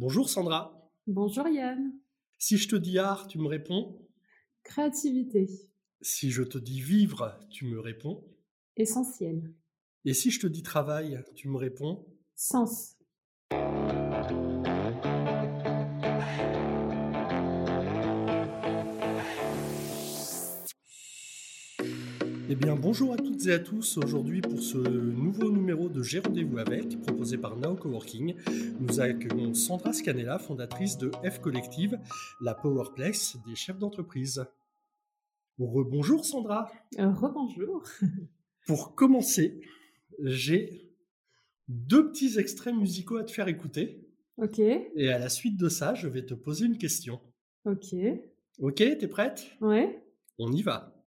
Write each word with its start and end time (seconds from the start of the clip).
Bonjour 0.00 0.30
Sandra. 0.30 0.88
Bonjour 1.08 1.48
Yann. 1.48 1.92
Si 2.38 2.56
je 2.56 2.68
te 2.68 2.76
dis 2.76 3.00
art, 3.00 3.26
tu 3.26 3.40
me 3.40 3.48
réponds 3.48 3.98
Créativité. 4.62 5.50
Si 6.00 6.30
je 6.30 6.44
te 6.44 6.56
dis 6.56 6.80
vivre, 6.80 7.36
tu 7.50 7.64
me 7.64 7.80
réponds 7.80 8.24
Essentiel. 8.76 9.52
Et 10.04 10.14
si 10.14 10.30
je 10.30 10.38
te 10.38 10.46
dis 10.46 10.62
travail, 10.62 11.24
tu 11.34 11.48
me 11.48 11.56
réponds 11.56 12.06
Sens. 12.36 12.96
Eh 22.50 22.54
bien, 22.54 22.76
bonjour 22.76 23.12
à 23.12 23.18
toutes 23.18 23.46
et 23.46 23.52
à 23.52 23.58
tous. 23.58 23.98
Aujourd'hui, 23.98 24.40
pour 24.40 24.62
ce 24.62 24.78
nouveau 24.78 25.50
numéro 25.50 25.90
de 25.90 26.02
J'ai 26.02 26.20
rendez-vous 26.20 26.56
avec, 26.56 26.98
proposé 27.02 27.36
par 27.36 27.58
Now 27.58 27.76
Coworking, 27.76 28.36
nous 28.80 29.00
accueillons 29.00 29.52
Sandra 29.52 29.92
Scanella, 29.92 30.38
fondatrice 30.38 30.96
de 30.96 31.10
F 31.28 31.40
Collective, 31.40 31.98
la 32.40 32.54
Powerplex 32.54 33.36
des 33.46 33.54
chefs 33.54 33.78
d'entreprise. 33.78 34.46
Rebonjour 35.58 36.24
Sandra. 36.24 36.72
Euh, 36.98 37.10
rebonjour. 37.10 37.82
Pour 38.66 38.94
commencer, 38.94 39.60
j'ai 40.18 40.90
deux 41.68 42.10
petits 42.10 42.38
extraits 42.38 42.74
musicaux 42.74 43.18
à 43.18 43.24
te 43.24 43.30
faire 43.30 43.48
écouter. 43.48 44.08
Ok. 44.38 44.58
Et 44.58 45.10
à 45.10 45.18
la 45.18 45.28
suite 45.28 45.58
de 45.58 45.68
ça, 45.68 45.94
je 45.94 46.08
vais 46.08 46.24
te 46.24 46.32
poser 46.32 46.64
une 46.64 46.78
question. 46.78 47.20
Ok. 47.66 47.94
Ok, 48.58 48.76
t'es 48.76 49.08
prête? 49.08 49.50
Ouais. 49.60 50.02
On 50.38 50.50
y 50.50 50.62
va. 50.62 50.97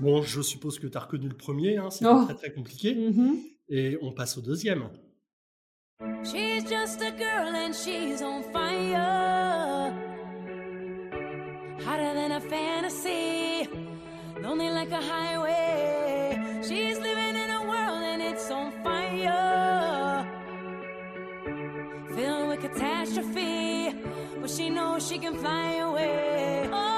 Bon, 0.00 0.22
je 0.22 0.40
suppose 0.42 0.78
que 0.78 0.86
tu 0.86 0.96
as 0.96 1.00
reconnu 1.00 1.28
le 1.28 1.36
premier, 1.36 1.76
hein, 1.76 1.90
c'est 1.90 2.04
Oh. 2.06 2.26
pas 2.26 2.34
très 2.34 2.48
très 2.48 2.52
compliqué. 2.52 2.94
Mhm. 2.94 3.38
Et 3.68 3.96
on 4.02 4.12
passe 4.12 4.36
au 4.36 4.40
deuxième. 4.40 4.88
She's 6.24 6.64
just 6.68 7.00
a 7.00 7.10
girl 7.12 7.54
and 7.54 7.72
she's 7.72 8.20
on 8.22 8.42
fire. 8.52 9.92
Hotter 11.86 12.14
than 12.14 12.32
a 12.32 12.40
fantasy. 12.40 13.68
Lonely 14.42 14.68
like 14.70 14.90
a 14.92 15.00
highway. 15.00 16.36
She's 16.62 16.98
living 16.98 17.36
in 17.36 17.50
a 17.50 17.62
world 17.62 18.02
and 18.02 18.20
it's 18.20 18.50
on 18.50 18.72
fire. 18.82 20.26
Filled 22.14 22.48
with 22.48 22.60
catastrophe. 22.60 23.94
But 24.40 24.50
she 24.50 24.68
knows 24.68 25.06
she 25.06 25.18
can 25.18 25.36
fly 25.36 25.76
away. 25.76 26.68
Oh, 26.72 26.93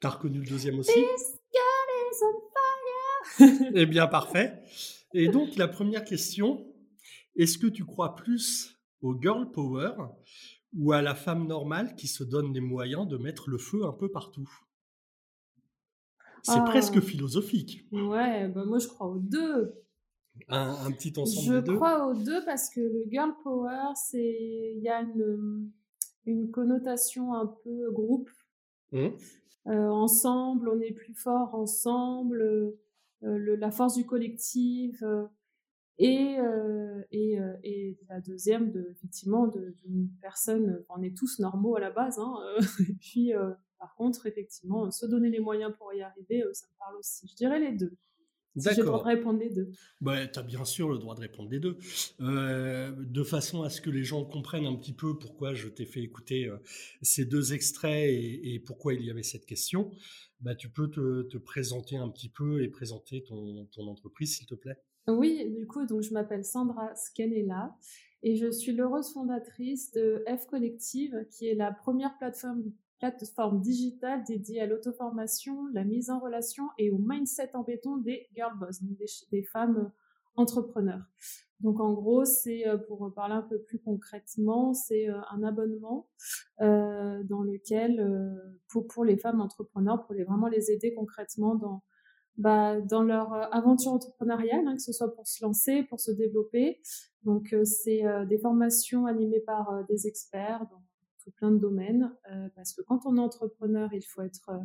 T'as 0.00 0.10
reconnu 0.10 0.40
le 0.40 0.46
deuxième 0.46 0.78
aussi? 0.78 0.92
This 0.92 1.38
girl 1.52 1.88
is 2.10 2.24
on 2.24 3.48
fire. 3.60 3.70
Eh 3.74 3.86
bien, 3.86 4.06
parfait. 4.06 4.62
Et 5.14 5.28
donc, 5.28 5.56
la 5.56 5.68
première 5.68 6.04
question, 6.04 6.66
est-ce 7.36 7.58
que 7.58 7.66
tu 7.66 7.84
crois 7.84 8.14
plus 8.14 8.78
au 9.02 9.14
girl 9.20 9.50
power 9.50 9.92
ou 10.76 10.92
à 10.92 11.02
la 11.02 11.14
femme 11.14 11.46
normale 11.46 11.94
qui 11.96 12.06
se 12.08 12.24
donne 12.24 12.52
les 12.54 12.60
moyens 12.60 13.06
de 13.08 13.16
mettre 13.18 13.50
le 13.50 13.58
feu 13.58 13.84
un 13.84 13.92
peu 13.92 14.10
partout? 14.10 14.48
C'est 16.42 16.52
Ah. 16.56 16.64
presque 16.66 17.00
philosophique. 17.00 17.86
Ouais, 17.92 18.48
bah 18.48 18.64
moi 18.64 18.78
je 18.78 18.88
crois 18.88 19.08
aux 19.08 19.18
deux. 19.18 19.74
Un, 20.48 20.70
un 20.86 20.90
petit 20.92 21.12
ensemble 21.18 21.46
Je 21.46 21.52
des 21.60 21.62
deux? 21.66 21.76
crois 21.76 22.06
aux 22.06 22.14
deux 22.14 22.42
parce 22.46 22.70
que 22.70 22.80
le 22.80 23.04
girl 23.10 23.32
power, 23.42 23.92
c'est 23.94 24.38
il 24.76 24.80
y 24.82 24.88
a 24.88 25.02
une, 25.02 25.70
une 26.24 26.50
connotation 26.50 27.34
un 27.34 27.46
peu 27.46 27.90
groupe. 27.92 28.30
Euh, 28.94 29.10
ensemble, 29.66 30.68
on 30.68 30.80
est 30.80 30.92
plus 30.92 31.14
fort 31.14 31.54
ensemble. 31.54 32.42
euh, 32.42 32.78
le- 33.22 33.56
la 33.56 33.70
force 33.70 33.94
du 33.96 34.06
collectif. 34.06 35.02
euh, 35.02 35.26
et, 35.98 36.38
euh, 36.38 37.02
et, 37.12 37.38
euh, 37.40 37.54
et 37.62 37.98
la 38.08 38.20
deuxième, 38.20 38.70
de, 38.72 38.88
effectivement, 38.90 39.46
d'une 39.48 40.08
personne, 40.22 40.82
on 40.88 41.02
est 41.02 41.16
tous 41.16 41.38
normaux 41.40 41.76
à 41.76 41.80
la 41.80 41.90
base, 41.90 42.18
hein, 42.18 42.34
euh, 42.56 42.60
et 42.90 42.94
puis 42.94 43.34
euh, 43.34 43.52
par 43.78 43.94
contre, 43.96 44.26
effectivement, 44.26 44.90
se 44.90 45.06
donner 45.06 45.30
les 45.30 45.40
moyens 45.40 45.72
pour 45.78 45.92
y 45.94 46.02
arriver, 46.02 46.42
euh, 46.44 46.52
ça 46.54 46.66
me 46.68 46.78
parle 46.78 46.96
aussi. 46.96 47.28
Je 47.28 47.36
dirais 47.36 47.60
les 47.60 47.72
deux. 47.72 47.94
Si 48.56 48.68
j'ai 48.74 48.80
le 48.80 48.86
droit 48.86 49.02
de 49.02 49.08
répondre 49.08 49.38
les 49.38 49.50
deux. 49.50 49.70
Bah, 50.00 50.26
tu 50.26 50.38
as 50.38 50.42
bien 50.42 50.64
sûr 50.64 50.88
le 50.88 50.98
droit 50.98 51.14
de 51.14 51.20
répondre 51.20 51.48
des 51.48 51.60
deux. 51.60 51.78
Euh, 52.20 52.92
de 52.98 53.22
façon 53.22 53.62
à 53.62 53.70
ce 53.70 53.80
que 53.80 53.90
les 53.90 54.02
gens 54.02 54.24
comprennent 54.24 54.66
un 54.66 54.76
petit 54.76 54.92
peu 54.92 55.18
pourquoi 55.18 55.54
je 55.54 55.68
t'ai 55.68 55.86
fait 55.86 56.02
écouter 56.02 56.46
euh, 56.46 56.56
ces 57.02 57.24
deux 57.24 57.52
extraits 57.52 58.08
et, 58.08 58.54
et 58.54 58.60
pourquoi 58.60 58.94
il 58.94 59.04
y 59.04 59.10
avait 59.10 59.22
cette 59.22 59.46
question, 59.46 59.90
bah, 60.40 60.54
tu 60.54 60.68
peux 60.68 60.90
te, 60.90 61.22
te 61.22 61.38
présenter 61.38 61.96
un 61.96 62.08
petit 62.08 62.28
peu 62.28 62.62
et 62.62 62.68
présenter 62.68 63.22
ton, 63.22 63.66
ton 63.66 63.86
entreprise, 63.86 64.36
s'il 64.36 64.46
te 64.46 64.54
plaît. 64.54 64.78
Oui, 65.06 65.50
du 65.50 65.66
coup, 65.66 65.86
donc 65.86 66.02
je 66.02 66.12
m'appelle 66.12 66.44
Sandra 66.44 66.94
Scanella 66.94 67.74
et 68.22 68.36
je 68.36 68.50
suis 68.50 68.72
l'heureuse 68.72 69.12
fondatrice 69.12 69.92
de 69.92 70.22
F 70.26 70.46
Collective, 70.46 71.26
qui 71.30 71.48
est 71.48 71.54
la 71.54 71.72
première 71.72 72.16
plateforme, 72.18 72.64
plateforme 73.00 73.60
digitale 73.60 74.22
dédiée 74.24 74.60
à 74.60 74.66
l'auto-formation, 74.66 75.66
la 75.72 75.84
mise 75.84 76.10
en 76.10 76.20
relation 76.20 76.68
et 76.78 76.90
au 76.90 76.98
mindset 76.98 77.50
en 77.54 77.62
béton 77.62 77.96
des 77.96 78.28
girl 78.34 78.56
boss, 78.58 78.82
donc 78.82 78.96
des, 79.32 79.42
femmes 79.42 79.90
entrepreneurs. 80.36 81.02
Donc 81.60 81.80
en 81.80 81.92
gros, 81.92 82.24
c'est 82.24 82.68
euh, 82.68 82.78
pour 82.78 83.12
parler 83.14 83.34
un 83.34 83.42
peu 83.42 83.60
plus 83.60 83.78
concrètement, 83.80 84.72
c'est 84.72 85.10
euh, 85.10 85.20
un 85.30 85.42
abonnement 85.42 86.08
euh, 86.60 87.22
dans 87.24 87.42
lequel 87.42 88.00
euh, 88.00 88.34
pour 88.68 88.86
pour 88.86 89.04
les 89.04 89.16
femmes 89.16 89.40
entrepreneurs, 89.40 90.04
pour 90.06 90.14
les 90.14 90.24
vraiment 90.24 90.48
les 90.48 90.70
aider 90.70 90.94
concrètement 90.94 91.54
dans 91.56 91.82
bah, 92.40 92.80
dans 92.80 93.02
leur 93.02 93.34
euh, 93.34 93.42
aventure 93.52 93.92
entrepreneuriale, 93.92 94.66
hein, 94.66 94.74
que 94.74 94.82
ce 94.82 94.92
soit 94.92 95.14
pour 95.14 95.26
se 95.26 95.44
lancer, 95.44 95.82
pour 95.82 96.00
se 96.00 96.10
développer. 96.10 96.80
Donc, 97.24 97.52
euh, 97.52 97.64
c'est 97.64 98.06
euh, 98.06 98.24
des 98.24 98.38
formations 98.38 99.04
animées 99.04 99.40
par 99.40 99.70
euh, 99.70 99.82
des 99.88 100.06
experts 100.06 100.66
plein 101.36 101.50
de 101.50 101.58
domaines, 101.58 102.14
euh, 102.30 102.48
parce 102.56 102.72
que 102.72 102.82
quand 102.82 103.00
on 103.04 103.16
est 103.16 103.20
entrepreneur, 103.20 103.92
il 103.92 104.02
faut 104.02 104.22
être 104.22 104.50
euh, 104.50 104.64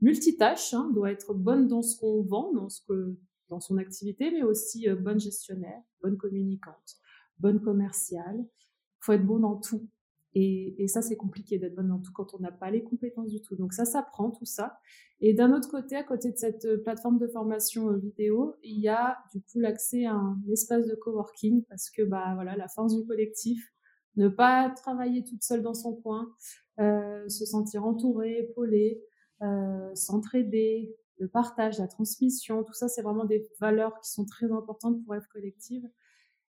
multitâche, 0.00 0.74
hein, 0.74 0.90
doit 0.92 1.10
être 1.10 1.34
bonne 1.34 1.66
dans 1.66 1.82
ce 1.82 1.98
qu'on 1.98 2.22
vend, 2.22 2.52
dans 2.52 2.68
ce 2.68 2.82
que 2.86 3.16
dans 3.48 3.60
son 3.60 3.76
activité, 3.78 4.30
mais 4.30 4.42
aussi 4.42 4.88
euh, 4.88 4.96
bonne 4.96 5.20
gestionnaire, 5.20 5.80
bonne 6.02 6.16
communicante, 6.16 6.96
bonne 7.38 7.60
commerciale. 7.60 8.36
Il 8.38 9.00
faut 9.00 9.12
être 9.12 9.26
bon 9.26 9.38
dans 9.38 9.56
tout. 9.56 9.88
Et, 10.36 10.82
et 10.82 10.88
ça, 10.88 11.00
c'est 11.00 11.16
compliqué 11.16 11.58
d'être 11.58 11.76
bonne 11.76 11.88
dans 11.88 12.00
tout 12.00 12.12
quand 12.12 12.34
on 12.34 12.40
n'a 12.40 12.50
pas 12.50 12.70
les 12.70 12.82
compétences 12.82 13.30
du 13.30 13.40
tout. 13.40 13.54
Donc 13.54 13.72
ça 13.72 13.84
s'apprend, 13.84 14.30
tout 14.30 14.46
ça. 14.46 14.78
Et 15.20 15.32
d'un 15.32 15.52
autre 15.52 15.70
côté, 15.70 15.94
à 15.96 16.02
côté 16.02 16.32
de 16.32 16.36
cette 16.36 16.82
plateforme 16.82 17.18
de 17.18 17.28
formation 17.28 17.92
vidéo, 17.96 18.56
il 18.62 18.80
y 18.80 18.88
a 18.88 19.18
du 19.32 19.40
coup 19.40 19.60
l'accès 19.60 20.06
à 20.06 20.14
un 20.14 20.42
espace 20.50 20.86
de 20.86 20.94
coworking 20.94 21.64
parce 21.64 21.88
que 21.90 22.02
bah 22.02 22.32
voilà, 22.34 22.56
la 22.56 22.68
force 22.68 22.96
du 22.96 23.06
collectif, 23.06 23.73
ne 24.16 24.28
pas 24.28 24.70
travailler 24.70 25.24
toute 25.24 25.42
seule 25.42 25.62
dans 25.62 25.74
son 25.74 25.94
coin, 25.94 26.32
euh, 26.80 27.28
se 27.28 27.44
sentir 27.44 27.84
entourée, 27.84 28.38
épaulée, 28.40 29.02
euh, 29.42 29.94
s'entraider, 29.94 30.94
le 31.18 31.28
partage, 31.28 31.78
la 31.78 31.88
transmission, 31.88 32.64
tout 32.64 32.74
ça, 32.74 32.88
c'est 32.88 33.02
vraiment 33.02 33.24
des 33.24 33.46
valeurs 33.60 33.98
qui 34.00 34.10
sont 34.10 34.24
très 34.24 34.50
importantes 34.50 35.04
pour 35.04 35.14
F 35.14 35.26
Collective. 35.28 35.88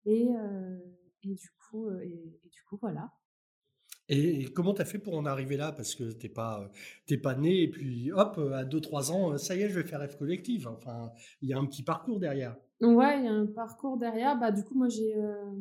Et, 0.04 0.28
euh, 0.34 0.78
et 1.24 1.34
du 1.34 1.50
coup, 1.58 1.90
et, 2.00 2.40
et 2.44 2.48
du 2.48 2.62
coup, 2.68 2.78
voilà. 2.80 3.12
Et, 4.08 4.44
comment 4.52 4.74
tu 4.74 4.82
as 4.82 4.84
fait 4.84 4.98
pour 4.98 5.16
en 5.16 5.24
arriver 5.26 5.56
là? 5.56 5.72
Parce 5.72 5.94
que 5.94 6.12
t'es 6.12 6.28
pas, 6.28 6.70
t'es 7.06 7.16
pas 7.16 7.34
né 7.34 7.62
et 7.62 7.70
puis 7.70 8.12
hop, 8.12 8.38
à 8.52 8.64
2-3 8.64 9.10
ans, 9.10 9.38
ça 9.38 9.54
y 9.54 9.62
est, 9.62 9.68
je 9.68 9.78
vais 9.78 9.86
faire 9.86 10.06
F 10.08 10.16
Collective. 10.16 10.68
Enfin, 10.68 11.12
il 11.40 11.48
y 11.48 11.52
a 11.52 11.58
un 11.58 11.66
petit 11.66 11.82
parcours 11.82 12.20
derrière. 12.20 12.56
Ouais, 12.80 13.20
il 13.20 13.24
y 13.24 13.28
a 13.28 13.32
un 13.32 13.46
parcours 13.46 13.96
derrière. 13.96 14.38
Bah, 14.38 14.50
du 14.50 14.64
coup, 14.64 14.74
moi, 14.74 14.88
j'ai 14.88 15.16
euh, 15.16 15.52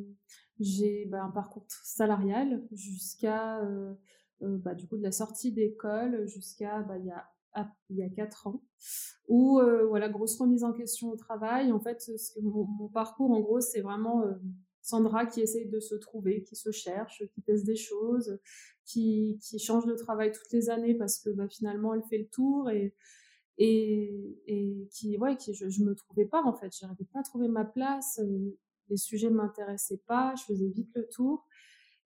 j'ai 0.62 1.06
bah, 1.06 1.24
un 1.24 1.32
parcours 1.32 1.66
salarial 1.84 2.64
jusqu'à 2.72 3.60
euh, 3.62 3.94
euh, 4.42 4.58
bah, 4.58 4.76
du 4.76 4.88
coup 4.88 4.98
de 4.98 5.04
la 5.04 5.12
sortie 5.12 5.52
d'école 5.52 6.28
jusqu'à 6.28 6.82
bah, 6.82 6.98
il 6.98 7.06
y 7.06 7.12
a 7.12 7.28
il 7.90 7.98
y 7.98 8.02
a 8.02 8.10
quatre 8.10 8.48
ans 8.48 8.64
où 9.28 9.60
euh, 9.60 9.86
voilà 9.86 10.08
grosse 10.08 10.38
remise 10.40 10.64
en 10.64 10.72
question 10.72 11.10
au 11.10 11.18
travail. 11.18 11.74
En 11.74 11.82
fait, 11.82 12.00
ce 12.02 12.34
que 12.34 12.40
mon, 12.40 12.88
parcours 12.88 13.32
en 13.32 13.42
gros 13.42 13.60
c'est 13.60 13.82
vraiment 13.82 14.24
Sandra 14.82 15.26
qui 15.26 15.42
essaye 15.42 15.68
de 15.68 15.80
se 15.82 15.96
trouver, 15.96 16.44
qui 16.44 16.56
se 16.56 16.72
cherche, 16.72 17.24
qui 17.34 17.42
teste 17.42 17.66
des 17.66 17.76
choses, 17.76 18.40
qui, 18.86 19.38
qui 19.42 19.60
change 19.60 19.86
de 19.86 19.96
travail 19.96 20.32
toutes 20.32 20.52
les 20.54 20.70
années 20.70 20.96
parce 20.96 21.20
que 21.20 21.30
finalement 21.50 21.94
elle 21.94 22.04
fait 22.04 22.20
le 22.20 22.28
tour 22.28 22.70
et 22.70 22.96
et, 23.58 24.40
et 24.48 24.88
qui, 24.92 25.18
ouais, 25.18 25.38
qui 25.38 25.54
je, 25.54 25.70
je 25.70 25.84
me 25.84 25.94
trouvais 25.94 26.26
pas 26.26 26.42
en 26.44 26.54
fait. 26.54 26.76
J'arrivais 26.80 27.06
pas 27.12 27.20
à 27.20 27.24
trouver 27.24 27.48
ma 27.48 27.66
place. 27.66 28.20
Les 28.92 28.98
sujets 28.98 29.32
m'intéressaient 29.32 30.04
pas. 30.06 30.36
Je 30.38 30.44
faisais 30.44 30.68
vite 30.68 30.92
le 30.94 31.08
tour. 31.08 31.48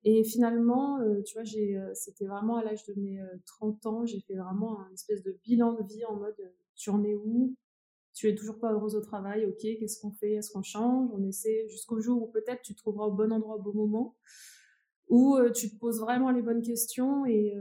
Et 0.06 0.24
finalement, 0.24 1.00
tu 1.26 1.34
vois, 1.34 1.44
j'ai, 1.44 1.78
c'était 1.96 2.28
vraiment 2.28 2.58
à 2.58 2.64
l'âge 2.64 2.86
de 2.86 2.94
mes 2.96 3.20
30 3.46 3.86
ans, 3.88 4.06
j'ai 4.06 4.22
fait 4.22 4.36
vraiment 4.36 4.80
un 4.82 4.94
espèce 4.94 5.24
de 5.24 5.38
bilan 5.44 5.74
de 5.74 5.84
vie 5.84 6.06
en 6.06 6.16
mode, 6.16 6.38
tu 6.76 6.92
en 6.92 7.04
es 7.04 7.16
où? 7.16 7.56
Tu 8.14 8.30
es 8.30 8.36
toujours 8.36 8.60
pas 8.60 8.72
heureuse 8.72 8.96
au 8.96 9.02
travail, 9.02 9.46
ok, 9.46 9.58
qu'est-ce 9.62 10.00
qu'on 10.00 10.12
fait? 10.12 10.34
Est-ce 10.34 10.52
qu'on 10.52 10.62
change? 10.62 11.10
On 11.12 11.24
essaie 11.24 11.68
jusqu'au 11.70 12.00
jour 12.00 12.22
où 12.22 12.28
peut-être 12.28 12.62
tu 12.62 12.76
te 12.76 12.78
trouveras 12.78 13.08
au 13.08 13.12
bon 13.12 13.34
endroit 13.34 13.56
au 13.56 13.62
bon 13.62 13.74
moment, 13.74 14.16
où 15.10 15.40
tu 15.56 15.72
te 15.72 15.80
poses 15.80 16.00
vraiment 16.00 16.30
les 16.30 16.44
bonnes 16.44 16.62
questions 16.62 17.26
et 17.26 17.56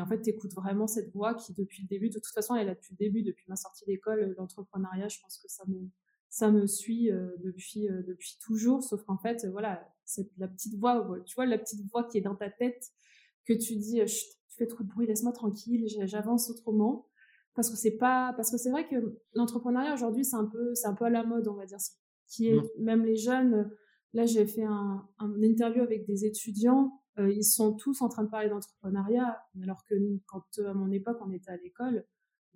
en 0.00 0.06
fait, 0.06 0.22
tu 0.22 0.30
écoutes 0.30 0.54
vraiment 0.54 0.86
cette 0.86 1.10
voix 1.12 1.34
qui, 1.34 1.54
depuis 1.54 1.82
le 1.82 1.88
début, 1.88 2.08
de 2.08 2.20
toute 2.20 2.32
façon, 2.32 2.54
elle 2.54 2.62
est 2.62 2.66
là 2.66 2.74
depuis 2.76 2.94
le 2.98 3.04
début, 3.04 3.22
depuis 3.22 3.46
ma 3.48 3.56
sortie 3.56 3.84
d'école, 3.84 4.32
l'entrepreneuriat, 4.38 5.08
je 5.08 5.18
pense 5.20 5.38
que 5.38 5.48
ça 5.48 5.64
me, 5.66 5.90
ça 6.30 6.50
me 6.50 6.66
suit 6.66 7.10
depuis, 7.42 7.88
depuis 8.06 8.38
toujours, 8.40 8.82
sauf 8.82 9.02
qu'en 9.04 9.18
fait, 9.18 9.46
voilà, 9.46 9.88
c'est 10.04 10.30
la 10.38 10.48
petite 10.48 10.74
voix, 10.78 11.06
tu 11.26 11.34
vois, 11.34 11.46
la 11.46 11.58
petite 11.58 11.80
voix 11.90 12.04
qui 12.04 12.18
est 12.18 12.22
dans 12.22 12.34
ta 12.34 12.50
tête, 12.50 12.92
que 13.46 13.52
tu 13.52 13.76
dis, 13.76 14.00
tu 14.04 14.56
fais 14.56 14.66
trop 14.66 14.84
de 14.84 14.88
bruit, 14.88 15.06
laisse-moi 15.06 15.32
tranquille, 15.32 15.86
j'avance 16.04 16.50
autrement. 16.50 17.06
Parce 17.54 17.70
que 17.70 17.76
c'est 17.76 17.96
pas, 17.96 18.32
parce 18.36 18.52
que 18.52 18.56
c'est 18.56 18.70
vrai 18.70 18.86
que 18.86 19.18
l'entrepreneuriat 19.34 19.92
aujourd'hui, 19.92 20.24
c'est 20.24 20.36
un 20.36 20.44
peu, 20.44 20.74
c'est 20.74 20.86
un 20.86 20.94
peu 20.94 21.06
à 21.06 21.10
la 21.10 21.24
mode, 21.24 21.48
on 21.48 21.54
va 21.54 21.66
dire, 21.66 21.78
qui 22.28 22.48
est, 22.48 22.54
mmh. 22.54 22.68
même 22.78 23.04
les 23.04 23.16
jeunes, 23.16 23.68
là, 24.12 24.26
j'ai 24.26 24.46
fait 24.46 24.62
un, 24.62 25.08
un, 25.18 25.42
interview 25.42 25.82
avec 25.82 26.06
des 26.06 26.24
étudiants, 26.24 27.02
ils 27.18 27.42
sont 27.42 27.74
tous 27.74 28.00
en 28.00 28.08
train 28.08 28.22
de 28.22 28.28
parler 28.28 28.48
d'entrepreneuriat, 28.48 29.42
alors 29.60 29.84
que 29.84 29.94
quand, 30.26 30.44
à 30.64 30.72
mon 30.72 30.92
époque, 30.92 31.18
on 31.20 31.32
était 31.32 31.50
à 31.50 31.56
l'école, 31.56 32.06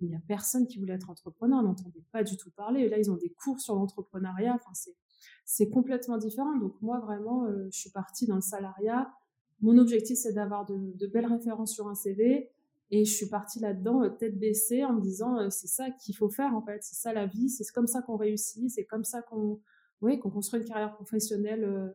il 0.03 0.09
n'y 0.09 0.15
a 0.15 0.21
personne 0.27 0.67
qui 0.67 0.77
voulait 0.79 0.93
être 0.93 1.09
entrepreneur, 1.09 1.59
on 1.59 1.63
n'entendait 1.63 2.03
pas 2.11 2.23
du 2.23 2.37
tout 2.37 2.51
parler. 2.51 2.81
Et 2.81 2.89
là, 2.89 2.97
ils 2.97 3.09
ont 3.11 3.15
des 3.15 3.29
cours 3.29 3.59
sur 3.59 3.75
l'entrepreneuriat. 3.75 4.53
Enfin, 4.53 4.71
c'est, 4.73 4.95
c'est 5.45 5.69
complètement 5.69 6.17
différent. 6.17 6.55
Donc, 6.57 6.73
moi, 6.81 6.99
vraiment, 6.99 7.45
euh, 7.45 7.67
je 7.71 7.79
suis 7.79 7.89
partie 7.89 8.27
dans 8.27 8.35
le 8.35 8.41
salariat. 8.41 9.11
Mon 9.61 9.77
objectif, 9.77 10.17
c'est 10.17 10.33
d'avoir 10.33 10.65
de, 10.65 11.07
belles 11.07 11.25
références 11.25 11.73
sur 11.73 11.87
un 11.87 11.95
CV. 11.95 12.49
Et 12.91 13.05
je 13.05 13.13
suis 13.13 13.27
partie 13.27 13.59
là-dedans, 13.59 14.03
euh, 14.03 14.09
tête 14.09 14.37
baissée, 14.37 14.83
en 14.83 14.93
me 14.93 15.01
disant, 15.01 15.37
euh, 15.39 15.49
c'est 15.49 15.67
ça 15.67 15.89
qu'il 15.89 16.15
faut 16.15 16.29
faire, 16.29 16.53
en 16.53 16.61
fait. 16.61 16.83
C'est 16.83 16.95
ça 16.95 17.13
la 17.13 17.25
vie. 17.25 17.49
C'est 17.49 17.65
comme 17.73 17.87
ça 17.87 18.01
qu'on 18.01 18.17
réussit. 18.17 18.69
C'est 18.69 18.85
comme 18.85 19.03
ça 19.03 19.21
qu'on, 19.21 19.61
qu'on 20.01 20.29
construit 20.29 20.59
une 20.59 20.67
carrière 20.67 20.93
professionnelle 20.93 21.93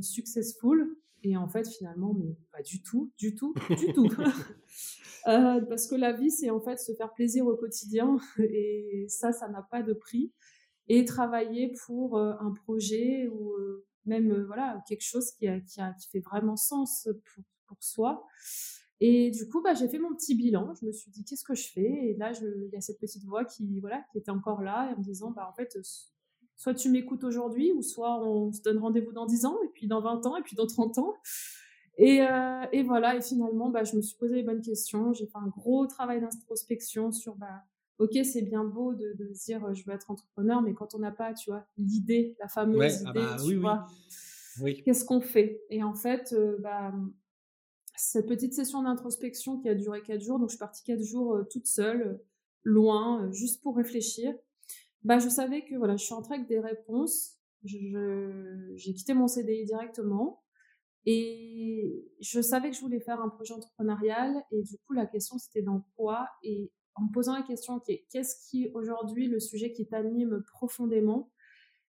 successful. 0.00 0.96
Et 1.28 1.36
en 1.36 1.48
fait, 1.48 1.68
finalement, 1.68 2.14
mais 2.14 2.36
pas 2.52 2.62
du 2.62 2.82
tout, 2.82 3.12
du 3.18 3.34
tout, 3.34 3.52
du 3.76 3.92
tout. 3.92 4.08
Euh, 5.28 5.60
parce 5.62 5.88
que 5.88 5.96
la 5.96 6.12
vie, 6.12 6.30
c'est 6.30 6.50
en 6.50 6.60
fait 6.60 6.76
se 6.76 6.92
faire 6.92 7.12
plaisir 7.12 7.44
au 7.48 7.56
quotidien 7.56 8.16
et 8.38 9.06
ça, 9.08 9.32
ça 9.32 9.48
n'a 9.48 9.60
pas 9.60 9.82
de 9.82 9.92
prix. 9.92 10.32
Et 10.86 11.04
travailler 11.04 11.74
pour 11.84 12.16
euh, 12.16 12.34
un 12.38 12.52
projet 12.52 13.26
ou 13.26 13.50
euh, 13.54 13.84
même 14.04 14.44
voilà 14.44 14.84
quelque 14.86 15.02
chose 15.02 15.32
qui, 15.32 15.48
a, 15.48 15.58
qui, 15.58 15.80
a, 15.80 15.94
qui 15.94 16.08
fait 16.10 16.20
vraiment 16.20 16.54
sens 16.54 17.08
pour, 17.24 17.44
pour 17.66 17.76
soi. 17.80 18.24
Et 19.00 19.32
du 19.32 19.48
coup, 19.48 19.60
bah, 19.62 19.74
j'ai 19.74 19.88
fait 19.88 19.98
mon 19.98 20.14
petit 20.14 20.36
bilan. 20.36 20.72
Je 20.80 20.86
me 20.86 20.92
suis 20.92 21.10
dit, 21.10 21.24
qu'est-ce 21.24 21.42
que 21.42 21.56
je 21.56 21.72
fais? 21.72 22.10
Et 22.10 22.14
là, 22.16 22.30
il 22.40 22.70
y 22.72 22.76
a 22.76 22.80
cette 22.80 23.00
petite 23.00 23.24
voix 23.24 23.44
qui, 23.44 23.80
voilà, 23.80 24.04
qui 24.12 24.18
était 24.18 24.30
encore 24.30 24.62
là, 24.62 24.94
en 24.94 24.98
me 25.00 25.02
disant, 25.02 25.32
bah, 25.32 25.48
en 25.50 25.54
fait, 25.54 25.76
soit 26.56 26.74
tu 26.74 26.90
m'écoutes 26.90 27.24
aujourd'hui, 27.24 27.72
ou 27.72 27.82
soit 27.82 28.22
on 28.24 28.52
se 28.52 28.62
donne 28.62 28.78
rendez-vous 28.78 29.12
dans 29.12 29.26
10 29.26 29.44
ans, 29.46 29.58
et 29.64 29.68
puis 29.68 29.86
dans 29.86 30.00
20 30.00 30.26
ans, 30.26 30.36
et 30.36 30.42
puis 30.42 30.56
dans 30.56 30.66
30 30.66 30.98
ans. 30.98 31.14
Et, 31.98 32.22
euh, 32.22 32.64
et, 32.72 32.82
voilà, 32.82 33.16
et 33.16 33.22
finalement, 33.22 33.70
bah, 33.70 33.84
je 33.84 33.96
me 33.96 34.02
suis 34.02 34.16
posé 34.16 34.34
les 34.34 34.42
bonnes 34.42 34.60
questions. 34.60 35.12
J'ai 35.12 35.26
fait 35.26 35.38
un 35.38 35.48
gros 35.48 35.86
travail 35.86 36.20
d'introspection 36.20 37.10
sur, 37.10 37.36
bah, 37.36 37.62
ok, 37.98 38.18
c'est 38.24 38.42
bien 38.42 38.64
beau 38.64 38.94
de, 38.94 39.14
de 39.18 39.32
se 39.32 39.46
dire 39.46 39.74
je 39.74 39.84
veux 39.84 39.94
être 39.94 40.10
entrepreneur, 40.10 40.60
mais 40.60 40.74
quand 40.74 40.94
on 40.94 40.98
n'a 40.98 41.12
pas, 41.12 41.32
tu 41.32 41.50
vois, 41.50 41.64
l'idée, 41.78 42.36
la 42.38 42.48
fameuse 42.48 43.02
ah 43.06 43.10
idée, 43.10 43.20
bah, 43.20 43.36
tu 43.42 43.56
vois, 43.56 43.86
oui. 44.60 44.82
qu'est-ce 44.82 45.04
qu'on 45.04 45.20
fait? 45.20 45.62
Et 45.70 45.82
en 45.82 45.94
fait, 45.94 46.34
euh, 46.34 46.56
bah, 46.60 46.92
cette 47.96 48.26
petite 48.26 48.52
session 48.52 48.82
d'introspection 48.82 49.58
qui 49.58 49.68
a 49.68 49.74
duré 49.74 50.02
quatre 50.02 50.22
jours, 50.22 50.38
donc 50.38 50.50
je 50.50 50.56
suis 50.56 50.60
partie 50.60 50.84
quatre 50.84 51.02
jours 51.02 51.34
euh, 51.34 51.44
toute 51.44 51.66
seule, 51.66 52.20
loin, 52.62 53.30
juste 53.32 53.62
pour 53.62 53.76
réfléchir. 53.76 54.34
Bah, 55.06 55.20
je 55.20 55.28
savais 55.28 55.64
que 55.64 55.76
voilà, 55.76 55.96
je 55.96 56.04
suis 56.04 56.14
entrée 56.14 56.34
avec 56.34 56.48
des 56.48 56.58
réponses. 56.58 57.36
J'ai 57.62 58.92
quitté 58.92 59.14
mon 59.14 59.28
CDI 59.28 59.64
directement. 59.64 60.42
Et 61.04 62.10
je 62.20 62.40
savais 62.40 62.70
que 62.70 62.74
je 62.76 62.80
voulais 62.80 62.98
faire 62.98 63.20
un 63.20 63.28
projet 63.28 63.54
entrepreneurial. 63.54 64.34
Et 64.50 64.62
du 64.64 64.76
coup 64.78 64.94
la 64.94 65.06
question 65.06 65.38
c'était 65.38 65.62
dans 65.62 65.86
quoi? 65.96 66.28
Et 66.42 66.72
en 66.96 67.04
me 67.04 67.12
posant 67.12 67.34
la 67.36 67.42
question 67.44 67.80
qu'est-ce 68.10 68.48
qui 68.50 68.68
aujourd'hui 68.74 69.28
le 69.28 69.38
sujet 69.38 69.70
qui 69.72 69.86
t'anime 69.86 70.42
profondément? 70.48 71.30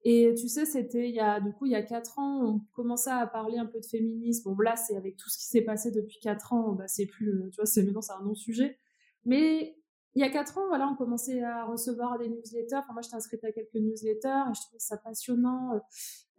Et 0.04 0.34
tu 0.36 0.48
sais 0.48 0.64
c'était 0.66 1.08
il 1.08 1.14
y 1.14 1.20
a 1.20 1.40
du 1.40 1.52
coup 1.52 1.66
il 1.66 1.72
y 1.72 1.76
a 1.76 1.82
quatre 1.84 2.18
ans 2.18 2.44
on 2.44 2.60
commençait 2.72 3.10
à 3.10 3.24
parler 3.28 3.58
un 3.58 3.66
peu 3.66 3.78
de 3.78 3.86
féminisme. 3.86 4.52
Bon 4.52 4.58
là 4.60 4.74
c'est 4.74 4.96
avec 4.96 5.16
tout 5.16 5.30
ce 5.30 5.38
qui 5.38 5.44
s'est 5.46 5.62
passé 5.62 5.92
depuis 5.92 6.18
quatre 6.20 6.52
ans 6.52 6.72
bah 6.72 6.88
c'est 6.88 7.06
plus 7.06 7.32
tu 7.52 7.56
vois 7.56 7.66
c'est 7.66 7.84
maintenant 7.84 8.02
c'est 8.02 8.14
un 8.14 8.22
non 8.24 8.34
sujet. 8.34 8.78
Mais 9.24 9.76
il 10.14 10.20
y 10.20 10.24
a 10.24 10.30
quatre 10.30 10.58
ans, 10.58 10.68
voilà, 10.68 10.88
on 10.88 10.94
commençait 10.94 11.42
à 11.42 11.64
recevoir 11.64 12.18
des 12.18 12.28
newsletters. 12.28 12.76
Enfin, 12.76 12.92
moi, 12.92 13.02
j'étais 13.02 13.16
inscrite 13.16 13.42
à 13.44 13.50
quelques 13.50 13.74
newsletters 13.74 14.44
et 14.48 14.54
je 14.54 14.60
trouvais 14.62 14.78
ça 14.78 14.96
passionnant, 14.96 15.74
euh, 15.74 15.78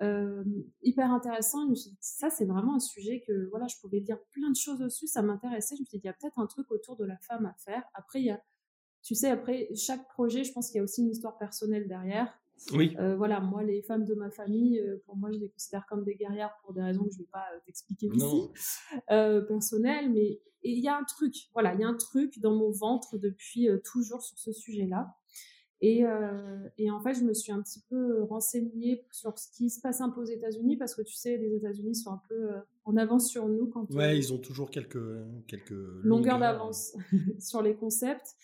euh 0.03 0.43
hyper 0.81 1.11
intéressant. 1.11 1.65
je 1.65 1.69
me 1.71 1.75
suis 1.75 1.89
dit, 1.91 1.97
ça, 1.99 2.29
c'est 2.29 2.45
vraiment 2.45 2.75
un 2.75 2.79
sujet 2.79 3.21
que, 3.27 3.49
voilà, 3.49 3.67
je 3.67 3.75
pouvais 3.81 3.99
dire 3.99 4.17
plein 4.31 4.49
de 4.49 4.55
choses 4.55 4.79
dessus. 4.79 5.07
Ça 5.07 5.21
m'intéressait. 5.21 5.75
Je 5.75 5.81
me 5.81 5.85
suis 5.85 5.97
dit, 5.97 6.03
il 6.05 6.07
y 6.07 6.09
a 6.09 6.13
peut-être 6.13 6.39
un 6.39 6.47
truc 6.47 6.71
autour 6.71 6.95
de 6.95 7.05
la 7.05 7.17
femme 7.17 7.45
à 7.45 7.53
faire. 7.65 7.83
Après, 7.93 8.21
il 8.21 8.25
y 8.25 8.31
a, 8.31 8.41
tu 9.03 9.13
sais, 9.13 9.29
après 9.29 9.69
chaque 9.75 10.07
projet, 10.07 10.43
je 10.45 10.53
pense 10.53 10.67
qu'il 10.69 10.77
y 10.77 10.81
a 10.81 10.83
aussi 10.83 11.01
une 11.01 11.09
histoire 11.09 11.37
personnelle 11.37 11.87
derrière. 11.87 12.39
Oui. 12.73 12.95
Euh, 12.99 13.15
voilà, 13.15 13.39
moi, 13.39 13.63
les 13.63 13.81
femmes 13.81 14.05
de 14.05 14.13
ma 14.13 14.29
famille, 14.31 14.79
euh, 14.79 15.01
pour 15.05 15.15
moi, 15.15 15.31
je 15.31 15.37
les 15.37 15.49
considère 15.49 15.85
comme 15.87 16.03
des 16.03 16.15
guerrières 16.15 16.51
pour 16.61 16.73
des 16.73 16.81
raisons 16.81 17.03
que 17.03 17.11
je 17.11 17.19
ne 17.19 17.23
vais 17.23 17.29
pas 17.31 17.45
euh, 17.53 17.59
t'expliquer 17.65 18.07
ici, 18.13 18.49
personnelles. 19.47 20.11
Mais 20.11 20.41
il 20.63 20.79
y 20.79 20.87
a 20.87 20.97
un 20.97 21.03
truc, 21.03 21.35
voilà, 21.53 21.73
il 21.73 21.81
y 21.81 21.83
a 21.83 21.87
un 21.87 21.95
truc 21.95 22.39
dans 22.39 22.55
mon 22.55 22.71
ventre 22.71 23.17
depuis 23.17 23.67
toujours 23.83 24.21
sur 24.21 24.37
ce 24.37 24.51
sujet-là. 24.51 25.15
Et, 25.81 26.03
et, 26.77 26.89
en 26.89 26.99
fait, 27.01 27.13
je 27.13 27.23
me 27.23 27.33
suis 27.33 27.51
un 27.51 27.61
petit 27.61 27.81
peu 27.89 28.23
renseignée 28.23 29.05
sur 29.11 29.37
ce 29.37 29.51
qui 29.55 29.69
se 29.69 29.79
passe 29.81 30.01
un 30.01 30.09
peu 30.09 30.21
aux 30.21 30.25
États-Unis 30.25 30.77
parce 30.77 30.95
que 30.95 31.03
tu 31.03 31.13
sais, 31.13 31.37
les 31.37 31.53
États-Unis 31.53 31.93
sont 31.93 32.11
un 32.11 32.21
peu 32.27 32.49
en 32.85 32.97
avance 32.97 33.29
sur 33.29 33.47
nous 33.47 33.67
quand. 33.67 33.93
Ouais, 33.93 34.17
ils 34.17 34.33
ont 34.33 34.39
toujours 34.39 34.71
quelques 34.71 34.97
quelques 35.47 35.75
longueurs 36.01 36.39
d'avance 36.39 36.97
sur 37.39 37.61
les 37.61 37.75
concepts. 37.75 38.35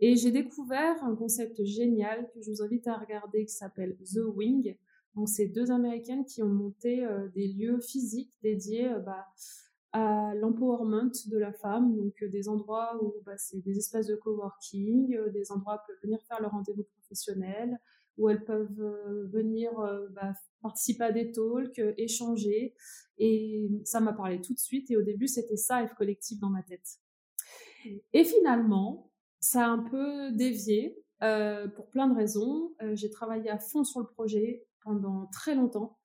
Et 0.00 0.16
j'ai 0.16 0.30
découvert 0.30 1.02
un 1.02 1.16
concept 1.16 1.64
génial 1.64 2.28
que 2.32 2.40
je 2.40 2.50
vous 2.50 2.62
invite 2.62 2.86
à 2.86 2.96
regarder 2.96 3.44
qui 3.44 3.54
s'appelle 3.54 3.96
The 4.04 4.20
Wing. 4.34 4.76
Donc, 5.16 5.28
c'est 5.28 5.46
deux 5.46 5.72
Américaines 5.72 6.24
qui 6.24 6.42
ont 6.42 6.48
monté 6.48 7.04
euh, 7.04 7.28
des 7.34 7.48
lieux 7.48 7.80
physiques 7.80 8.32
dédiés 8.42 8.88
euh, 8.88 9.00
bah, 9.00 9.26
à 9.92 10.34
l'empowerment 10.36 11.10
de 11.26 11.38
la 11.38 11.52
femme, 11.52 11.96
donc 11.96 12.14
euh, 12.22 12.28
des 12.28 12.48
endroits 12.48 13.02
où 13.02 13.14
bah, 13.26 13.36
c'est 13.36 13.60
des 13.64 13.78
espaces 13.78 14.06
de 14.06 14.14
coworking, 14.14 15.18
des 15.32 15.50
endroits 15.50 15.74
où 15.74 15.78
elles 15.78 15.96
peuvent 15.96 16.02
venir 16.04 16.22
faire 16.28 16.40
leur 16.40 16.52
rendez-vous 16.52 16.84
professionnel, 16.84 17.76
où 18.16 18.28
elles 18.28 18.44
peuvent 18.44 19.28
venir 19.32 19.72
bah, 20.10 20.32
participer 20.60 21.04
à 21.04 21.12
des 21.12 21.32
talks, 21.32 21.80
échanger. 21.96 22.74
Et 23.16 23.68
ça 23.84 24.00
m'a 24.00 24.12
parlé 24.12 24.40
tout 24.40 24.54
de 24.54 24.58
suite. 24.58 24.90
Et 24.90 24.96
au 24.96 25.02
début, 25.02 25.28
c'était 25.28 25.56
ça, 25.56 25.86
F 25.86 25.94
collectif 25.94 26.38
dans 26.40 26.50
ma 26.50 26.62
tête. 26.62 26.98
Et 28.12 28.24
finalement, 28.24 29.07
ça 29.40 29.64
a 29.64 29.68
un 29.68 29.78
peu 29.78 30.32
dévié 30.32 30.96
euh, 31.22 31.68
pour 31.68 31.90
plein 31.90 32.08
de 32.08 32.14
raisons. 32.14 32.74
Euh, 32.82 32.94
j'ai 32.94 33.10
travaillé 33.10 33.50
à 33.50 33.58
fond 33.58 33.84
sur 33.84 34.00
le 34.00 34.06
projet 34.06 34.66
pendant 34.82 35.26
très 35.26 35.54
longtemps. 35.54 35.98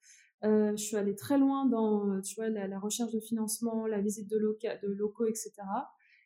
Euh, 0.44 0.72
je 0.76 0.82
suis 0.82 0.96
allée 0.96 1.14
très 1.14 1.38
loin 1.38 1.66
dans 1.66 2.20
la, 2.38 2.78
recherche 2.78 3.12
de 3.12 3.20
financement, 3.20 3.86
la 3.86 4.00
visite 4.00 4.28
de, 4.28 4.36
locaux, 4.36 5.26
etc. 5.26 5.52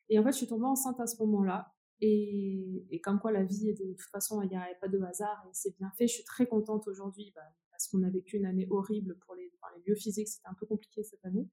Et 0.08 0.18
en 0.18 0.24
fait, 0.24 0.32
je 0.32 0.38
suis 0.38 0.46
tombée 0.48 0.66
enceinte 0.66 0.98
à 1.00 1.06
ce 1.06 1.22
moment-là. 1.22 1.72
Et, 2.00 3.00
comme 3.02 3.20
quoi 3.20 3.32
la 3.32 3.44
vie, 3.44 3.74
de 3.74 3.92
toute 3.92 4.10
façon, 4.10 4.40
il 4.42 4.48
n'y 4.48 4.56
a 4.56 4.66
pas 4.80 4.88
de 4.88 5.00
hasard 5.00 5.44
et 5.48 5.50
c'est 5.52 5.76
bien 5.76 5.90
fait. 5.96 6.06
Je 6.06 6.14
suis 6.14 6.24
très 6.24 6.46
contente 6.46 6.88
aujourd'hui 6.88 7.32
bah, 7.34 7.42
parce 7.70 7.88
qu'on 7.88 8.02
a 8.02 8.10
vécu 8.10 8.36
une 8.36 8.46
année 8.46 8.66
horrible 8.70 9.16
pour 9.26 9.34
les, 9.34 9.50
enfin, 9.60 9.72
les 9.76 9.82
biophysiques. 9.82 10.28
C'était 10.28 10.48
un 10.48 10.54
peu 10.54 10.66
compliqué 10.66 11.02
cette 11.02 11.24
année. 11.24 11.48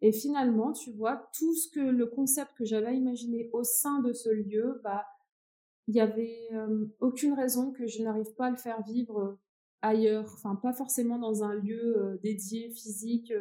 Et 0.00 0.12
finalement, 0.12 0.72
tu 0.72 0.92
vois, 0.92 1.28
tout 1.36 1.54
ce 1.54 1.68
que 1.68 1.80
le 1.80 2.06
concept 2.06 2.52
que 2.56 2.64
j'avais 2.64 2.96
imaginé 2.96 3.50
au 3.52 3.64
sein 3.64 4.00
de 4.00 4.12
ce 4.12 4.30
lieu, 4.30 4.80
bah, 4.84 5.04
il 5.88 5.94
n'y 5.94 6.00
avait 6.00 6.48
euh, 6.52 6.86
aucune 7.00 7.32
raison 7.32 7.72
que 7.72 7.86
je 7.86 8.02
n'arrive 8.02 8.32
pas 8.36 8.46
à 8.46 8.50
le 8.50 8.56
faire 8.56 8.82
vivre 8.84 9.20
euh, 9.20 9.40
ailleurs, 9.82 10.30
enfin 10.34 10.54
pas 10.54 10.72
forcément 10.72 11.18
dans 11.18 11.42
un 11.42 11.54
lieu 11.54 11.96
euh, 11.96 12.18
dédié, 12.22 12.70
physique. 12.70 13.32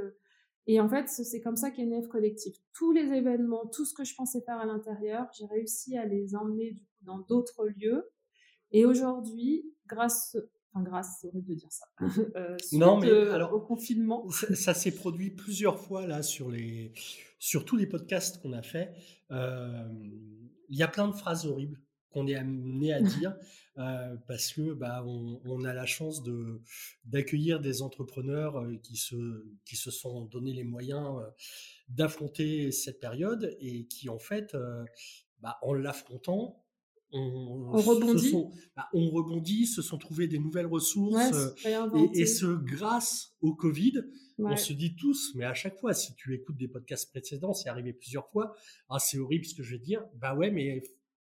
et 0.66 0.80
en 0.80 0.90
fait, 0.90 1.10
c'est 1.10 1.42
comme 1.42 1.58
ça 1.58 1.70
qu'est 1.72 1.86
Nef 1.86 2.08
Collectif. 2.08 2.56
Tous 2.74 2.92
les 2.92 3.14
événements, 3.14 3.68
tout 3.68 3.86
ce 3.86 3.94
que 3.94 4.04
je 4.04 4.16
pensais 4.16 4.42
faire 4.42 4.58
à 4.58 4.66
l'intérieur, 4.66 5.28
j'ai 5.38 5.46
réussi 5.46 5.98
à 5.98 6.06
les 6.06 6.36
emmener 6.36 6.78
dans 7.02 7.20
d'autres 7.20 7.68
lieux. 7.68 8.10
Et 8.72 8.86
aujourd'hui, 8.86 9.74
grâce 9.86 10.38
grâce, 10.82 11.20
c'est 11.22 11.28
horrible 11.28 11.48
de 11.48 11.56
dire 11.56 11.72
ça. 11.72 11.86
Euh, 12.36 12.58
non, 12.74 12.98
mais 12.98 13.10
euh, 13.10 13.34
alors, 13.34 13.54
au 13.54 13.62
confinement. 13.62 14.30
Ça, 14.30 14.74
s'est 14.74 14.92
produit 14.92 15.32
plusieurs 15.32 15.80
fois 15.80 16.06
là 16.06 16.22
sur, 16.22 16.52
les, 16.52 16.94
sur 17.40 17.66
tous 17.66 17.78
les 17.78 17.88
podcasts 17.88 18.42
qu'on 18.42 18.54
a 18.54 18.62
fait. 18.62 18.94
Euh, 19.32 19.88
il 20.70 20.78
y 20.78 20.84
a 20.84 20.88
plein 20.88 21.08
de 21.08 21.14
phrases 21.14 21.46
horribles 21.46 21.80
qu'on 22.10 22.28
est 22.28 22.36
amené 22.36 22.94
à 22.94 23.02
dire 23.02 23.36
euh, 23.78 24.16
parce 24.28 24.54
que 24.54 24.74
bah, 24.74 25.04
on, 25.06 25.64
a 25.64 25.74
la 25.74 25.86
chance 25.86 26.24
de 26.24 26.62
d'accueillir 27.06 27.60
des 27.60 27.82
entrepreneurs 27.82 28.58
euh, 28.58 28.76
qui 28.78 28.98
se 28.98 29.46
qui 29.66 29.76
se 29.76 29.92
sont 29.92 30.26
donné 30.26 30.54
les 30.54 30.64
moyens 30.64 31.20
euh, 31.20 31.30
d'affronter 31.90 32.72
cette 32.72 33.00
période 33.00 33.56
et 33.60 33.86
qui 33.88 34.10
en 34.10 34.20
fait 34.20 34.56
bah, 35.42 35.58
en 35.62 35.74
l'affrontant 35.74 36.64
on, 37.12 37.72
rebondit. 37.72 38.34
Bah, 38.76 38.88
on 38.94 39.10
rebondit, 39.10 39.66
se 39.66 39.82
sont 39.82 39.98
trouvés 39.98 40.28
des 40.28 40.40
nouvelles 40.40 40.68
ressources. 40.68 41.56
et, 42.14 42.26
ce, 42.26 42.46
grâce 42.46 43.36
au 43.42 43.54
Covid, 43.56 44.04
on 44.40 44.56
se 44.56 44.74
dit 44.74 44.96
tous, 44.96 45.34
mais 45.36 45.46
à 45.46 45.54
chaque 45.54 45.78
fois, 45.80 45.94
si 45.94 46.14
tu 46.16 46.34
écoutes 46.34 46.58
des 46.58 46.68
podcasts 46.68 47.10
précédents, 47.10 47.54
c'est 47.54 47.70
arrivé 47.70 47.94
plusieurs 47.94 48.28
fois, 48.30 48.56
ah, 48.90 49.00
c'est 49.00 49.18
horrible 49.18 49.46
ce 49.46 49.56
que 49.56 49.64
je 49.64 49.76
vais 49.76 49.82
dire. 49.82 50.06
Bah 50.16 50.36
ouais, 50.36 50.52
mais 50.52 50.84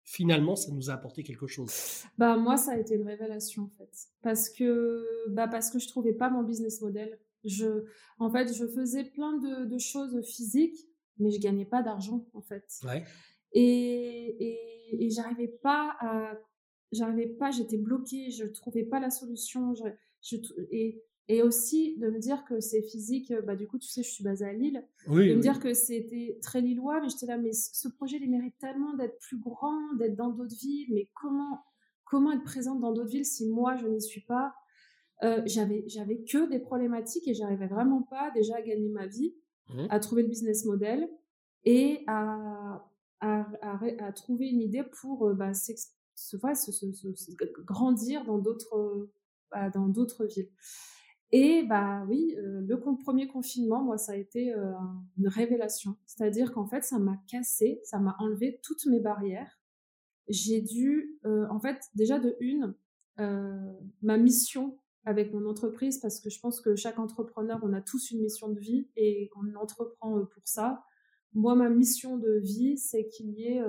finalement, 0.03 0.55
ça 0.55 0.71
nous 0.71 0.89
a 0.89 0.93
apporté 0.93 1.23
quelque 1.23 1.47
chose 1.47 2.03
Bah 2.17 2.37
moi, 2.37 2.57
ça 2.57 2.73
a 2.73 2.77
été 2.77 2.95
une 2.95 3.07
révélation 3.07 3.63
en 3.63 3.69
fait, 3.77 3.91
parce 4.21 4.49
que 4.49 5.05
bah 5.29 5.47
parce 5.47 5.69
que 5.69 5.79
je 5.79 5.87
trouvais 5.87 6.13
pas 6.13 6.29
mon 6.29 6.43
business 6.43 6.81
model. 6.81 7.19
Je, 7.45 7.83
en 8.19 8.31
fait, 8.31 8.53
je 8.53 8.65
faisais 8.65 9.03
plein 9.03 9.37
de, 9.37 9.77
choses 9.77 10.21
physiques, 10.25 10.77
mais 11.17 11.29
je 11.29 11.39
gagnais 11.39 11.65
pas 11.65 11.83
d'argent 11.83 12.25
en 12.33 12.41
fait. 12.41 12.65
Ouais. 12.83 13.03
Et, 13.53 14.35
et, 14.39 15.05
et 15.05 15.09
j'arrivais 15.09 15.47
pas 15.47 15.95
à, 15.99 16.37
j'arrivais 16.91 17.27
pas, 17.27 17.51
j'étais 17.51 17.77
bloquée, 17.77 18.31
je 18.31 18.45
trouvais 18.45 18.83
pas 18.83 18.99
la 18.99 19.09
solution. 19.09 19.73
Je, 19.75 19.83
je, 20.21 20.37
et 20.71 21.03
et 21.29 21.41
aussi 21.41 21.97
de 21.99 22.09
me 22.09 22.19
dire 22.19 22.43
que 22.43 22.59
c'est 22.59 22.81
physique, 22.81 23.31
euh, 23.31 23.41
bah, 23.41 23.55
du 23.55 23.65
coup, 23.65 23.79
tu 23.79 23.87
sais, 23.87 24.03
je 24.03 24.09
suis 24.09 24.25
basée 24.25 24.45
à 24.45 24.51
Lille. 24.51 24.85
Oui, 25.07 25.29
de 25.29 25.35
me 25.35 25.41
dire 25.41 25.59
que 25.59 25.73
c'était 25.73 26.37
très 26.41 26.59
lillois, 26.59 26.99
mais 26.99 27.07
j'étais 27.07 27.27
là, 27.27 27.37
mais 27.37 27.53
ce 27.53 27.87
projet, 27.87 28.17
il 28.21 28.29
mérite 28.29 28.57
tellement 28.59 28.93
d'être 28.95 29.17
plus 29.19 29.37
grand, 29.37 29.93
d'être 29.97 30.15
dans 30.15 30.31
d'autres 30.31 30.55
villes, 30.55 30.89
mais 30.93 31.09
comment, 31.13 31.63
comment 32.03 32.33
être 32.33 32.43
présente 32.43 32.81
dans 32.81 32.91
d'autres 32.91 33.11
villes 33.11 33.25
si 33.25 33.47
moi, 33.47 33.77
je 33.77 33.87
n'y 33.87 34.01
suis 34.01 34.21
pas? 34.21 34.53
Euh, 35.23 35.41
J'avais 35.45 35.85
j'avais 35.87 36.23
que 36.23 36.49
des 36.49 36.59
problématiques 36.59 37.27
et 37.29 37.33
j'arrivais 37.33 37.67
vraiment 37.67 38.01
pas 38.01 38.29
déjà 38.31 38.57
à 38.57 38.61
gagner 38.61 38.89
ma 38.89 39.07
vie, 39.07 39.33
mmh. 39.69 39.85
à 39.89 39.99
trouver 40.01 40.23
le 40.23 40.27
business 40.27 40.65
model 40.65 41.09
et 41.63 42.03
à, 42.07 42.85
à, 43.23 44.11
trouver 44.13 44.49
une 44.49 44.61
idée 44.61 44.83
pour 44.83 45.27
euh, 45.27 45.33
bah, 45.33 45.53
se, 45.53 45.73
se, 46.15 46.37
se, 46.37 47.31
grandir 47.63 48.25
dans 48.25 48.37
d'autres 48.37 49.09
bah, 49.51 49.69
dans 49.69 49.87
d'autres 49.87 50.25
villes. 50.25 50.49
Et 51.35 51.63
bah 51.63 52.05
oui, 52.07 52.35
euh, 52.37 52.61
le 52.61 52.79
premier 52.79 53.27
confinement, 53.27 53.83
moi, 53.83 53.97
ça 53.97 54.11
a 54.11 54.15
été 54.15 54.53
euh, 54.53 54.71
une 55.17 55.27
révélation. 55.27 55.97
C'est-à-dire 56.05 56.53
qu'en 56.53 56.67
fait, 56.67 56.83
ça 56.83 56.99
m'a 56.99 57.17
cassé, 57.27 57.81
ça 57.83 57.97
m'a 57.97 58.15
enlevé 58.19 58.59
toutes 58.61 58.85
mes 58.85 58.99
barrières. 58.99 59.59
J'ai 60.27 60.61
dû, 60.61 61.19
euh, 61.25 61.47
en 61.49 61.59
fait, 61.59 61.89
déjà 61.95 62.19
de 62.19 62.37
une, 62.39 62.75
ma 63.17 64.17
mission 64.17 64.77
avec 65.05 65.33
mon 65.33 65.47
entreprise, 65.47 65.97
parce 65.97 66.19
que 66.19 66.29
je 66.29 66.39
pense 66.39 66.61
que 66.61 66.75
chaque 66.75 66.99
entrepreneur, 66.99 67.59
on 67.63 67.73
a 67.73 67.81
tous 67.81 68.11
une 68.11 68.21
mission 68.21 68.49
de 68.49 68.59
vie 68.59 68.87
et 68.95 69.31
on 69.35 69.55
entreprend 69.55 70.23
pour 70.25 70.47
ça. 70.47 70.83
Moi, 71.33 71.55
ma 71.55 71.69
mission 71.69 72.17
de 72.17 72.39
vie, 72.39 72.77
c'est 72.77 73.07
qu'il 73.07 73.29
y 73.31 73.47
ait 73.47 73.61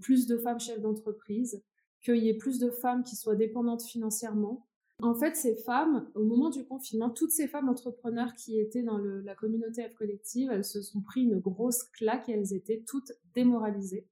plus 0.00 0.26
de 0.26 0.36
femmes 0.38 0.60
chefs 0.60 0.80
d'entreprise, 0.80 1.62
qu'il 2.02 2.18
y 2.18 2.28
ait 2.28 2.36
plus 2.36 2.58
de 2.58 2.70
femmes 2.70 3.02
qui 3.02 3.16
soient 3.16 3.36
dépendantes 3.36 3.82
financièrement, 3.82 4.66
en 5.02 5.14
fait, 5.14 5.36
ces 5.36 5.54
femmes, 5.56 6.10
au 6.14 6.24
moment 6.24 6.48
du 6.48 6.64
confinement, 6.64 7.10
toutes 7.10 7.30
ces 7.30 7.48
femmes 7.48 7.68
entrepreneurs 7.68 8.34
qui 8.34 8.58
étaient 8.58 8.82
dans 8.82 8.96
la 8.96 9.34
communauté 9.34 9.86
F 9.86 9.94
collective, 9.94 10.50
elles 10.50 10.64
se 10.64 10.80
sont 10.80 11.02
pris 11.02 11.24
une 11.24 11.38
grosse 11.38 11.82
claque 11.82 12.30
et 12.30 12.32
elles 12.32 12.54
étaient 12.54 12.82
toutes 12.86 13.12
démoralisées. 13.34 14.08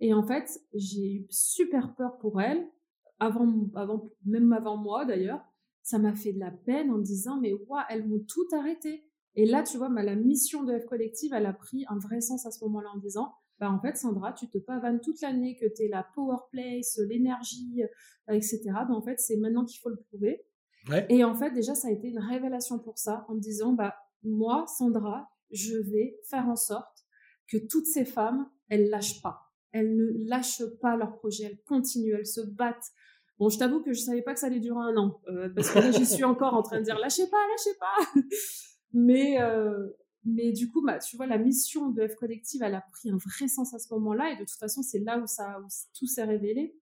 Et 0.00 0.12
en 0.12 0.24
fait, 0.24 0.60
j'ai 0.74 1.12
eu 1.12 1.26
super 1.30 1.94
peur 1.94 2.18
pour 2.18 2.40
elles, 2.40 2.66
avant, 3.20 3.46
même 4.24 4.52
avant 4.52 4.76
moi 4.76 5.04
d'ailleurs. 5.04 5.40
Ça 5.82 5.98
m'a 5.98 6.14
fait 6.14 6.32
de 6.32 6.40
la 6.40 6.50
peine 6.50 6.90
en 6.90 6.98
me 6.98 7.04
disant, 7.04 7.38
mais 7.40 7.52
waouh, 7.52 7.84
elles 7.88 8.04
m'ont 8.04 8.24
tout 8.26 8.48
arrêté. 8.56 9.08
Et 9.36 9.46
là, 9.46 9.62
tu 9.62 9.78
vois, 9.78 9.88
la 9.88 10.14
mission 10.14 10.62
de 10.62 10.78
F 10.78 10.84
collective, 10.86 11.32
elle 11.34 11.46
a 11.46 11.52
pris 11.52 11.84
un 11.88 11.98
vrai 11.98 12.20
sens 12.20 12.46
à 12.46 12.50
ce 12.50 12.64
moment-là 12.64 12.90
en 12.94 12.98
disant, 12.98 13.34
bah 13.60 13.70
en 13.70 13.80
fait 13.80 13.96
Sandra, 13.96 14.32
tu 14.32 14.48
te 14.48 14.58
pavanes 14.58 15.00
toute 15.00 15.20
l'année 15.20 15.56
que 15.56 15.66
tu 15.66 15.84
es 15.84 15.88
la 15.88 16.06
power 16.14 16.38
place, 16.50 16.98
l'énergie, 17.08 17.82
euh, 18.28 18.34
etc. 18.34 18.62
Bah 18.66 18.90
en 18.90 19.02
fait 19.02 19.20
c'est 19.20 19.36
maintenant 19.36 19.64
qu'il 19.64 19.80
faut 19.80 19.90
le 19.90 19.96
prouver. 19.96 20.44
Et 21.08 21.24
en 21.24 21.34
fait 21.34 21.50
déjà 21.52 21.74
ça 21.74 21.88
a 21.88 21.90
été 21.90 22.08
une 22.08 22.18
révélation 22.18 22.78
pour 22.78 22.98
ça 22.98 23.24
en 23.28 23.34
me 23.34 23.40
disant 23.40 23.72
bah 23.72 23.94
moi 24.22 24.66
Sandra, 24.66 25.30
je 25.50 25.76
vais 25.76 26.18
faire 26.28 26.48
en 26.48 26.56
sorte 26.56 27.06
que 27.48 27.58
toutes 27.58 27.86
ces 27.86 28.04
femmes 28.04 28.50
elles 28.68 28.88
lâchent 28.90 29.22
pas, 29.22 29.52
elles 29.72 29.94
ne 29.96 30.28
lâchent 30.28 30.64
pas 30.80 30.96
leur 30.96 31.14
projet, 31.16 31.44
elles 31.44 31.62
continuent, 31.66 32.16
elles 32.18 32.26
se 32.26 32.40
battent. 32.40 32.90
Bon, 33.38 33.48
je 33.48 33.58
t'avoue 33.58 33.82
que 33.82 33.92
je 33.92 34.00
savais 34.00 34.22
pas 34.22 34.32
que 34.32 34.40
ça 34.40 34.46
allait 34.46 34.60
durer 34.60 34.80
un 34.80 34.96
an, 34.96 35.20
euh, 35.28 35.48
parce 35.48 35.70
que 35.70 35.80
là, 35.80 35.90
j'y 35.90 36.06
suis 36.06 36.22
encore 36.24 36.54
en 36.54 36.62
train 36.62 36.78
de 36.78 36.84
dire 36.84 36.98
lâchez 36.98 37.28
pas, 37.28 37.36
lâchez 37.50 37.76
pas. 37.78 38.20
Mais 38.94 39.40
euh, 39.42 39.88
mais 40.24 40.52
du 40.52 40.70
coup, 40.70 40.82
bah, 40.82 40.98
tu 40.98 41.16
vois, 41.16 41.26
la 41.26 41.38
mission 41.38 41.90
de 41.90 42.06
F 42.06 42.14
Collective, 42.14 42.62
elle 42.62 42.74
a 42.74 42.80
pris 42.92 43.10
un 43.10 43.18
vrai 43.18 43.48
sens 43.48 43.74
à 43.74 43.78
ce 43.78 43.92
moment-là. 43.94 44.32
Et 44.32 44.36
de 44.36 44.40
toute 44.40 44.58
façon, 44.58 44.82
c'est 44.82 45.00
là 45.00 45.18
où, 45.18 45.26
ça, 45.26 45.60
tout 45.98 46.06
s'est 46.06 46.24
révélé. 46.24 46.74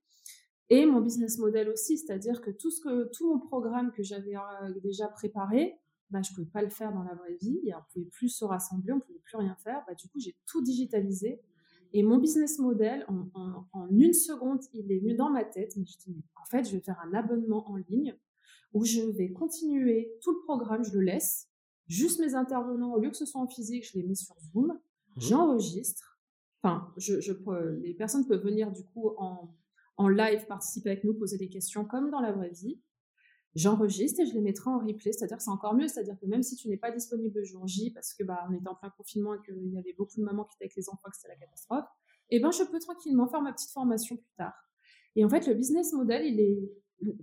Et 0.70 0.86
mon 0.86 1.00
business 1.00 1.38
model 1.38 1.68
aussi, 1.68 1.98
c'est-à-dire 1.98 2.40
que 2.40 2.50
tout, 2.50 2.70
ce 2.70 2.80
que 2.80 3.10
tout 3.12 3.28
mon 3.28 3.40
programme 3.40 3.90
que 3.92 4.02
j'avais 4.02 4.36
euh, 4.36 4.80
déjà 4.82 5.08
préparé, 5.08 5.76
bah, 6.10 6.20
je 6.22 6.30
ne 6.30 6.36
pouvais 6.36 6.50
pas 6.50 6.62
le 6.62 6.68
faire 6.68 6.92
dans 6.92 7.02
la 7.02 7.14
vraie 7.14 7.34
vie. 7.34 7.60
On 7.64 7.78
ne 7.78 7.82
pouvait 7.92 8.10
plus 8.10 8.28
se 8.28 8.44
rassembler, 8.44 8.92
on 8.92 8.96
ne 8.96 9.00
pouvait 9.00 9.18
plus 9.24 9.36
rien 9.36 9.56
faire. 9.56 9.82
Bah, 9.88 9.94
du 9.94 10.08
coup, 10.08 10.20
j'ai 10.20 10.36
tout 10.46 10.62
digitalisé. 10.62 11.42
Et 11.94 12.02
mon 12.04 12.18
business 12.18 12.58
model, 12.58 13.04
en, 13.08 13.66
en, 13.72 13.88
une 13.90 14.14
seconde, 14.14 14.60
il 14.72 14.90
est 14.92 15.00
venu 15.00 15.14
dans 15.14 15.30
ma 15.30 15.44
tête. 15.44 15.74
Mais 15.76 15.84
je 15.84 15.98
dis, 15.98 16.24
en 16.40 16.44
fait, 16.44 16.64
je 16.64 16.76
vais 16.76 16.80
faire 16.80 17.00
un 17.04 17.12
abonnement 17.12 17.68
en 17.68 17.76
ligne 17.76 18.16
où 18.72 18.84
je 18.84 19.02
vais 19.02 19.32
continuer 19.32 20.14
tout 20.22 20.32
le 20.32 20.40
programme, 20.44 20.84
je 20.84 20.92
le 20.92 21.00
laisse 21.00 21.51
juste 21.88 22.20
mes 22.20 22.34
intervenants, 22.34 22.94
au 22.94 23.00
lieu 23.00 23.10
que 23.10 23.16
ce 23.16 23.26
soit 23.26 23.40
en 23.40 23.48
physique, 23.48 23.86
je 23.86 23.98
les 23.98 24.04
mets 24.04 24.14
sur 24.14 24.34
Zoom, 24.52 24.66
mmh. 24.66 25.20
j'enregistre. 25.20 26.20
Enfin, 26.62 26.92
je, 26.96 27.14
les 27.82 27.94
personnes 27.94 28.26
peuvent 28.26 28.44
venir 28.44 28.70
du 28.70 28.84
coup 28.84 29.10
en, 29.18 29.52
en 29.96 30.08
live 30.08 30.46
participer 30.46 30.90
avec 30.90 31.04
nous, 31.04 31.14
poser 31.14 31.38
des 31.38 31.48
questions 31.48 31.84
comme 31.84 32.10
dans 32.10 32.20
la 32.20 32.32
vraie 32.32 32.50
vie. 32.50 32.80
J'enregistre 33.54 34.20
et 34.20 34.26
je 34.26 34.32
les 34.32 34.40
mettrai 34.40 34.70
en 34.70 34.78
replay, 34.78 35.12
c'est-à-dire 35.12 35.36
que 35.36 35.42
c'est 35.42 35.50
encore 35.50 35.74
mieux, 35.74 35.86
c'est-à-dire 35.86 36.18
que 36.18 36.24
même 36.24 36.42
si 36.42 36.56
tu 36.56 36.68
n'es 36.68 36.78
pas 36.78 36.90
disponible 36.90 37.38
le 37.38 37.44
jour 37.44 37.66
J, 37.66 37.90
parce 37.90 38.14
que 38.14 38.24
bah 38.24 38.46
on 38.48 38.54
était 38.54 38.68
en 38.68 38.74
plein 38.74 38.88
confinement 38.90 39.34
et 39.34 39.42
qu'il 39.44 39.72
y 39.72 39.78
avait 39.78 39.92
beaucoup 39.92 40.16
de 40.16 40.24
mamans 40.24 40.44
qui 40.44 40.54
étaient 40.56 40.64
avec 40.64 40.76
les 40.76 40.88
enfants, 40.88 41.10
que 41.10 41.16
c'était 41.16 41.28
la 41.28 41.36
catastrophe, 41.36 41.84
eh 42.30 42.40
ben 42.40 42.50
je 42.50 42.64
peux 42.64 42.78
tranquillement 42.78 43.28
faire 43.28 43.42
ma 43.42 43.52
petite 43.52 43.70
formation 43.70 44.16
plus 44.16 44.32
tard. 44.38 44.54
Et 45.16 45.24
en 45.24 45.28
fait, 45.28 45.46
le 45.46 45.52
business 45.52 45.92
model, 45.92 46.24
il 46.24 46.40
est, 46.40 46.72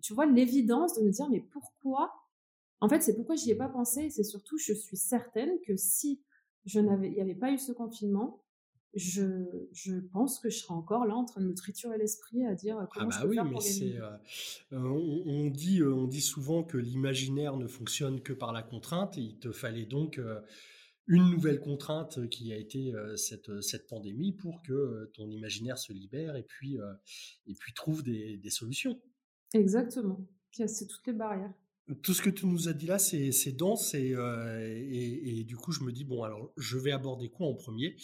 tu 0.03 0.13
vois, 0.13 0.27
l'évidence 0.27 0.93
de 0.99 1.03
me 1.03 1.09
dire 1.09 1.27
mais 1.31 1.41
pourquoi 1.51 2.13
en 2.81 2.89
fait, 2.89 3.01
c'est 3.01 3.15
pourquoi 3.15 3.35
j'y 3.35 3.51
ai 3.51 3.55
pas 3.55 3.69
pensé. 3.69 4.09
C'est 4.09 4.23
surtout, 4.23 4.57
je 4.57 4.73
suis 4.73 4.97
certaine 4.97 5.51
que 5.65 5.75
si 5.75 6.21
je 6.65 6.79
n'avais, 6.79 7.07
il 7.07 7.13
n'y 7.13 7.21
avait 7.21 7.35
pas 7.35 7.51
eu 7.51 7.57
ce 7.57 7.71
confinement, 7.71 8.43
je, 8.93 9.67
je 9.71 9.95
pense 9.99 10.39
que 10.39 10.49
je 10.49 10.59
serais 10.59 10.73
encore 10.73 11.05
là 11.05 11.15
en 11.15 11.25
train 11.25 11.41
de 11.41 11.45
me 11.45 11.53
triturer 11.53 11.97
l'esprit 11.97 12.45
à 12.45 12.55
dire 12.55 12.87
comment 12.91 13.05
ah 13.05 13.09
bah 13.09 13.15
je 13.17 13.21
peux 13.21 13.29
oui, 13.29 13.35
faire 13.35 13.45
mais 13.45 13.59
c'est, 13.61 13.97
euh, 13.97 14.09
euh, 14.73 15.23
on, 15.25 15.49
dit, 15.51 15.81
euh, 15.81 15.93
on 15.93 16.07
dit 16.07 16.21
souvent 16.21 16.63
que 16.63 16.77
l'imaginaire 16.77 17.55
ne 17.55 17.67
fonctionne 17.67 18.21
que 18.21 18.33
par 18.33 18.51
la 18.51 18.63
contrainte. 18.63 19.17
Et 19.17 19.21
il 19.21 19.39
te 19.39 19.51
fallait 19.51 19.85
donc 19.85 20.19
une 21.07 21.29
nouvelle 21.29 21.59
contrainte 21.59 22.27
qui 22.29 22.51
a 22.53 22.57
été 22.57 22.93
cette, 23.15 23.61
cette 23.61 23.87
pandémie 23.87 24.33
pour 24.33 24.61
que 24.63 25.09
ton 25.13 25.29
imaginaire 25.29 25.77
se 25.77 25.93
libère 25.93 26.35
et 26.35 26.43
puis, 26.43 26.77
et 27.47 27.53
puis 27.53 27.73
trouve 27.73 28.03
des, 28.03 28.37
des 28.37 28.49
solutions. 28.49 28.99
Exactement. 29.53 30.25
C'est 30.51 30.87
toutes 30.87 31.05
les 31.07 31.13
barrières. 31.13 31.53
Tout 32.03 32.13
ce 32.13 32.21
que 32.21 32.29
tu 32.29 32.45
nous 32.45 32.67
as 32.69 32.73
dit 32.73 32.85
là, 32.85 32.99
c'est 32.99 33.51
dense 33.51 33.95
euh, 33.95 34.85
et, 34.91 35.39
et, 35.39 35.43
du 35.43 35.55
coup, 35.55 35.71
je 35.71 35.83
me 35.83 35.91
dis 35.91 36.03
bon, 36.03 36.23
alors 36.23 36.51
je 36.57 36.77
vais 36.77 36.91
aborder 36.91 37.29
quoi 37.29 37.47
en 37.47 37.55
premier? 37.55 37.95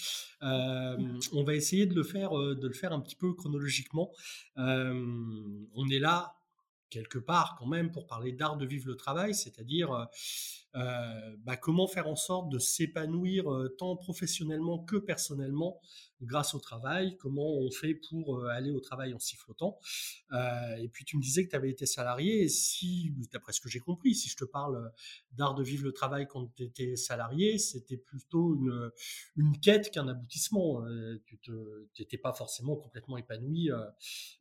Euh, 0.42 0.98
On 1.34 1.44
va 1.44 1.56
essayer 1.56 1.86
de 1.86 1.94
le 1.94 2.04
faire, 2.04 2.38
euh, 2.38 2.56
de 2.56 2.68
le 2.68 2.74
faire 2.74 2.94
un 2.94 3.00
petit 3.00 3.16
peu 3.16 3.34
chronologiquement. 3.34 4.12
on 4.56 5.90
est 5.92 6.00
là 6.00 6.36
quelque 6.96 7.20
part 7.20 7.58
quand 7.60 7.68
même 7.68 7.92
pour 7.92 8.08
parler 8.08 8.32
d'art 8.32 8.56
de 8.56 8.66
vivre 8.66 8.88
le 8.88 8.96
travail, 8.96 9.36
c'est-à-dire 9.36 10.08
euh, 10.76 11.36
bah, 11.44 11.56
comment 11.56 11.88
faire 11.88 12.08
en 12.08 12.18
sorte 12.18 12.50
de 12.50 12.60
s'épanouir 12.60 13.50
euh, 13.50 13.70
tant 13.78 13.96
professionnellement 13.96 14.80
que 14.80 14.98
personnellement 14.98 15.80
grâce 16.22 16.54
au 16.54 16.60
travail, 16.60 17.16
comment 17.18 17.58
on 17.58 17.70
fait 17.70 17.96
pour 18.10 18.38
euh, 18.38 18.48
aller 18.48 18.72
au 18.72 18.82
travail 18.82 19.14
en 19.14 19.20
sifflotant. 19.20 19.78
et 20.80 20.90
puis 20.90 21.06
tu 21.06 21.18
me 21.18 21.22
disais 21.22 21.46
que 21.46 21.50
tu 21.50 21.56
avais 21.56 21.70
été 21.70 21.86
salarié, 21.86 22.44
et 22.44 22.50
si, 22.50 23.14
d'après 23.32 23.54
ce 23.54 23.62
que 23.62 23.70
j'ai 23.70 23.80
compris, 23.80 24.16
si 24.16 24.28
je 24.28 24.36
te 24.36 24.46
parle 24.46 24.92
d'art 25.34 25.56
de 25.56 25.64
vivre 25.64 25.84
le 25.84 25.94
travail 25.94 26.28
quand 26.28 26.54
tu 26.56 26.64
étais 26.64 26.96
salarié, 26.96 27.58
c'était 27.58 27.98
plutôt 27.98 28.56
une, 28.56 28.92
une 29.36 29.60
quête 29.60 29.92
qu'un 29.92 30.08
aboutissement. 30.08 30.84
tu 31.26 31.52
n'étais 32.00 32.18
pas 32.18 32.34
forcément 32.34 32.76
complètement 32.76 33.18
épanoui 33.18 33.70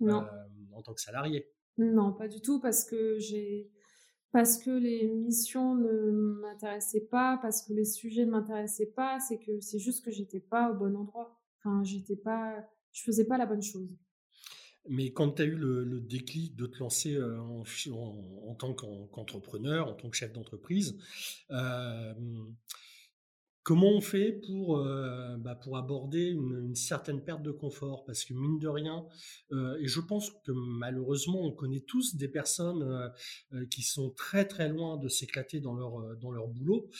en 0.01 0.83
tant 0.83 0.95
que 0.95 1.01
salarié. 1.01 1.49
Non, 1.79 2.13
pas 2.13 2.29
du 2.29 2.41
tout, 2.41 2.61
parce 2.61 2.85
que 2.85 3.19
j'ai 3.19 3.71
parce 4.33 4.59
que 4.59 4.71
les 4.71 5.07
missions 5.07 5.77
ne 5.77 6.11
m'intéressaient 6.41 7.07
pas, 7.09 7.39
parce 7.41 7.63
que 7.63 7.73
les 7.73 7.85
sujets 7.85 8.27
ne 8.27 8.33
m'intéressaient 8.33 8.93
pas, 8.97 9.21
c'est 9.21 9.39
que 9.39 9.61
c'est 9.61 9.79
juste 9.79 10.05
que 10.05 10.11
j'étais 10.11 10.41
pas 10.41 10.73
au 10.73 10.75
bon 10.75 10.97
endroit. 10.97 11.41
Enfin, 11.61 11.85
j'étais 11.85 12.17
pas, 12.17 12.53
je 12.91 13.03
faisais 13.05 13.27
pas 13.27 13.39
la 13.39 13.47
bonne 13.47 13.63
chose. 13.63 13.97
Mais 14.89 15.13
quand 15.13 15.37
tu 15.37 15.43
as 15.43 15.45
eu 15.45 15.55
le, 15.55 16.01
déclic 16.01 16.57
de 16.57 16.67
te 16.67 16.79
lancer 16.79 17.17
en, 17.23 18.55
tant 18.57 18.75
qu'entrepreneur, 18.75 19.89
en 19.89 19.95
tant 19.95 20.11
que 20.11 20.17
chef 20.17 20.33
d'entreprise, 20.33 20.99
Comment 23.65 23.89
on 23.89 24.03
fait 24.03 24.31
pour, 24.31 24.77
euh, 24.77 25.39
bah, 25.39 25.55
pour 25.55 25.79
aborder 25.79 26.29
une, 26.29 26.75
certaine 26.75 27.25
perte 27.25 27.43
de 27.43 27.51
confort? 27.51 28.05
Parce 28.05 28.27
que 28.27 28.35
mine 28.35 28.59
de 28.59 28.69
rien, 28.69 29.07
euh, 29.53 29.79
et 29.81 29.87
je 29.87 30.01
pense 30.01 30.31
que 30.45 30.53
malheureusement, 30.53 31.41
on 31.41 31.51
connaît 31.51 31.81
tous 31.81 32.15
des 32.17 32.29
personnes 32.29 32.83
euh, 33.55 33.65
qui 33.71 33.81
sont 33.81 34.11
très 34.11 34.45
très 34.45 34.69
loin 34.69 34.99
de 34.99 35.09
s'éclater 35.09 35.61
dans 35.61 35.73
leur, 35.73 36.15
dans 36.19 36.31
leur 36.31 36.49
boulot, 36.49 36.91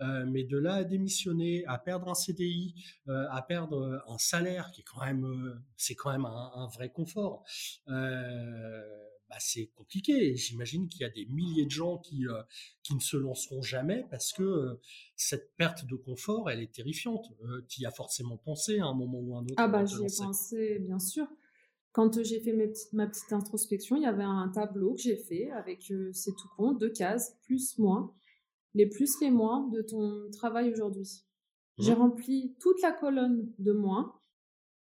mais 0.00 0.44
de 0.44 0.56
là 0.56 0.76
à 0.76 0.84
démissionner, 0.84 1.62
à 1.66 1.76
perdre 1.76 2.08
un 2.08 2.14
CDI, 2.14 2.74
à 3.06 3.42
perdre 3.42 4.02
un 4.08 4.18
salaire 4.18 4.70
qui 4.70 4.80
est 4.80 4.84
quand 4.84 5.04
même, 5.04 5.60
c'est 5.76 5.94
quand 5.94 6.10
même 6.10 6.24
un, 6.24 6.52
un 6.54 6.68
vrai 6.68 6.90
confort. 6.90 7.44
Bah, 9.34 9.40
c'est 9.40 9.66
compliqué. 9.74 10.36
J'imagine 10.36 10.86
qu'il 10.86 11.00
y 11.00 11.04
a 11.04 11.10
des 11.10 11.26
milliers 11.26 11.64
de 11.64 11.70
gens 11.70 11.98
qui, 11.98 12.28
euh, 12.28 12.40
qui 12.84 12.94
ne 12.94 13.00
se 13.00 13.16
lanceront 13.16 13.62
jamais 13.62 14.06
parce 14.08 14.32
que 14.32 14.44
euh, 14.44 14.80
cette 15.16 15.56
perte 15.56 15.86
de 15.86 15.96
confort, 15.96 16.48
elle 16.50 16.60
est 16.60 16.72
terrifiante. 16.72 17.26
Euh, 17.42 17.62
tu 17.68 17.80
y 17.80 17.86
as 17.86 17.90
forcément 17.90 18.36
pensé 18.36 18.78
à 18.78 18.86
un 18.86 18.94
moment 18.94 19.18
ou 19.18 19.36
un 19.36 19.42
autre. 19.42 19.54
Ah 19.56 19.66
bah 19.66 19.84
j'y 19.84 20.04
ai 20.04 20.06
pensé, 20.16 20.78
bien 20.78 21.00
sûr. 21.00 21.26
Quand 21.90 22.22
j'ai 22.22 22.38
fait 22.38 22.52
ma 22.92 23.08
petite 23.08 23.32
introspection, 23.32 23.96
il 23.96 24.02
y 24.02 24.06
avait 24.06 24.22
un 24.22 24.48
tableau 24.54 24.94
que 24.94 25.00
j'ai 25.00 25.16
fait 25.16 25.50
avec, 25.50 25.92
c'est 26.12 26.36
tout 26.36 26.48
con, 26.56 26.72
deux 26.72 26.90
cases, 26.90 27.36
plus, 27.42 27.76
moins. 27.78 28.14
Les 28.74 28.86
plus, 28.86 29.20
les 29.20 29.32
moins 29.32 29.66
de 29.68 29.82
ton 29.82 30.30
travail 30.30 30.70
aujourd'hui. 30.70 31.24
J'ai 31.78 31.92
mmh. 31.92 31.98
rempli 31.98 32.56
toute 32.60 32.80
la 32.82 32.92
colonne 32.92 33.52
de 33.58 33.72
moins 33.72 34.14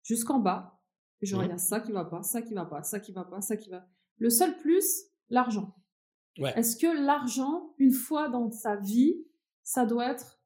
jusqu'en 0.03 0.39
bas. 0.39 0.81
Genre, 1.21 1.43
mmh. 1.43 1.51
a 1.51 1.59
ça 1.59 1.81
qui 1.81 1.93
va 1.93 2.07
pas, 2.07 2.23
ça 2.23 2.41
qui 2.41 2.55
va 2.55 2.65
pas, 2.65 2.83
ça 2.83 3.01
qui 3.01 3.13
va 3.13 3.25
pas, 3.25 3.43
ça 3.43 3.59
qui 3.59 3.69
va. 3.69 3.87
Le 4.21 4.31
seul 4.31 4.57
plus, 4.59 5.07
l'argent. 5.31 5.75
Est-ce 6.39 6.77
que 6.77 6.87
l'argent, 6.87 7.75
une 7.79 7.93
fois 7.93 8.29
dans 8.29 8.51
sa 8.51 8.77
vie, 8.77 9.27
ça 9.63 9.85
doit 9.85 10.11
être 10.11 10.41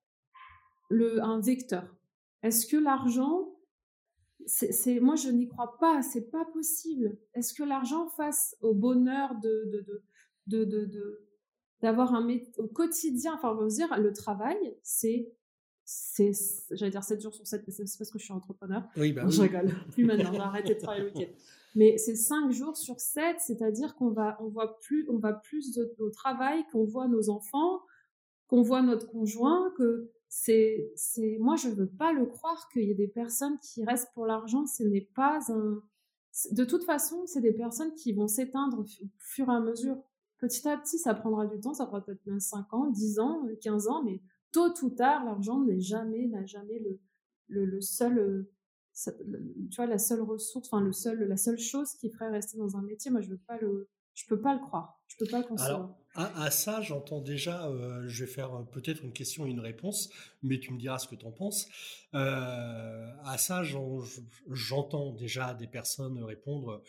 le, 0.88 1.22
un 1.22 1.40
vecteur? 1.40 1.94
Est-ce 2.42 2.66
que 2.66 2.76
l'argent, 2.76 3.54
c'est, 4.46 5.00
moi 5.00 5.14
je 5.14 5.28
n'y 5.28 5.46
crois 5.46 5.78
pas, 5.78 6.02
c'est 6.02 6.30
pas 6.30 6.44
possible. 6.46 7.16
Est-ce 7.34 7.54
que 7.54 7.62
l'argent 7.62 8.08
face 8.08 8.56
au 8.60 8.74
bonheur 8.74 9.34
de, 9.40 9.86
de, 10.46 10.64
de, 10.64 11.28
d'avoir 11.80 12.14
un 12.14 12.28
au 12.58 12.66
quotidien, 12.66 13.34
enfin 13.34 13.52
on 13.52 13.62
va 13.62 13.66
dire 13.66 14.00
le 14.00 14.12
travail, 14.12 14.76
c'est 14.82 15.32
c'est 15.86 16.32
j'allais 16.70 16.90
dire 16.90 17.04
7 17.04 17.20
jours 17.20 17.34
sur 17.34 17.46
7 17.46 17.62
mais 17.66 17.72
c'est 17.72 17.98
parce 17.98 18.10
que 18.10 18.18
je 18.18 18.24
suis 18.24 18.32
entrepreneur. 18.32 18.88
Oui, 18.96 19.12
bah 19.12 19.24
Je 19.28 19.42
rigole. 19.42 19.70
Plus 19.92 20.04
maintenant, 20.04 20.32
j'ai 20.32 20.40
arrêté 20.40 20.74
de 20.74 20.80
travailler 20.80 21.04
le 21.04 21.12
week-end 21.12 21.32
mais 21.74 21.98
c'est 21.98 22.14
cinq 22.14 22.50
jours 22.50 22.76
sur 22.76 23.00
sept, 23.00 23.36
c'est-à-dire 23.40 23.94
qu'on 23.96 24.10
va, 24.10 24.36
on 24.40 24.48
voit 24.48 24.78
plus, 24.80 25.06
on 25.08 25.18
va 25.18 25.32
plus 25.32 25.78
au 25.98 26.10
travail, 26.10 26.64
qu'on 26.72 26.84
voit 26.84 27.08
nos 27.08 27.30
enfants, 27.30 27.80
qu'on 28.46 28.62
voit 28.62 28.82
notre 28.82 29.08
conjoint, 29.08 29.72
que 29.76 30.10
c'est, 30.28 30.92
c'est, 30.96 31.38
moi 31.40 31.56
je 31.56 31.68
veux 31.68 31.88
pas 31.88 32.12
le 32.12 32.26
croire 32.26 32.68
qu'il 32.72 32.84
y 32.84 32.90
ait 32.90 32.94
des 32.94 33.08
personnes 33.08 33.58
qui 33.60 33.84
restent 33.84 34.12
pour 34.14 34.26
l'argent, 34.26 34.66
ce 34.66 34.82
n'est 34.82 35.08
pas 35.14 35.40
un, 35.48 35.82
de 36.50 36.64
toute 36.64 36.84
façon, 36.84 37.26
c'est 37.26 37.40
des 37.40 37.52
personnes 37.52 37.94
qui 37.94 38.12
vont 38.12 38.26
s'éteindre 38.26 38.80
au 38.80 38.84
fur 39.18 39.48
et 39.48 39.54
à 39.54 39.60
mesure. 39.60 39.96
Petit 40.38 40.66
à 40.68 40.76
petit, 40.76 40.98
ça 40.98 41.14
prendra 41.14 41.46
du 41.46 41.60
temps, 41.60 41.74
ça 41.74 41.86
prendra 41.86 42.04
peut-être 42.04 42.26
même 42.26 42.40
5 42.40 42.74
ans, 42.74 42.90
10 42.90 43.18
ans, 43.20 43.46
15 43.62 43.88
ans, 43.88 44.02
mais 44.02 44.20
tôt 44.50 44.72
ou 44.82 44.90
tard, 44.90 45.24
l'argent 45.24 45.60
n'est 45.60 45.80
jamais, 45.80 46.26
n'a 46.26 46.44
jamais 46.44 46.80
le, 46.80 46.98
le, 47.48 47.64
le 47.64 47.80
seul, 47.80 48.48
tu 48.94 49.76
vois, 49.76 49.86
la 49.86 49.98
seule 49.98 50.22
ressource, 50.22 50.68
enfin, 50.70 50.82
le 50.82 50.92
seul, 50.92 51.24
la 51.24 51.36
seule 51.36 51.58
chose 51.58 51.94
qui 51.94 52.10
ferait 52.10 52.30
rester 52.30 52.56
dans 52.58 52.76
un 52.76 52.82
métier, 52.82 53.10
moi, 53.10 53.20
je 53.20 53.28
veux 53.28 53.40
pas 53.46 53.58
le, 53.58 53.88
je 54.14 54.24
peux 54.26 54.40
pas 54.40 54.54
le 54.54 54.60
croire. 54.60 55.00
Je 55.08 55.16
peux 55.16 55.30
pas 55.30 55.38
le 55.38 55.44
concevoir. 55.44 55.96
Alors, 56.16 56.32
à, 56.36 56.50
ça, 56.50 56.80
j'entends 56.80 57.20
déjà, 57.20 57.66
euh, 57.66 58.04
je 58.06 58.24
vais 58.24 58.30
faire 58.30 58.54
euh, 58.54 58.62
peut-être 58.64 59.02
une 59.02 59.12
question 59.12 59.46
et 59.46 59.50
une 59.50 59.60
réponse, 59.60 60.10
mais 60.42 60.58
tu 60.58 60.72
me 60.72 60.78
diras 60.78 60.98
ce 60.98 61.08
que 61.08 61.14
tu 61.14 61.26
en 61.26 61.32
penses. 61.32 61.68
Euh, 62.14 63.10
à 63.24 63.38
ça, 63.38 63.62
j'entends 64.50 65.12
déjà 65.12 65.54
des 65.54 65.66
personnes 65.66 66.22
répondre 66.22 66.82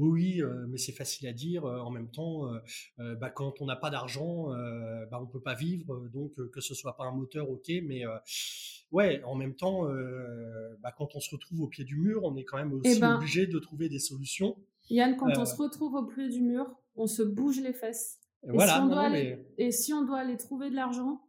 oui, 0.00 0.42
oui, 0.42 0.42
mais 0.68 0.78
c'est 0.78 0.92
facile 0.92 1.28
à 1.28 1.32
dire. 1.32 1.64
en 1.64 1.90
même 1.90 2.10
temps, 2.10 2.50
bah, 2.98 3.30
quand 3.30 3.60
on 3.60 3.66
n'a 3.66 3.76
pas 3.76 3.90
d'argent, 3.90 4.48
bah, 5.10 5.20
on 5.20 5.26
peut 5.26 5.40
pas 5.40 5.54
vivre. 5.54 6.08
Donc, 6.12 6.34
que 6.50 6.60
ce 6.60 6.74
soit 6.74 6.96
pas 6.96 7.04
un 7.04 7.12
moteur, 7.12 7.50
ok, 7.50 7.70
mais 7.84 8.04
ouais, 8.92 9.22
en 9.24 9.34
même 9.34 9.54
temps, 9.54 9.84
bah, 10.82 10.92
quand 10.96 11.14
on 11.14 11.20
se 11.20 11.30
retrouve 11.30 11.62
au 11.62 11.66
pied 11.66 11.84
du 11.84 11.96
mur, 11.96 12.24
on 12.24 12.36
est 12.36 12.44
quand 12.44 12.56
même 12.56 12.72
eh 12.84 12.88
aussi 12.88 13.00
ben 13.00 13.16
obligé 13.16 13.46
de 13.46 13.58
trouver 13.58 13.88
des 13.88 13.98
solutions. 13.98 14.56
Yann, 14.88 15.16
quand 15.16 15.36
on 15.36 15.44
se 15.44 15.56
retrouve 15.56 15.94
au 15.94 16.04
pied 16.04 16.28
du 16.28 16.40
mur, 16.40 16.66
on 16.96 17.06
se 17.06 17.22
bouge 17.22 17.60
les 17.60 17.72
fesses. 17.72 18.18
Et, 18.42 18.52
voilà, 18.52 18.74
si, 18.74 18.80
on 18.80 18.86
doit 18.86 19.02
aller, 19.02 19.46
et 19.58 19.70
si 19.70 19.92
on 19.92 20.04
doit 20.04 20.18
aller 20.18 20.36
trouver 20.36 20.70
de 20.70 20.74
l'argent, 20.74 21.20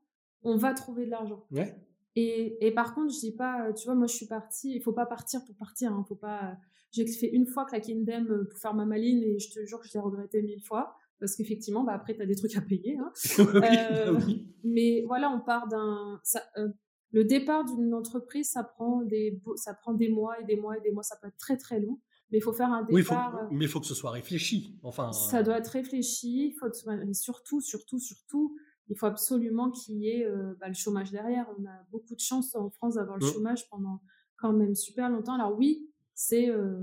on 0.44 0.56
va 0.56 0.74
trouver 0.74 1.06
de 1.06 1.12
l'argent. 1.12 1.46
Ouais. 1.52 1.76
Et, 2.16 2.66
et, 2.66 2.72
par 2.72 2.94
contre, 2.94 3.14
je 3.14 3.20
dis 3.20 3.32
pas, 3.32 3.72
tu 3.74 3.86
vois, 3.86 3.96
moi 3.96 4.08
je 4.08 4.16
suis 4.16 4.28
partie, 4.28 4.74
il 4.76 4.82
faut 4.82 4.94
pas 4.94 5.06
partir 5.06 5.44
pour 5.46 5.56
partir, 5.56 5.92
hein, 5.94 6.06
faut 6.08 6.16
pas. 6.16 6.58
J'ai 6.92 7.08
fait 7.08 7.30
une 7.30 7.48
fois 7.48 7.66
que 7.66 7.72
la 7.72 7.80
Kindem 7.80 8.46
pour 8.50 8.60
faire 8.60 8.74
ma 8.74 8.86
maline 8.86 9.24
et 9.24 9.40
je 9.40 9.50
te 9.50 9.66
jure 9.66 9.80
que 9.80 9.88
je 9.88 9.94
l'ai 9.94 10.00
regretté 10.00 10.42
mille 10.42 10.62
fois 10.62 10.96
parce 11.22 11.36
qu'effectivement, 11.36 11.84
bah, 11.84 11.94
après, 11.94 12.16
tu 12.16 12.22
as 12.22 12.26
des 12.26 12.36
trucs 12.36 12.58
à 12.58 12.62
payer. 12.62 12.98
Hein. 12.98 13.12
euh, 13.40 14.14
bah 14.14 14.26
mais 14.64 15.04
voilà, 15.06 15.30
on 15.30 15.40
part 15.40 15.68
d'un. 15.68 16.20
Euh, 16.58 16.68
le 17.12 17.24
départ 17.24 17.64
d'une 17.64 17.94
entreprise, 17.94 18.50
ça 18.50 18.64
prend, 18.64 19.02
des, 19.04 19.40
ça 19.56 19.74
prend 19.74 19.94
des 19.94 20.10
mois 20.10 20.40
et 20.42 20.46
des 20.46 20.56
mois 20.56 20.78
et 20.78 20.82
des 20.82 20.92
mois, 20.92 21.04
ça 21.04 21.16
peut 21.22 21.28
être 21.28 21.38
très 21.38 21.58
très 21.58 21.80
long. 21.80 22.00
Mais 22.32 22.40
il 22.40 22.42
faut 22.42 22.54
faire 22.54 22.72
un 22.72 22.84
départ. 22.84 23.48
Oui, 23.52 23.58
mais 23.58 23.66
il 23.66 23.68
faut 23.68 23.80
que 23.80 23.86
ce 23.86 23.94
soit 23.94 24.12
réfléchi. 24.12 24.80
Enfin, 24.84 25.12
ça 25.12 25.44
doit 25.44 25.58
être 25.58 25.68
réfléchi. 25.68 26.48
Il 26.48 26.54
faut, 26.54 26.68
et 26.68 27.14
surtout, 27.14 27.62
surtout, 27.62 28.00
surtout, 28.00 28.56
il 28.90 28.98
faut 28.98 29.06
absolument 29.06 29.70
qu'il 29.70 29.98
y 29.98 30.08
ait 30.08 30.26
euh, 30.26 30.54
bah, 30.60 30.70
le 30.70 30.74
chômage 30.74 31.12
derrière. 31.12 31.46
On 31.60 31.66
a 31.66 31.86
beaucoup 31.92 32.16
de 32.16 32.22
chance 32.22 32.56
en 32.56 32.70
France 32.70 32.96
d'avoir 32.96 33.18
le 33.18 33.26
mmh. 33.26 33.30
chômage 33.30 33.70
pendant 33.70 34.02
quand 34.38 34.54
même 34.54 34.74
super 34.74 35.10
longtemps. 35.10 35.36
Alors 35.36 35.58
oui, 35.58 35.90
c'est, 36.24 36.52
euh, 36.52 36.78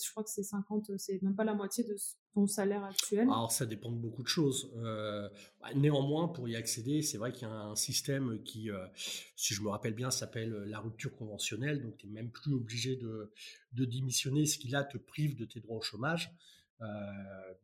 je 0.00 0.10
crois 0.12 0.22
que 0.22 0.30
c'est 0.30 0.44
50, 0.44 0.96
c'est 0.98 1.20
même 1.20 1.34
pas 1.34 1.42
la 1.42 1.54
moitié 1.54 1.82
de 1.82 1.96
ton 2.32 2.46
salaire 2.46 2.84
actuel. 2.84 3.22
Alors 3.22 3.50
ça 3.50 3.66
dépend 3.66 3.90
de 3.90 3.96
beaucoup 3.96 4.22
de 4.22 4.28
choses. 4.28 4.72
Euh, 4.76 5.28
bah, 5.60 5.74
néanmoins, 5.74 6.28
pour 6.28 6.48
y 6.48 6.54
accéder, 6.54 7.02
c'est 7.02 7.18
vrai 7.18 7.32
qu'il 7.32 7.48
y 7.48 7.50
a 7.50 7.54
un 7.54 7.74
système 7.74 8.40
qui, 8.44 8.70
euh, 8.70 8.86
si 9.34 9.52
je 9.52 9.62
me 9.62 9.68
rappelle 9.68 9.94
bien, 9.94 10.12
s'appelle 10.12 10.52
la 10.68 10.78
rupture 10.78 11.12
conventionnelle. 11.16 11.82
Donc 11.82 11.96
tu 11.96 12.06
n'es 12.06 12.12
même 12.12 12.30
plus 12.30 12.54
obligé 12.54 12.94
de, 12.94 13.32
de, 13.72 13.84
démissionner, 13.84 14.46
ce 14.46 14.58
qui 14.58 14.68
là 14.68 14.84
te 14.84 14.96
prive 14.96 15.36
de 15.36 15.44
tes 15.44 15.58
droits 15.58 15.78
au 15.78 15.82
chômage. 15.82 16.32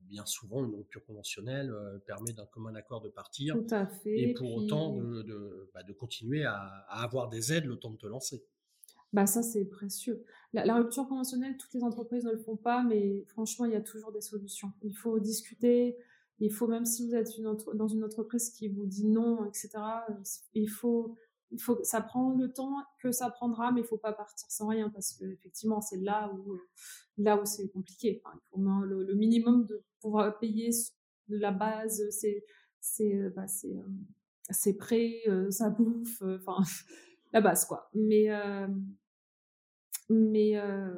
bien 0.00 0.26
souvent, 0.26 0.64
une 0.64 0.74
rupture 0.74 1.04
conventionnelle 1.06 1.72
permet 2.08 2.32
d'un 2.32 2.46
commun 2.46 2.74
accord 2.74 3.02
de 3.02 3.08
partir. 3.08 3.54
Tout 3.54 3.72
à 3.72 3.86
fait. 3.86 4.18
Et 4.18 4.34
pour 4.34 4.52
autant 4.52 4.96
de, 4.96 5.22
de, 5.22 5.70
bah, 5.74 5.84
de 5.84 5.92
continuer 5.92 6.44
à, 6.44 6.56
à, 6.88 7.04
avoir 7.04 7.28
des 7.28 7.52
aides 7.52 7.66
le 7.66 7.76
temps 7.76 7.90
de 7.92 7.98
te 7.98 8.06
lancer 8.08 8.44
bah 9.12 9.26
ça 9.26 9.42
c'est 9.42 9.64
précieux. 9.64 10.24
La, 10.52 10.74
rupture 10.74 11.06
conventionnelle, 11.08 11.56
toutes 11.56 11.74
les 11.74 11.82
entreprises 11.82 12.24
ne 12.24 12.32
le 12.32 12.38
font 12.38 12.56
pas, 12.56 12.82
mais 12.82 13.24
franchement, 13.28 13.66
il 13.66 13.72
y 13.72 13.76
a 13.76 13.80
toujours 13.80 14.12
des 14.12 14.20
solutions. 14.20 14.72
Il 14.82 14.96
faut 14.96 15.18
discuter, 15.18 15.96
il 16.40 16.52
faut, 16.52 16.66
même 16.66 16.84
si 16.84 17.06
vous 17.06 17.14
êtes 17.14 17.36
une 17.38 17.56
dans 17.74 17.88
une 17.88 18.04
entreprise 18.04 18.50
qui 18.50 18.68
vous 18.68 18.86
dit 18.86 19.06
non, 19.06 19.44
etc., 19.44 19.70
il 20.54 20.68
faut, 20.68 21.14
il 21.50 21.60
faut, 21.60 21.78
ça 21.82 22.00
prend 22.00 22.34
le 22.34 22.52
temps 22.52 22.76
que 23.00 23.12
ça 23.12 23.30
prendra, 23.30 23.72
mais 23.72 23.80
il 23.80 23.86
faut 23.86 23.98
pas 23.98 24.12
partir 24.12 24.50
sans 24.50 24.68
rien 24.68 24.90
parce 24.90 25.12
que 25.12 25.24
effectivement, 25.24 25.80
c'est 25.80 25.98
là 25.98 26.32
où, 26.32 26.56
là 27.18 27.40
où 27.40 27.44
c'est 27.44 27.68
compliqué. 27.68 28.22
il 28.24 28.40
faut 28.50 28.58
le, 28.58 29.14
minimum 29.14 29.66
de 29.66 29.82
pouvoir 30.00 30.38
payer 30.38 30.70
la 31.28 31.52
base, 31.52 32.02
c'est, 32.10 32.44
c'est, 32.80 33.30
bah, 33.30 33.46
c'est, 33.46 33.76
euh, 33.76 33.82
c'est 34.50 34.76
prêt, 34.76 35.20
euh, 35.28 35.50
ça 35.50 35.70
bouffe, 35.70 36.22
euh, 36.22 36.38
enfin, 36.40 36.62
la 37.32 37.40
base, 37.40 37.64
quoi. 37.64 37.90
Mais, 37.94 38.28
mais 40.10 40.56
euh, 40.56 40.90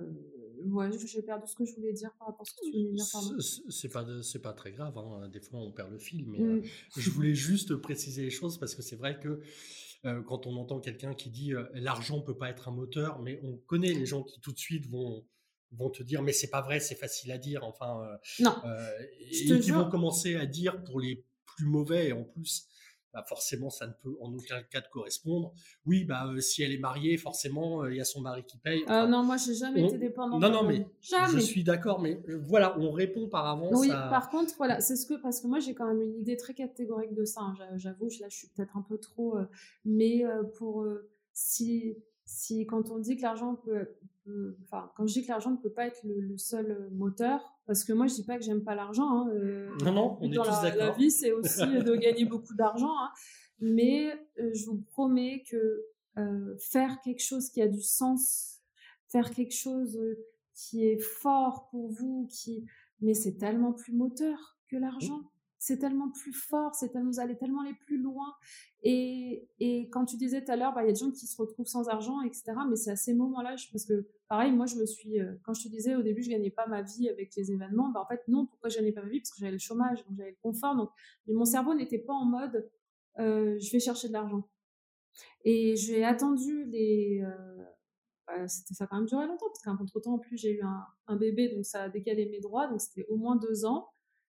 ouais, 0.64 0.88
j'ai 1.06 1.22
perdu 1.22 1.46
ce 1.46 1.54
que 1.54 1.64
je 1.64 1.74
voulais 1.74 1.92
dire 1.92 2.10
par 2.18 2.28
rapport 2.28 2.42
à 2.42 2.44
ce 2.44 2.54
que 2.54 2.64
tu 2.64 2.72
voulais 2.72 2.92
dire. 2.92 3.04
C'est 3.68 3.88
pas, 3.90 4.06
c'est 4.22 4.40
pas 4.40 4.54
très 4.54 4.72
grave. 4.72 4.96
Hein. 4.96 5.28
Des 5.28 5.40
fois, 5.40 5.60
on 5.60 5.70
perd 5.70 5.90
le 5.90 5.98
fil. 5.98 6.26
Mais 6.26 6.38
mmh. 6.38 6.58
euh, 6.58 6.62
je 6.96 7.10
voulais 7.10 7.34
juste 7.34 7.76
préciser 7.76 8.22
les 8.22 8.30
choses 8.30 8.58
parce 8.58 8.74
que 8.74 8.82
c'est 8.82 8.96
vrai 8.96 9.20
que 9.20 9.40
euh, 10.04 10.22
quand 10.22 10.46
on 10.46 10.56
entend 10.56 10.80
quelqu'un 10.80 11.14
qui 11.14 11.30
dit 11.30 11.52
l'argent 11.74 12.20
peut 12.22 12.36
pas 12.36 12.48
être 12.48 12.68
un 12.68 12.72
moteur, 12.72 13.20
mais 13.20 13.38
on 13.44 13.56
connaît 13.66 13.92
les 13.92 14.06
gens 14.06 14.22
qui 14.22 14.40
tout 14.40 14.52
de 14.52 14.58
suite 14.58 14.86
vont 14.86 15.24
vont 15.72 15.88
te 15.88 16.02
dire 16.02 16.22
mais 16.22 16.32
c'est 16.32 16.50
pas 16.50 16.60
vrai, 16.60 16.80
c'est 16.80 16.94
facile 16.94 17.32
à 17.32 17.38
dire. 17.38 17.64
Enfin, 17.64 18.18
non. 18.40 18.54
et 19.20 19.60
qui 19.60 19.70
vont 19.70 19.88
commencer 19.88 20.36
à 20.36 20.46
dire 20.46 20.82
pour 20.84 21.00
les 21.00 21.24
plus 21.44 21.66
mauvais 21.66 22.08
et 22.08 22.12
en 22.12 22.24
plus 22.24 22.66
bah 23.12 23.24
forcément 23.28 23.70
ça 23.70 23.86
ne 23.86 23.92
peut 23.92 24.16
en 24.20 24.32
aucun 24.32 24.62
cas 24.62 24.80
te 24.80 24.90
correspondre. 24.90 25.52
Oui, 25.86 26.04
bah 26.04 26.26
euh, 26.26 26.40
si 26.40 26.62
elle 26.62 26.72
est 26.72 26.78
mariée, 26.78 27.16
forcément 27.16 27.82
euh, 27.82 27.92
il 27.92 27.96
y 27.98 28.00
a 28.00 28.04
son 28.04 28.20
mari 28.20 28.44
qui 28.44 28.58
paye. 28.58 28.84
Euh, 28.88 29.06
non, 29.06 29.22
moi 29.22 29.36
j'ai 29.36 29.54
jamais 29.54 29.84
été 29.84 29.98
dépendante. 29.98 30.40
Non, 30.40 30.50
non, 30.50 30.62
mais 30.64 30.86
je 31.02 31.38
suis 31.38 31.64
d'accord, 31.64 32.00
mais 32.00 32.20
voilà, 32.46 32.78
on 32.78 32.90
répond 32.90 33.28
par 33.28 33.46
avance. 33.46 33.78
Oui, 33.78 33.88
par 33.88 34.30
contre, 34.30 34.54
voilà, 34.56 34.80
c'est 34.80 34.96
ce 34.96 35.06
que 35.06 35.14
parce 35.14 35.40
que 35.40 35.46
moi 35.46 35.58
j'ai 35.60 35.74
quand 35.74 35.86
même 35.86 36.02
une 36.02 36.16
idée 36.16 36.36
très 36.36 36.54
catégorique 36.54 37.14
de 37.14 37.24
ça. 37.24 37.42
Hein, 37.42 37.56
j'avoue, 37.76 38.08
là 38.20 38.28
je 38.28 38.36
suis 38.36 38.48
peut-être 38.48 38.76
un 38.76 38.82
peu 38.82 38.98
trop, 38.98 39.36
mais 39.84 40.24
pour 40.56 40.86
si 41.32 41.96
si 42.32 42.66
quand 42.66 42.90
on 42.90 42.98
dit 42.98 43.16
que 43.16 43.22
l'argent 43.22 43.54
peut, 43.54 43.88
peut- 44.24 44.56
enfin, 44.64 44.90
quand 44.96 45.06
je 45.06 45.12
dis 45.14 45.22
que 45.22 45.28
l'argent 45.28 45.50
ne 45.50 45.56
peut 45.56 45.70
pas 45.72 45.86
être 45.86 46.02
le, 46.04 46.20
le 46.20 46.38
seul 46.38 46.88
moteur, 46.92 47.40
parce 47.66 47.84
que 47.84 47.92
moi 47.92 48.06
je 48.06 48.14
dis 48.14 48.24
pas 48.24 48.38
que 48.38 48.44
j'aime 48.44 48.62
pas 48.64 48.74
l'argent. 48.74 49.08
hein, 49.26 49.28
euh, 49.34 49.68
Non, 49.84 49.92
non, 49.92 50.18
on 50.20 50.30
est 50.30 50.34
dans 50.34 50.42
tous 50.44 50.50
la, 50.62 50.74
la 50.76 50.90
vie, 50.92 51.10
c'est 51.10 51.32
aussi 51.32 51.60
de 51.90 51.94
gagner 51.96 52.24
beaucoup 52.24 52.54
d'argent. 52.54 52.92
hein. 52.98 53.10
Mais 53.60 54.12
euh, 54.40 54.50
je 54.54 54.66
vous 54.66 54.80
promets 54.92 55.44
que 55.48 55.84
euh, 56.18 56.56
faire 56.58 57.00
quelque 57.02 57.22
chose 57.22 57.48
qui 57.50 57.62
a 57.62 57.68
du 57.68 57.82
sens, 57.82 58.60
faire 59.08 59.30
quelque 59.30 59.54
chose 59.54 59.96
euh, 59.98 60.18
qui 60.54 60.84
est 60.86 60.98
fort 60.98 61.68
pour 61.70 61.90
vous, 61.90 62.28
qui, 62.30 62.64
mais 63.00 63.14
c'est 63.14 63.34
tellement 63.38 63.72
plus 63.72 63.92
moteur 63.92 64.58
que 64.68 64.76
l'argent. 64.76 65.20
C'est 65.64 65.78
tellement 65.78 66.10
plus 66.10 66.32
fort, 66.32 66.74
c'est 66.74 66.88
tellement, 66.88 67.12
vous 67.12 67.20
allez 67.20 67.36
tellement 67.36 67.60
aller 67.60 67.74
plus 67.86 67.96
loin. 67.96 68.34
Et, 68.82 69.48
quand 69.92 70.04
tu 70.04 70.16
disais 70.16 70.44
tout 70.44 70.50
à 70.50 70.56
l'heure, 70.56 70.74
bah, 70.74 70.82
il 70.82 70.86
y 70.86 70.90
a 70.90 70.92
des 70.92 70.98
gens 70.98 71.12
qui 71.12 71.28
se 71.28 71.40
retrouvent 71.40 71.68
sans 71.68 71.88
argent, 71.88 72.20
etc. 72.22 72.54
Mais 72.68 72.74
c'est 72.74 72.90
à 72.90 72.96
ces 72.96 73.14
moments-là, 73.14 73.54
parce 73.70 73.84
que 73.84 74.08
pareil, 74.28 74.50
moi, 74.50 74.66
je 74.66 74.74
me 74.74 74.84
suis, 74.86 75.20
euh, 75.20 75.34
quand 75.44 75.54
je 75.54 75.62
te 75.62 75.68
disais 75.68 75.94
au 75.94 76.02
début, 76.02 76.20
je 76.20 76.30
gagnais 76.30 76.50
pas 76.50 76.66
ma 76.66 76.82
vie 76.82 77.08
avec 77.08 77.36
les 77.36 77.52
événements, 77.52 77.90
bah, 77.90 78.00
en 78.00 78.06
fait, 78.06 78.26
non, 78.26 78.46
pourquoi 78.46 78.70
je 78.70 78.78
gagnais 78.78 78.90
pas 78.90 79.04
ma 79.04 79.08
vie? 79.08 79.20
Parce 79.20 79.30
que 79.30 79.38
j'avais 79.38 79.52
le 79.52 79.58
chômage, 79.58 80.04
donc 80.04 80.16
j'avais 80.16 80.30
le 80.30 80.36
confort. 80.42 80.74
Donc, 80.74 80.90
mon 81.28 81.44
cerveau 81.44 81.74
n'était 81.74 82.00
pas 82.00 82.14
en 82.14 82.24
mode, 82.24 82.68
euh, 83.20 83.56
je 83.60 83.70
vais 83.70 83.78
chercher 83.78 84.08
de 84.08 84.14
l'argent. 84.14 84.48
Et 85.44 85.76
j'ai 85.76 86.02
attendu 86.02 86.64
les. 86.64 87.22
euh, 87.22 87.64
bah, 88.26 88.48
c'était 88.48 88.74
ça 88.74 88.82
a 88.82 88.86
quand 88.88 88.96
même 88.96 89.06
duré 89.06 89.28
longtemps, 89.28 89.46
parce 89.46 89.62
qu'entre 89.62 90.00
temps, 90.00 90.14
en 90.14 90.18
plus, 90.18 90.36
j'ai 90.36 90.54
eu 90.54 90.62
un, 90.62 90.84
un 91.06 91.14
bébé, 91.14 91.54
donc 91.54 91.64
ça 91.64 91.84
a 91.84 91.88
décalé 91.88 92.26
mes 92.26 92.40
droits, 92.40 92.66
donc 92.66 92.80
c'était 92.80 93.06
au 93.08 93.16
moins 93.16 93.36
deux 93.36 93.64
ans. 93.64 93.91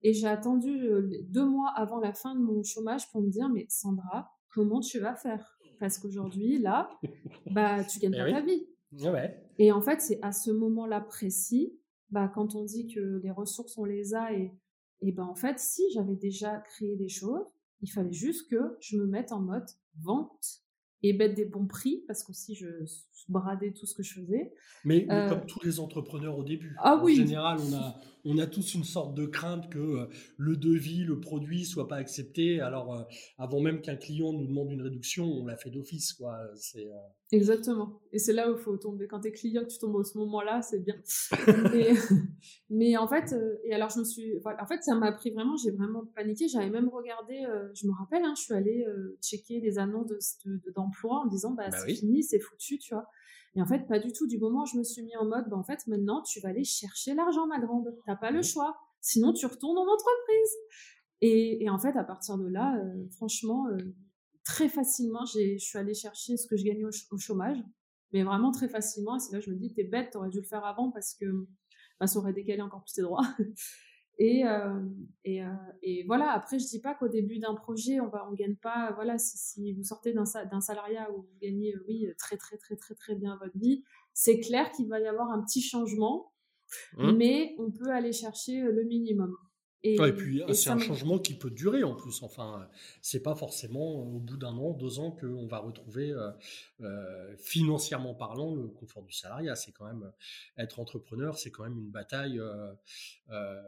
Et 0.03 0.13
j'ai 0.13 0.27
attendu 0.27 0.89
euh, 0.89 1.09
deux 1.29 1.47
mois 1.47 1.71
avant 1.77 2.01
la 2.01 2.13
fin 2.13 2.35
de 2.35 2.41
mon 2.41 2.63
chômage 2.63 3.11
pour 3.11 3.23
me 3.23 3.31
dire, 3.31 3.49
mais 3.49 3.67
Sandra, 3.69 4.31
comment 4.49 4.81
tu 4.81 4.99
vas 4.99 5.15
faire? 5.15 5.59
Parce 5.79 5.99
qu'aujourd'hui, 5.99 6.59
là, 6.59 6.89
bah, 7.51 7.85
tu 7.85 7.99
gagnes 7.99 8.15
Eh 8.15 8.19
pas 8.19 8.25
oui. 8.25 8.33
ta 8.33 8.41
vie. 8.41 8.67
Ouais. 9.11 9.43
Et 9.59 9.73
en 9.73 9.81
fait, 9.81 10.01
c'est 10.01 10.19
à 10.23 10.33
ce 10.33 10.51
moment-là 10.51 11.01
précis, 11.01 11.79
bah, 12.11 12.31
quand 12.35 12.55
on 12.55 12.65
dit 12.65 12.89
que 12.93 13.21
les 13.23 13.31
ressources, 13.31 13.79
on 13.79 13.85
les 13.85 14.15
a, 14.15 14.33
et, 14.33 14.53
et 15.01 15.13
ben 15.13 15.25
en 15.25 15.35
fait, 15.35 15.59
si 15.59 15.83
j'avais 15.93 16.17
déjà 16.17 16.59
créé 16.59 16.97
des 16.97 17.09
choses, 17.09 17.45
il 17.81 17.91
fallait 17.91 18.13
juste 18.13 18.49
que 18.51 18.77
je 18.81 18.97
me 18.97 19.07
mette 19.07 19.33
en 19.33 19.41
mode 19.41 19.67
vente 20.01 20.63
et 21.03 21.13
mettre 21.13 21.35
des 21.35 21.45
bons 21.45 21.67
prix, 21.67 22.05
parce 22.07 22.23
qu'aussi 22.23 22.55
je 22.55 22.67
bradais 23.29 23.73
tout 23.73 23.87
ce 23.87 23.95
que 23.95 24.03
je 24.03 24.15
faisais. 24.15 24.53
Mais, 24.85 25.05
mais 25.09 25.15
Euh, 25.15 25.29
comme 25.29 25.47
tous 25.47 25.65
les 25.65 25.79
entrepreneurs 25.81 26.37
au 26.39 26.45
début. 26.45 26.75
Ah 26.79 26.97
en 26.97 27.05
oui. 27.05 27.17
général, 27.17 27.59
on 27.61 27.73
a, 27.75 28.01
on 28.25 28.39
a 28.39 28.47
tous 28.47 28.75
une 28.75 28.85
sorte 28.85 29.15
de 29.15 29.27
crainte 29.27 29.71
que 29.71 29.79
euh, 29.79 30.07
le 30.39 30.57
devis, 30.57 31.05
le 31.05 31.21
produit 31.21 31.65
soit 31.65 31.87
pas 31.89 31.97
accepté. 31.97 32.61
Alors, 32.61 32.95
euh, 32.95 33.03
avant 33.39 33.61
même 33.61 33.81
qu'un 33.81 33.97
client 33.97 34.33
nous 34.33 34.47
demande 34.47 34.71
une 34.73 34.83
réduction, 34.83 35.25
on 35.25 35.47
l'a 35.47 35.57
fait 35.57 35.71
d'office. 35.71 36.13
quoi. 36.13 36.37
C'est, 36.57 36.89
Exactement. 37.33 37.99
Et 38.13 38.19
c'est 38.19 38.35
là 38.35 38.51
où 38.51 38.57
il 38.57 38.59
faut 38.63 38.77
tomber. 38.77 39.07
Quand 39.09 39.21
tu 39.21 39.29
es 39.29 39.33
client, 39.33 39.65
tu 39.65 39.79
tombes 39.79 39.99
à 39.99 40.05
ce 40.05 40.19
moment-là, 40.19 40.61
c'est 40.61 40.81
bien. 40.81 40.97
mais, 41.73 41.89
mais 42.71 42.97
en 42.99 43.09
fait, 43.09 43.33
euh, 43.33 43.57
et 43.65 43.73
alors 43.75 43.89
je 43.89 44.01
me 44.01 44.05
suis. 44.05 44.35
en 44.45 44.67
fait, 44.67 44.83
ça 44.83 44.95
m'a 44.95 45.13
pris 45.13 45.31
vraiment, 45.31 45.57
j'ai 45.57 45.71
vraiment 45.71 46.05
paniqué. 46.15 46.47
J'avais 46.47 46.69
même 46.69 46.91
regardé, 46.91 47.45
euh, 47.49 47.71
je 47.75 47.87
me 47.87 47.93
rappelle, 47.93 48.23
hein, 48.25 48.35
je 48.37 48.43
suis 48.43 48.55
allée 48.55 48.85
euh, 48.87 49.17
checker 49.23 49.61
les 49.61 49.79
annonces 49.79 50.09
de- 50.09 50.19
de- 50.45 50.57
de- 50.59 50.71
d'emploi 50.73 51.21
en 51.21 51.25
me 51.25 51.31
disant, 51.31 51.53
bah, 51.53 51.71
Bah 51.71 51.79
c'est 51.79 51.87
oui. 51.87 51.97
fini, 51.97 52.23
c'est 52.23 52.39
foutu, 52.39 52.79
tu 52.79 52.95
vois. 52.95 53.09
Et 53.55 53.63
en 53.63 53.67
fait, 53.67 53.87
pas 53.87 53.99
du 53.99 54.13
tout. 54.13 54.27
Du 54.27 54.39
moment 54.39 54.63
où 54.65 54.67
je 54.67 54.77
me 54.77 54.85
suis 54.85 55.03
mis 55.03 55.17
en 55.17 55.25
mode, 55.25 55.49
bah, 55.49 55.57
en 55.57 55.65
fait, 55.65 55.87
maintenant, 55.87 56.23
tu 56.23 56.39
vas 56.41 56.51
aller 56.51 56.65
chercher 56.65 57.15
l'argent, 57.15 57.47
ma 57.47 57.59
grande. 57.61 57.97
T'as 58.07 58.17
pas 58.17 58.31
le 58.31 58.43
choix. 58.43 58.77
Sinon, 59.01 59.33
tu 59.33 59.47
retournes 59.47 59.79
en 59.79 59.87
entreprise. 59.91 60.51
Et, 61.23 61.65
et 61.65 61.71
en 61.71 61.79
fait, 61.79 61.97
à 61.97 62.05
partir 62.05 62.37
de 62.37 62.47
là, 62.49 62.77
euh, 62.79 63.07
franchement, 63.11 63.69
euh, 63.69 63.77
très 64.45 64.69
facilement, 64.69 65.25
j'ai- 65.25 65.59
je 65.59 65.65
suis 65.65 65.79
allée 65.79 65.95
chercher 65.95 66.37
ce 66.37 66.47
que 66.47 66.57
je 66.57 66.65
gagnais 66.65 66.85
au, 66.85 66.91
ch- 66.91 67.07
au 67.11 67.19
chômage, 67.19 67.59
mais 68.13 68.23
vraiment 68.25 68.51
très 68.53 68.69
facilement. 68.69 69.17
Et 69.17 69.21
c'est 69.21 69.33
là 69.33 69.39
que 69.41 69.47
je 69.47 69.51
me 69.51 69.57
dis, 69.57 69.73
t'es 69.75 69.85
bête, 69.85 70.11
t'aurais 70.13 70.31
dû 70.31 70.39
le 70.39 70.47
faire 70.47 70.65
avant 70.65 70.91
parce 70.91 71.15
que 71.15 71.27
bah, 72.01 72.07
ça 72.07 72.19
aurait 72.19 72.33
décalé 72.33 72.61
encore 72.63 72.83
plus 72.85 72.95
tes 72.95 73.03
droits. 73.03 73.23
Et, 74.19 74.47
euh, 74.47 74.81
et, 75.25 75.43
euh, 75.43 75.49
et 75.83 76.05
voilà, 76.05 76.33
après, 76.33 76.59
je 76.59 76.67
dis 76.69 76.81
pas 76.81 76.95
qu'au 76.95 77.09
début 77.09 77.39
d'un 77.39 77.55
projet, 77.55 77.99
on 77.99 78.09
va, 78.09 78.29
on 78.31 78.35
gagne 78.35 78.57
pas, 78.57 78.93
voilà, 78.95 79.17
si, 79.19 79.39
si 79.39 79.73
vous 79.73 79.83
sortez 79.83 80.13
d'un 80.13 80.27
sa- 80.27 80.45
d'un 80.45 80.61
salariat 80.61 81.11
où 81.13 81.23
vous 81.23 81.39
gagnez, 81.41 81.75
euh, 81.75 81.85
oui, 81.89 82.07
très, 82.19 82.37
très, 82.37 82.59
très, 82.59 82.77
très, 82.77 82.95
très 82.95 83.15
bien 83.17 83.37
votre 83.43 83.57
vie, 83.59 83.83
c'est 84.13 84.39
clair 84.39 84.71
qu'il 84.73 84.87
va 84.89 85.01
y 85.01 85.07
avoir 85.07 85.31
un 85.31 85.43
petit 85.43 85.63
changement, 85.63 86.35
Hum. 86.99 87.17
mais 87.17 87.55
on 87.59 87.71
peut 87.71 87.91
aller 87.91 88.13
chercher 88.13 88.61
le 88.61 88.85
minimum. 88.85 89.37
Et, 89.85 89.99
Ouais, 89.99 90.11
et 90.11 90.13
puis, 90.13 90.41
et 90.47 90.55
c'est 90.55 90.71
un 90.71 90.77
me- 90.77 90.81
changement 90.81 91.19
qui 91.19 91.35
peut 91.35 91.51
durer 91.51 91.83
en 91.83 91.95
plus. 91.97 92.23
Enfin, 92.23 92.69
c'est 93.01 93.21
pas 93.23 93.35
forcément 93.35 93.99
euh, 94.01 94.17
au 94.17 94.21
bout 94.21 94.37
d'un 94.37 94.57
an, 94.57 94.73
deux 94.73 95.01
ans 95.01 95.11
qu'on 95.11 95.47
va 95.49 95.59
retrouver, 95.59 96.13
euh, 96.13 96.31
euh, 96.83 97.37
financièrement 97.39 98.15
parlant, 98.15 98.55
le 98.55 98.69
confort 98.69 99.03
du 99.03 99.13
salariat. 99.13 99.57
C'est 99.57 99.73
quand 99.73 99.87
même 99.87 100.13
être 100.57 100.79
entrepreneur, 100.79 101.37
c'est 101.37 101.51
quand 101.51 101.65
même 101.65 101.79
une 101.79 101.91
bataille 101.91 102.39
euh, 102.39 103.63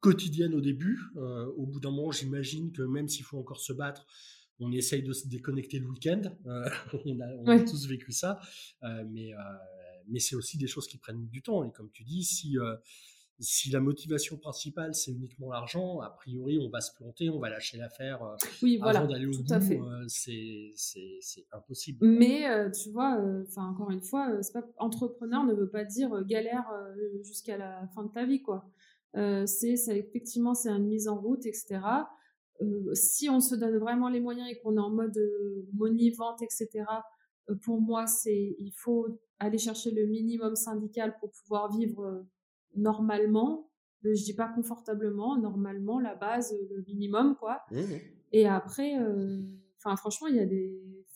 quotidienne 0.00 0.54
au 0.54 0.60
début. 0.60 1.00
Au 1.16 1.66
bout 1.66 1.80
d'un 1.80 1.90
moment, 1.90 2.12
j'imagine 2.12 2.70
que 2.72 2.82
même 2.82 3.08
s'il 3.08 3.24
faut 3.24 3.38
encore 3.38 3.60
se 3.60 3.72
battre, 3.72 4.06
on 4.60 4.72
essaye 4.72 5.02
de 5.02 5.12
se 5.12 5.28
déconnecter 5.28 5.78
le 5.78 5.86
week-end. 5.88 6.22
Euh, 6.46 6.68
on 7.04 7.20
a, 7.20 7.26
on 7.38 7.46
a 7.46 7.56
Ouais. 7.56 7.64
tous 7.64 7.86
vécu 7.86 8.12
ça, 8.12 8.40
Euh, 8.82 9.04
mais 9.10 9.32
euh, 9.34 9.38
mais 10.10 10.20
c'est 10.20 10.36
aussi 10.36 10.56
des 10.56 10.66
choses 10.66 10.86
qui 10.88 10.98
prennent 10.98 11.26
du 11.28 11.42
temps. 11.42 11.64
Et 11.64 11.72
comme 11.72 11.90
tu 11.90 12.02
dis, 12.04 12.24
si 12.24 12.56
si 13.40 13.70
la 13.70 13.80
motivation 13.80 14.36
principale 14.36 14.94
c'est 14.94 15.12
uniquement 15.12 15.50
l'argent, 15.50 16.00
a 16.00 16.10
priori 16.10 16.58
on 16.60 16.68
va 16.70 16.80
se 16.80 16.94
planter, 16.94 17.30
on 17.30 17.38
va 17.38 17.50
lâcher 17.50 17.76
l'affaire 17.78 18.22
euh, 18.22 18.36
Oui, 18.62 18.78
voilà, 18.78 19.00
avant 19.00 19.08
d'aller 19.08 19.26
au 19.26 19.30
bout. 19.30 19.52
euh, 19.52 20.04
c'est 20.08 21.46
impossible. 21.52 22.06
Mais 22.06 22.48
euh, 22.48 22.70
tu 22.70 22.90
vois, 22.90 23.20
enfin 23.46 23.68
encore 23.68 23.90
une 23.90 24.02
fois, 24.02 24.28
pas 24.52 24.62
entrepreneur 24.78 25.44
ne 25.44 25.54
veut 25.54 25.68
pas 25.70 25.84
dire 25.84 26.24
galère 26.24 26.70
jusqu'à 27.22 27.56
la 27.56 27.86
fin 27.94 28.04
de 28.04 28.10
ta 28.10 28.24
vie, 28.24 28.42
quoi. 28.42 28.70
Euh, 29.16 29.46
c'est 29.46 29.74
effectivement 29.96 30.54
c'est 30.54 30.70
une 30.70 30.86
mise 30.86 31.08
en 31.08 31.18
route, 31.18 31.46
etc. 31.46 31.80
Euh, 32.60 32.92
si 32.94 33.28
on 33.30 33.40
se 33.40 33.54
donne 33.54 33.78
vraiment 33.78 34.08
les 34.08 34.20
moyens 34.20 34.48
et 34.50 34.58
qu'on 34.58 34.76
est 34.76 34.80
en 34.80 34.90
mode 34.90 35.16
euh, 35.16 35.66
money 35.72 36.10
vente, 36.10 36.42
etc. 36.42 36.84
pour 37.62 37.80
moi, 37.80 38.06
c'est 38.06 38.56
il 38.58 38.72
faut 38.74 39.06
aller 39.38 39.58
chercher 39.58 39.90
le 39.92 40.06
minimum 40.06 40.56
syndical 40.56 41.16
pour 41.20 41.30
pouvoir 41.30 41.74
vivre 41.74 42.26
normalement. 42.76 43.70
Euh, 44.04 44.14
je 44.14 44.22
dis 44.24 44.34
pas 44.34 44.48
confortablement, 44.48 45.36
normalement 45.36 45.98
la 45.98 46.14
base, 46.14 46.52
euh, 46.52 46.68
le 46.76 46.82
minimum, 46.86 47.34
quoi. 47.38 47.60
Et 48.32 48.46
après, 48.46 48.96
euh, 49.00 49.40
enfin, 49.78 49.96
franchement, 49.96 50.28
il 50.28 50.36
y 50.36 50.40
a 50.40 50.46
des, 50.46 50.72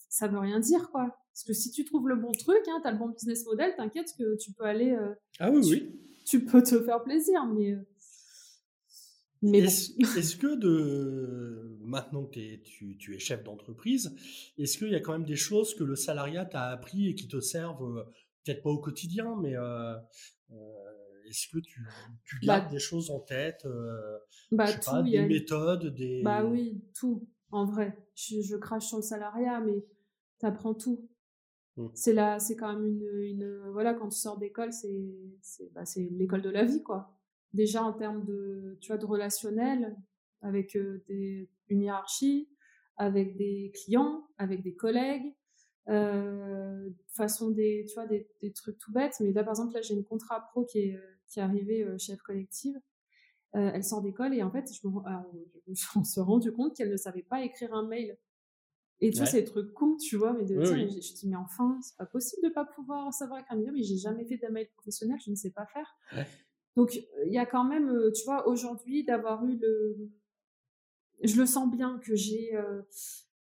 ça 0.09 0.27
veut 0.29 0.39
rien 0.39 0.59
dire, 0.59 0.91
quoi. 0.91 1.17
Parce 1.33 1.45
que 1.45 1.53
si 1.53 1.71
tu 1.71 1.85
trouves 1.85 2.09
le 2.09 2.17
bon 2.17 2.33
truc, 2.33 2.59
hein, 2.69 2.81
t'as 2.83 2.91
le 2.93 2.99
bon 2.99 3.09
business 3.11 3.45
model, 3.47 3.73
t'inquiète 3.77 4.09
que 4.19 4.37
tu 4.37 4.53
peux 4.53 4.65
aller, 4.65 4.91
euh, 4.91 5.15
Ah 5.39 5.51
oui, 5.51 5.61
tu- 5.63 5.75
oui. 5.75 6.01
tu 6.27 6.45
peux 6.45 6.63
te 6.63 6.81
faire 6.83 7.03
plaisir, 7.05 7.47
mais, 7.47 7.73
euh, 7.73 7.79
mais 9.43 9.61
bon. 9.63 9.67
Est-ce 9.69 10.37
que 10.37 10.55
de 10.57 11.79
maintenant 11.85 12.25
que 12.27 12.57
tu, 12.63 12.97
tu 12.99 13.15
es 13.15 13.19
chef 13.19 13.43
d'entreprise, 13.45 14.15
est-ce 14.59 14.77
qu'il 14.79 14.91
y 14.91 14.95
a 14.95 15.01
quand 15.01 15.13
même 15.13 15.25
des 15.25 15.37
choses 15.37 15.75
que 15.75 15.85
le 15.85 15.95
salariat 15.97 16.45
t'a 16.47 16.65
appris 16.67 17.09
et 17.09 17.15
qui 17.15 17.29
te 17.29 17.41
servent, 17.41 18.07
peut-être 18.45 18.63
pas 18.63 18.71
au 18.71 18.79
quotidien, 18.79 19.37
mais 19.41 19.55
est-ce 21.33 21.49
que 21.49 21.59
tu, 21.59 21.81
tu 22.25 22.37
Bah, 22.47 22.61
gardes 22.61 22.71
des 22.71 22.79
choses 22.79 23.11
en 23.11 23.21
tête, 23.21 23.65
euh, 23.65 24.19
bah, 24.53 24.67
je 24.67 24.73
sais 24.73 24.79
tout, 24.79 24.91
pas, 24.91 25.01
il 25.01 25.09
y 25.09 25.13
des 25.13 25.19
a- 25.19 25.27
méthodes, 25.27 25.95
des 25.95 26.23
Bah 26.23 26.45
oui, 26.45 26.85
tout, 26.95 27.27
en 27.51 27.65
vrai. 27.65 27.97
Je, 28.15 28.41
je 28.43 28.57
crache 28.57 28.87
sur 28.87 28.99
le 28.99 29.03
salariat, 29.03 29.61
mais 29.61 29.85
t'apprends 30.39 30.75
tout. 30.75 31.09
Mm. 31.77 31.87
C'est 31.95 32.13
là, 32.13 32.39
c'est 32.39 32.55
quand 32.57 32.73
même 32.73 32.87
une, 32.87 33.21
une, 33.23 33.69
voilà, 33.71 33.95
quand 33.95 34.09
tu 34.11 34.19
sors 34.19 34.39
d'école, 34.39 34.73
c'est, 34.73 35.15
c'est, 35.41 35.73
bah, 35.73 35.85
l'école 35.97 36.43
de 36.43 36.51
la 36.51 36.65
vie, 36.65 36.83
quoi. 36.83 37.19
Déjà 37.55 37.83
en 37.83 37.93
termes 37.93 38.25
de, 38.25 38.79
tu 38.81 38.89
vois, 38.89 38.99
de 38.99 39.07
relationnel, 39.07 39.97
avec 40.43 40.77
euh, 40.77 41.03
des, 41.09 41.51
une 41.69 41.83
hiérarchie, 41.83 42.49
avec 42.97 43.37
des 43.37 43.73
clients, 43.75 44.27
avec 44.39 44.63
des 44.63 44.75
collègues, 44.75 45.35
euh, 45.89 46.91
façon 47.09 47.51
des, 47.51 47.85
tu 47.89 47.95
vois, 47.95 48.07
des, 48.07 48.29
des 48.41 48.53
trucs 48.53 48.79
tout 48.79 48.93
bêtes. 48.93 49.17
Mais 49.21 49.33
là, 49.33 49.43
par 49.45 49.53
exemple, 49.53 49.75
là, 49.75 49.83
j'ai 49.83 49.95
une 49.95 50.05
contrat 50.05 50.41
pro 50.51 50.65
qui 50.65 50.79
est, 50.81 50.97
euh, 50.97 51.01
qui 51.33 51.41
est 51.41 51.43
arrivée 51.43 51.83
euh, 51.85 51.99
chef 51.99 52.21
collective. 52.23 52.77
Euh, 53.55 53.71
elle 53.75 53.85
sort 53.85 54.03
d'école 54.03 54.35
et 54.35 54.43
en 54.43 54.51
fait, 54.51 54.67
je 54.73 54.81
on 55.97 56.05
se 56.05 56.21
rendu 56.21 56.53
compte 56.53 56.75
qu'elle 56.77 56.91
ne 56.91 56.97
savait 56.97 57.23
pas 57.23 57.43
écrire 57.43 57.75
un 57.75 57.87
mail. 57.87 58.19
Et 59.01 59.11
tu 59.11 59.19
vois, 59.19 59.27
Ouais. 59.27 59.41
des 59.41 59.45
trucs 59.45 59.73
cons, 59.75 59.97
tu 59.97 60.17
vois, 60.17 60.33
mais 60.33 60.45
de 60.45 60.55
Oui, 60.57 60.65
dire, 60.65 60.75
oui. 60.75 60.91
je, 61.03 61.07
je 61.09 61.15
dis, 61.15 61.29
mais 61.29 61.37
enfin, 61.37 61.79
c'est 61.83 61.97
pas 61.97 62.07
possible 62.07 62.43
de 62.49 62.53
pas 62.53 62.65
pouvoir 62.65 63.13
savoir 63.13 63.41
écrire 63.41 63.59
un 63.59 63.61
mail, 63.61 63.73
mais 63.73 63.83
j'ai 63.83 63.97
jamais 63.99 64.25
fait 64.25 64.37
d'un 64.37 64.51
mail 64.51 64.69
professionnel, 64.75 65.19
je 65.25 65.31
ne 65.31 65.35
sais 65.37 65.51
pas 65.51 65.67
faire. 65.67 65.97
Ouais. 66.17 66.27
Donc, 66.77 66.95
il 67.27 67.33
y 67.33 67.39
a 67.39 67.47
quand 67.47 67.65
même, 67.65 67.89
euh, 67.91 68.13
tu 68.13 68.25
vois, 68.25 68.47
aujourd'hui, 68.49 69.05
d'avoir 69.05 69.45
eu 69.45 69.57
le. 69.57 70.11
Je 71.23 71.37
le 71.41 71.47
sens 71.47 71.71
bien 71.71 71.99
que 71.99 72.15
j'ai. 72.15 72.55
euh, 72.57 72.83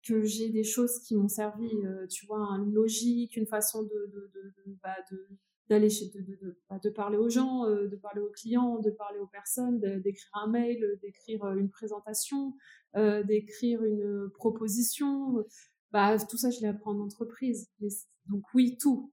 que 0.06 0.22
j'ai 0.24 0.48
des 0.48 0.64
choses 0.64 1.00
qui 1.00 1.16
m'ont 1.16 1.28
servi, 1.28 1.68
euh, 1.84 2.06
tu 2.06 2.24
vois, 2.24 2.38
une 2.56 2.72
logique, 2.72 3.36
une 3.36 3.46
façon 3.46 3.82
de, 3.82 3.88
de, 3.88 4.30
de, 4.34 4.42
de- 4.64 4.76
bah, 4.82 4.96
de- 5.10 5.28
d'aller 5.68 5.90
chez 5.90 6.06
de, 6.06 6.20
de, 6.20 6.36
de, 6.36 6.58
bah, 6.68 6.78
de 6.82 6.90
parler 6.90 7.18
aux 7.18 7.28
gens, 7.28 7.66
euh, 7.66 7.88
de 7.88 7.96
parler 7.96 8.20
aux 8.20 8.30
clients, 8.30 8.78
de 8.78 8.90
parler 8.90 9.18
aux 9.18 9.26
personnes, 9.26 9.80
d'écrire 9.80 10.30
un 10.34 10.48
mail, 10.48 10.82
euh, 10.82 10.96
d'écrire 11.02 11.44
euh, 11.44 11.56
une 11.56 11.70
présentation, 11.70 12.54
euh, 12.96 13.22
d'écrire 13.22 13.84
une 13.84 14.30
proposition. 14.34 15.44
Bah, 15.92 16.16
tout 16.18 16.38
ça, 16.38 16.50
je 16.50 16.60
l'ai 16.60 16.68
appris 16.68 16.88
en 16.88 17.00
entreprise. 17.00 17.68
Mais 17.80 17.88
Donc 18.26 18.42
oui, 18.54 18.76
tout. 18.80 19.12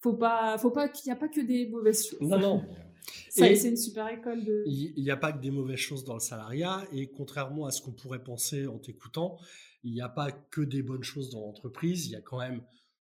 Faut 0.00 0.14
pas, 0.14 0.56
faut 0.58 0.70
pas 0.70 0.88
qu'il 0.88 1.10
n'y 1.10 1.12
a 1.12 1.20
pas 1.20 1.28
que 1.28 1.40
des 1.40 1.68
mauvaises 1.68 2.06
choses. 2.06 2.20
Non, 2.20 2.38
non. 2.38 2.64
C'est 3.28 3.68
une 3.68 3.76
super 3.76 4.08
école 4.08 4.44
de. 4.44 4.64
Il 4.66 5.02
n'y 5.02 5.10
a 5.10 5.16
pas 5.16 5.32
que 5.32 5.40
des 5.40 5.50
mauvaises 5.50 5.78
choses 5.78 6.04
dans 6.04 6.14
le 6.14 6.20
salariat 6.20 6.82
et 6.92 7.08
contrairement 7.08 7.66
à 7.66 7.70
ce 7.70 7.80
qu'on 7.80 7.92
pourrait 7.92 8.22
penser 8.22 8.66
en 8.66 8.78
t'écoutant, 8.78 9.38
il 9.84 9.92
n'y 9.92 10.00
a 10.00 10.08
pas 10.08 10.32
que 10.32 10.60
des 10.60 10.82
bonnes 10.82 11.04
choses 11.04 11.30
dans 11.30 11.40
l'entreprise, 11.40 12.06
il 12.06 12.12
y 12.12 12.16
a 12.16 12.20
quand 12.20 12.38
même 12.38 12.62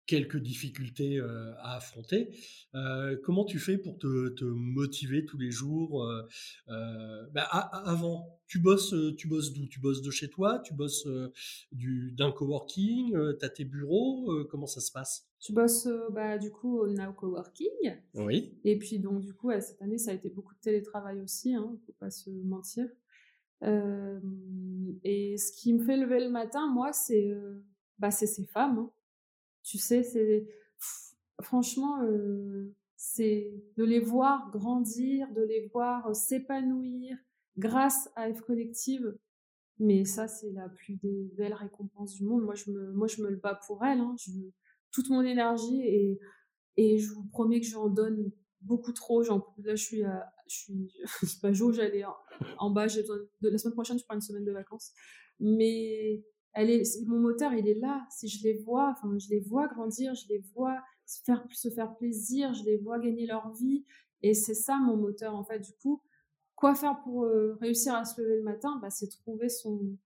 quelques 0.05 0.37
difficultés 0.37 1.17
euh, 1.17 1.53
à 1.59 1.77
affronter. 1.77 2.35
Euh, 2.75 3.17
comment 3.23 3.45
tu 3.45 3.57
fais 3.59 3.77
pour 3.77 3.97
te, 3.97 4.29
te 4.29 4.43
motiver 4.43 5.25
tous 5.25 5.37
les 5.37 5.51
jours 5.51 6.03
euh, 6.03 7.23
bah, 7.33 7.43
Avant, 7.43 8.39
tu 8.47 8.59
bosses, 8.59 8.93
tu 9.17 9.27
bosses 9.27 9.53
d'où? 9.53 9.67
Tu 9.67 9.79
bosses 9.79 10.01
de 10.01 10.11
chez 10.11 10.29
toi? 10.29 10.59
Tu 10.59 10.73
bosses 10.73 11.07
du- 11.71 12.11
d'un 12.11 12.31
coworking 12.31 13.11
Tu 13.39 13.45
as 13.45 13.49
tes 13.49 13.65
bureaux 13.65 14.43
Comment 14.49 14.67
ça 14.67 14.81
se 14.81 14.91
passe? 14.91 15.29
Je 15.39 15.53
bosse 15.53 15.87
bah, 16.11 16.37
du 16.37 16.51
coup 16.51 16.79
au 16.79 16.87
Now 16.87 17.13
Coworking. 17.13 17.97
Oui. 18.15 18.57
Et 18.63 18.77
puis 18.77 18.99
donc 18.99 19.21
du 19.21 19.33
coup, 19.33 19.51
cette 19.59 19.81
année, 19.81 19.97
ça 19.97 20.11
a 20.11 20.13
été 20.13 20.29
beaucoup 20.29 20.53
de 20.53 20.59
télétravail 20.59 21.19
aussi, 21.21 21.53
hein, 21.53 21.77
faut 21.85 21.95
pas 21.99 22.09
se 22.11 22.29
mentir. 22.29 22.87
Et 23.61 25.37
ce 25.37 25.51
qui 25.53 25.73
me 25.73 25.83
fait 25.83 25.97
lever 25.97 26.19
le 26.19 26.29
matin, 26.29 26.67
moi, 26.73 26.91
c'est 26.93 27.31
bah, 27.99 28.11
ces 28.11 28.45
femmes. 28.45 28.77
hein. 28.79 28.91
Tu 29.63 29.77
sais, 29.77 30.03
c'est 30.03 30.47
franchement, 31.41 32.01
euh, 32.03 32.73
c'est 32.95 33.53
de 33.77 33.83
les 33.83 33.99
voir 33.99 34.49
grandir, 34.51 35.31
de 35.33 35.41
les 35.41 35.67
voir 35.67 36.07
euh, 36.07 36.13
s'épanouir 36.13 37.17
grâce 37.57 38.09
à 38.15 38.31
F 38.33 38.41
Collective. 38.41 39.17
Mais 39.79 40.05
ça, 40.05 40.27
c'est 40.27 40.51
la 40.51 40.69
plus 40.69 40.95
des 40.97 41.31
belles 41.35 41.53
récompenses 41.53 42.15
du 42.15 42.23
monde. 42.25 42.43
Moi, 42.43 42.55
je 42.55 42.71
me, 42.71 42.91
moi, 42.91 43.07
je 43.07 43.21
me 43.21 43.29
le 43.29 43.37
bats 43.37 43.59
pour 43.67 43.83
elles. 43.83 43.99
Hein. 43.99 44.15
Toute 44.91 45.09
mon 45.09 45.21
énergie 45.21 45.81
et, 45.81 46.19
et 46.77 46.99
je 46.99 47.11
vous 47.13 47.25
promets 47.25 47.59
que 47.59 47.65
j'en 47.65 47.89
donne 47.89 48.31
beaucoup 48.61 48.93
trop. 48.93 49.23
Là, 49.23 49.75
je 49.75 49.75
suis, 49.75 50.03
à, 50.03 50.31
je 50.47 50.55
suis, 50.55 50.93
sais 51.23 51.39
pas, 51.41 51.51
j'allais 51.53 52.05
en, 52.05 52.15
en 52.59 52.69
bas. 52.69 52.87
J'ai 52.87 53.01
besoin 53.01 53.17
la 53.41 53.57
semaine 53.57 53.73
prochaine, 53.73 53.99
je 53.99 54.05
prends 54.05 54.15
une 54.15 54.21
semaine 54.21 54.45
de 54.45 54.51
vacances. 54.51 54.91
Mais 55.39 56.23
elle 56.53 56.69
est, 56.69 57.01
mon 57.05 57.19
moteur, 57.19 57.53
il 57.53 57.67
est 57.67 57.79
là. 57.79 58.05
Si 58.09 58.27
je 58.27 58.43
les 58.43 58.57
vois, 58.59 58.91
enfin, 58.91 59.17
je 59.17 59.29
les 59.29 59.39
vois 59.39 59.67
grandir, 59.67 60.13
je 60.13 60.27
les 60.29 60.39
vois 60.53 60.81
se 61.05 61.21
faire, 61.23 61.45
se 61.51 61.69
faire 61.69 61.95
plaisir, 61.95 62.53
je 62.53 62.63
les 62.63 62.77
vois 62.77 62.99
gagner 62.99 63.25
leur 63.25 63.51
vie. 63.53 63.85
Et 64.21 64.33
c'est 64.33 64.53
ça 64.53 64.77
mon 64.77 64.95
moteur, 64.95 65.35
en 65.35 65.43
fait. 65.43 65.59
Du 65.59 65.73
coup, 65.73 66.01
quoi 66.55 66.75
faire 66.75 67.01
pour 67.03 67.25
euh, 67.25 67.57
réussir 67.59 67.95
à 67.95 68.05
se 68.05 68.21
lever 68.21 68.37
le 68.37 68.43
matin? 68.43 68.79
Bah, 68.81 68.89
C'est 68.89 69.07
trouver 69.09 69.49
son, 69.49 69.97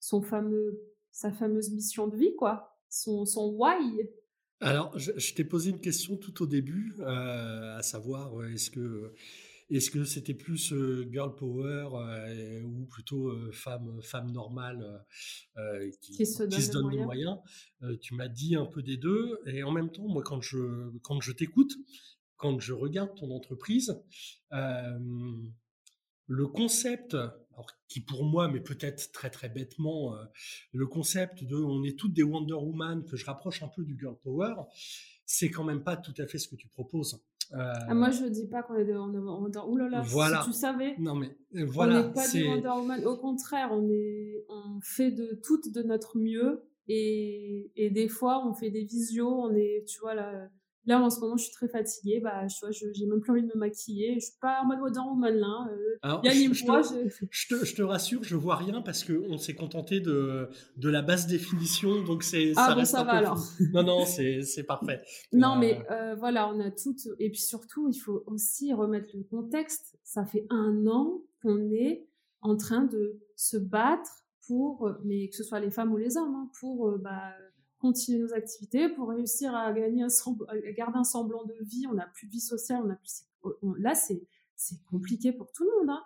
son 0.00 0.20
fameux, 0.20 0.80
sa 1.10 1.32
fameuse 1.32 1.70
mission 1.70 2.08
de 2.08 2.16
vie, 2.16 2.34
quoi. 2.36 2.78
Son, 2.88 3.24
son 3.24 3.54
why. 3.56 4.10
Alors, 4.60 4.98
je, 4.98 5.12
je 5.16 5.34
t'ai 5.34 5.44
posé 5.44 5.70
une 5.70 5.80
question 5.80 6.16
tout 6.16 6.42
au 6.42 6.46
début, 6.46 6.94
euh, 6.98 7.78
à 7.78 7.82
savoir, 7.82 8.38
euh, 8.38 8.52
est-ce 8.52 8.70
que 8.70 9.14
est-ce 9.76 9.90
que 9.90 10.04
c'était 10.04 10.34
plus 10.34 10.72
euh, 10.72 11.08
girl 11.10 11.34
power 11.34 11.88
euh, 11.94 12.62
ou 12.62 12.86
plutôt 12.86 13.28
euh, 13.28 13.50
femme 13.52 14.00
femme 14.02 14.30
normale 14.32 15.04
qui, 16.00 16.12
Qui 16.12 16.26
se 16.26 16.42
donne 16.44 16.60
les 16.60 16.68
donne 16.68 16.90
les 16.90 17.04
moyens. 17.04 17.38
moyens? 17.80 18.00
Tu 18.00 18.14
m'as 18.14 18.28
dit 18.28 18.56
un 18.56 18.66
peu 18.66 18.82
des 18.82 18.96
deux, 18.96 19.38
et 19.46 19.62
en 19.62 19.70
même 19.70 19.90
temps, 19.90 20.08
moi, 20.08 20.22
quand 20.22 20.40
je 20.40 20.90
quand 21.02 21.20
je 21.20 21.32
t'écoute, 21.32 21.72
quand 22.36 22.58
je 22.60 22.72
regarde 22.72 23.14
ton 23.16 23.30
entreprise, 23.30 23.94
le 26.30 26.46
concept, 26.46 27.14
alors, 27.14 27.66
qui 27.88 28.00
pour 28.00 28.24
moi, 28.24 28.48
mais 28.48 28.60
peut-être 28.60 29.10
très 29.12 29.30
très 29.30 29.48
bêtement, 29.48 30.14
euh, 30.14 30.24
le 30.72 30.86
concept 30.86 31.42
de 31.42 31.56
on 31.56 31.82
est 31.82 31.98
toutes 31.98 32.12
des 32.12 32.22
Wonder 32.22 32.54
Woman 32.54 33.04
que 33.04 33.16
je 33.16 33.26
rapproche 33.26 33.62
un 33.64 33.68
peu 33.68 33.84
du 33.84 33.98
girl 33.98 34.16
power, 34.22 34.54
c'est 35.26 35.50
quand 35.50 35.64
même 35.64 35.82
pas 35.82 35.96
tout 35.96 36.14
à 36.18 36.26
fait 36.26 36.38
ce 36.38 36.48
que 36.48 36.54
tu 36.54 36.68
proposes. 36.68 37.20
Euh, 37.52 37.72
Ah, 37.88 37.94
moi, 37.94 38.10
je 38.10 38.26
dis 38.26 38.46
pas 38.46 38.62
qu'on 38.62 38.74
est 38.76 38.84
Woman. 38.94 39.50
Ouh 39.68 39.76
là 39.76 39.88
là, 39.88 40.02
Voilà. 40.06 40.42
si 40.42 40.50
tu 40.50 40.56
savais. 40.56 40.94
non 40.98 41.14
mais 41.16 41.36
euh, 41.56 41.64
on 41.66 41.70
voilà, 41.70 42.02
n'est 42.02 42.12
pas 42.12 42.76
Woman. 42.76 43.04
Au 43.04 43.16
contraire, 43.16 43.70
on, 43.72 43.88
est, 43.90 44.44
on 44.48 44.78
fait 44.82 45.10
de 45.10 45.40
toutes 45.42 45.72
de 45.72 45.82
notre 45.82 46.16
mieux. 46.18 46.62
Et, 46.88 47.70
et 47.76 47.90
des 47.90 48.08
fois, 48.08 48.44
on 48.46 48.52
fait 48.54 48.70
des 48.70 48.84
visios. 48.84 49.28
On 49.28 49.54
est, 49.54 49.84
tu 49.86 50.00
vois, 50.00 50.14
là, 50.14 50.48
là 50.90 51.00
en 51.00 51.08
ce 51.08 51.20
moment, 51.20 51.36
je 51.38 51.44
suis 51.44 51.52
très 51.52 51.68
fatiguée. 51.68 52.20
Bah, 52.20 52.46
tu 52.48 52.60
vois, 52.60 52.70
je 52.70 52.86
j'ai 52.92 53.06
même 53.06 53.20
plus 53.20 53.30
envie 53.32 53.42
de 53.42 53.46
me 53.48 53.56
maquiller. 53.58 54.14
Je 54.16 54.26
suis 54.26 54.38
pas 54.40 54.60
en 54.62 54.66
mode 54.66 54.80
Wonder 54.80 55.00
Woman 55.00 55.34
là. 55.34 55.68
Euh, 55.72 55.76
Alors, 56.02 56.20
je- 56.24 56.30
je 56.54 56.64
te- 56.64 56.66
je- 57.08 57.26
Je 57.30 57.48
te, 57.48 57.64
je 57.64 57.74
te 57.74 57.82
rassure, 57.82 58.22
je 58.22 58.36
vois 58.36 58.56
rien 58.56 58.82
parce 58.82 59.02
que 59.04 59.12
on 59.30 59.38
s'est 59.38 59.54
contenté 59.54 60.00
de, 60.00 60.48
de 60.76 60.88
la 60.90 61.00
basse 61.02 61.26
définition, 61.26 62.02
donc 62.02 62.22
c'est 62.22 62.52
Ah 62.56 62.66
ça 62.66 62.72
bon, 62.74 62.80
reste 62.80 62.92
ça 62.92 63.00
un 63.00 63.04
va 63.04 63.10
peu 63.12 63.16
alors. 63.18 63.42
Non 63.72 63.82
non, 63.82 64.04
c'est 64.04 64.42
c'est 64.42 64.64
parfait. 64.64 65.00
Non, 65.32 65.54
Euh, 65.54 65.58
mais 65.60 65.82
euh, 65.90 66.14
voilà, 66.18 66.48
on 66.52 66.60
a 66.60 66.70
toutes. 66.70 67.06
Et 67.18 67.30
puis 67.30 67.40
surtout, 67.40 67.88
il 67.88 67.98
faut 67.98 68.22
aussi 68.26 68.72
remettre 68.74 69.08
le 69.16 69.22
contexte. 69.24 69.96
Ça 70.04 70.24
fait 70.26 70.46
un 70.50 70.86
an 70.86 71.22
qu'on 71.42 71.70
est 71.70 72.06
en 72.42 72.56
train 72.56 72.84
de 72.84 73.18
se 73.36 73.56
battre 73.56 74.10
pour, 74.46 74.90
mais 75.04 75.28
que 75.28 75.36
ce 75.36 75.44
soit 75.44 75.60
les 75.60 75.70
femmes 75.70 75.92
ou 75.92 75.96
les 75.96 76.16
hommes, 76.16 76.34
hein, 76.34 76.50
pour 76.58 76.88
euh, 76.88 76.98
bah, 76.98 77.32
continuer 77.80 78.20
nos 78.20 78.34
activités, 78.34 78.88
pour 78.90 79.08
réussir 79.08 79.54
à 79.54 79.72
gagner 79.72 80.02
un 80.04 80.70
garder 80.72 80.98
un 80.98 81.04
semblant 81.04 81.44
de 81.44 81.54
vie. 81.62 81.86
On 81.88 81.94
n'a 81.94 82.06
plus 82.06 82.26
de 82.26 82.32
vie 82.32 82.40
sociale, 82.40 82.82
on 82.84 82.90
a 82.90 82.96
plus. 82.96 83.24
on- 83.62 83.74
là, 83.74 83.94
c'est 83.94 84.20
compliqué 84.90 85.32
pour 85.32 85.50
tout 85.52 85.64
le 85.64 85.70
monde. 85.80 85.90
hein. 85.90 86.02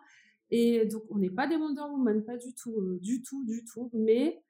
Et 0.50 0.86
donc, 0.86 1.02
on 1.10 1.18
n'est 1.18 1.30
pas 1.30 1.46
des 1.48 1.56
Wonder 1.56 1.82
Woman, 1.82 2.24
pas 2.24 2.36
du 2.36 2.54
tout, 2.54 2.78
euh, 2.80 2.98
du 3.02 3.22
tout, 3.22 3.44
du 3.44 3.64
tout. 3.64 3.90
Mais 3.92 4.42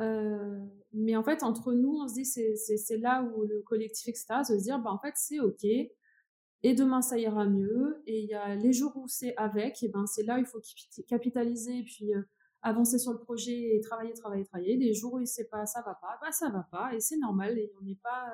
euh, 0.00 0.58
mais 0.92 1.16
en 1.16 1.22
fait, 1.22 1.42
entre 1.42 1.72
nous, 1.74 1.92
on 2.02 2.08
se 2.08 2.14
dit, 2.14 2.24
c'est, 2.24 2.56
c'est, 2.56 2.96
là 2.98 3.22
où 3.22 3.44
le 3.44 3.60
collectif, 3.62 4.08
etc., 4.08 4.42
se 4.44 4.54
dire, 4.54 4.78
bah, 4.80 4.90
en 4.90 4.98
fait, 4.98 5.12
c'est 5.16 5.38
OK. 5.40 5.64
Et 5.64 6.74
demain, 6.74 7.02
ça 7.02 7.18
ira 7.18 7.44
mieux. 7.46 8.02
Et 8.06 8.20
il 8.20 8.26
y 8.28 8.34
a 8.34 8.54
les 8.56 8.72
jours 8.72 8.96
où 8.96 9.06
c'est 9.08 9.36
avec, 9.36 9.82
et 9.82 9.88
ben, 9.88 10.06
c'est 10.06 10.22
là 10.22 10.36
où 10.36 10.38
il 10.40 10.46
faut 10.46 10.60
capi- 10.60 11.04
capitaliser 11.06 11.82
puis 11.84 12.14
euh, 12.14 12.22
avancer 12.62 12.98
sur 12.98 13.12
le 13.12 13.18
projet 13.18 13.76
et 13.76 13.80
travailler, 13.80 14.12
travailler, 14.14 14.44
travailler. 14.44 14.76
Les 14.76 14.94
jours 14.94 15.14
où 15.14 15.24
c'est 15.26 15.48
pas, 15.48 15.66
ça 15.66 15.82
va 15.82 15.94
pas, 15.94 16.18
bah, 16.20 16.32
ça 16.32 16.48
va 16.50 16.62
pas. 16.70 16.94
Et 16.94 17.00
c'est 17.00 17.18
normal. 17.18 17.58
Et 17.58 17.72
on 17.80 17.82
n'est 17.84 17.96
pas, 17.96 18.26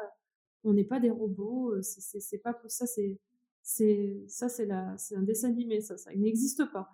on 0.64 0.72
n'est 0.74 0.84
pas 0.84 1.00
des 1.00 1.10
robots. 1.10 1.72
euh, 1.74 1.82
C'est, 1.82 2.38
pas 2.38 2.54
ça, 2.68 2.86
c'est, 2.86 3.18
c'est, 3.62 4.24
ça, 4.28 4.48
c'est 4.48 4.66
la, 4.66 4.96
c'est 4.98 5.16
un 5.16 5.22
dessin 5.22 5.48
animé, 5.48 5.80
ça, 5.80 5.96
ça 5.98 6.14
n'existe 6.14 6.64
pas. 6.72 6.90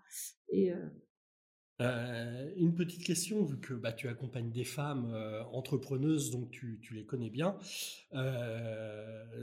Et, 0.48 0.72
euh, 0.72 0.88
Euh, 1.80 2.52
une 2.56 2.72
petite 2.74 3.02
question, 3.04 3.42
vu 3.44 3.58
que 3.58 3.74
bah, 3.74 3.92
tu 3.92 4.08
accompagnes 4.08 4.52
des 4.52 4.62
femmes 4.64 5.12
entrepreneuses, 5.52 6.30
donc 6.30 6.50
tu, 6.50 6.78
tu 6.80 6.94
les 6.94 7.04
connais 7.04 7.30
bien. 7.30 7.58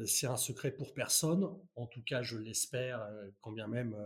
C'est 0.05 0.27
un 0.27 0.37
secret 0.37 0.71
pour 0.71 0.93
personne, 0.93 1.43
en 1.75 1.87
tout 1.87 2.01
cas 2.03 2.21
je 2.21 2.37
l'espère, 2.37 3.05
quand 3.41 3.51
bien 3.51 3.67
même 3.67 3.97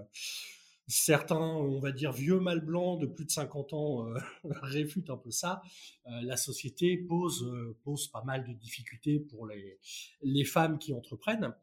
certains, 0.88 1.40
on 1.40 1.80
va 1.80 1.92
dire, 1.92 2.12
vieux 2.12 2.40
mâles 2.40 2.64
blancs 2.64 3.00
de 3.02 3.06
plus 3.08 3.26
de 3.26 3.32
50 3.32 3.74
ans 3.74 4.08
euh, 4.08 4.18
réfutent 4.62 5.10
un 5.10 5.18
peu 5.18 5.32
ça. 5.32 5.62
Euh, 6.08 6.22
la 6.22 6.38
société 6.38 6.98
pose, 6.98 7.44
euh, 7.44 7.76
pose 7.84 8.08
pas 8.08 8.24
mal 8.24 8.48
de 8.48 8.54
difficultés 8.54 9.20
pour 9.20 9.48
les, 9.48 9.80
les 10.22 10.44
femmes 10.46 10.78
qui 10.78 10.94
entreprennent. 10.94 11.54